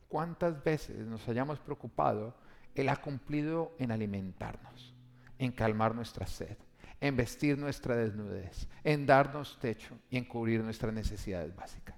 cuántas 0.09 0.63
veces 0.63 1.07
nos 1.07 1.27
hayamos 1.29 1.59
preocupado, 1.59 2.35
Él 2.75 2.89
ha 2.89 2.97
cumplido 2.97 3.75
en 3.79 3.93
alimentarnos, 3.93 4.95
en 5.39 5.53
calmar 5.53 5.95
nuestra 5.95 6.27
sed, 6.27 6.57
en 7.01 7.17
vestir 7.17 7.57
nuestra 7.59 7.97
desnudez, 7.97 8.69
en 8.85 9.07
darnos 9.07 9.59
techo 9.59 9.99
y 10.11 10.19
en 10.19 10.25
cubrir 10.25 10.63
nuestras 10.63 10.93
necesidades 10.93 11.55
básicas. 11.55 11.97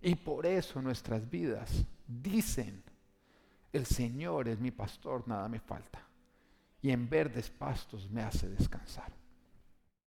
Y 0.00 0.14
por 0.16 0.46
eso 0.46 0.82
nuestras 0.82 1.28
vidas 1.28 1.84
dicen, 2.06 2.82
el 3.72 3.86
Señor 3.86 4.48
es 4.48 4.60
mi 4.60 4.70
pastor, 4.70 5.26
nada 5.26 5.48
me 5.48 5.58
falta. 5.58 6.06
Y 6.84 6.90
en 6.90 7.08
verdes 7.08 7.48
pastos 7.48 8.10
me 8.10 8.22
hace 8.22 8.46
descansar. 8.46 9.10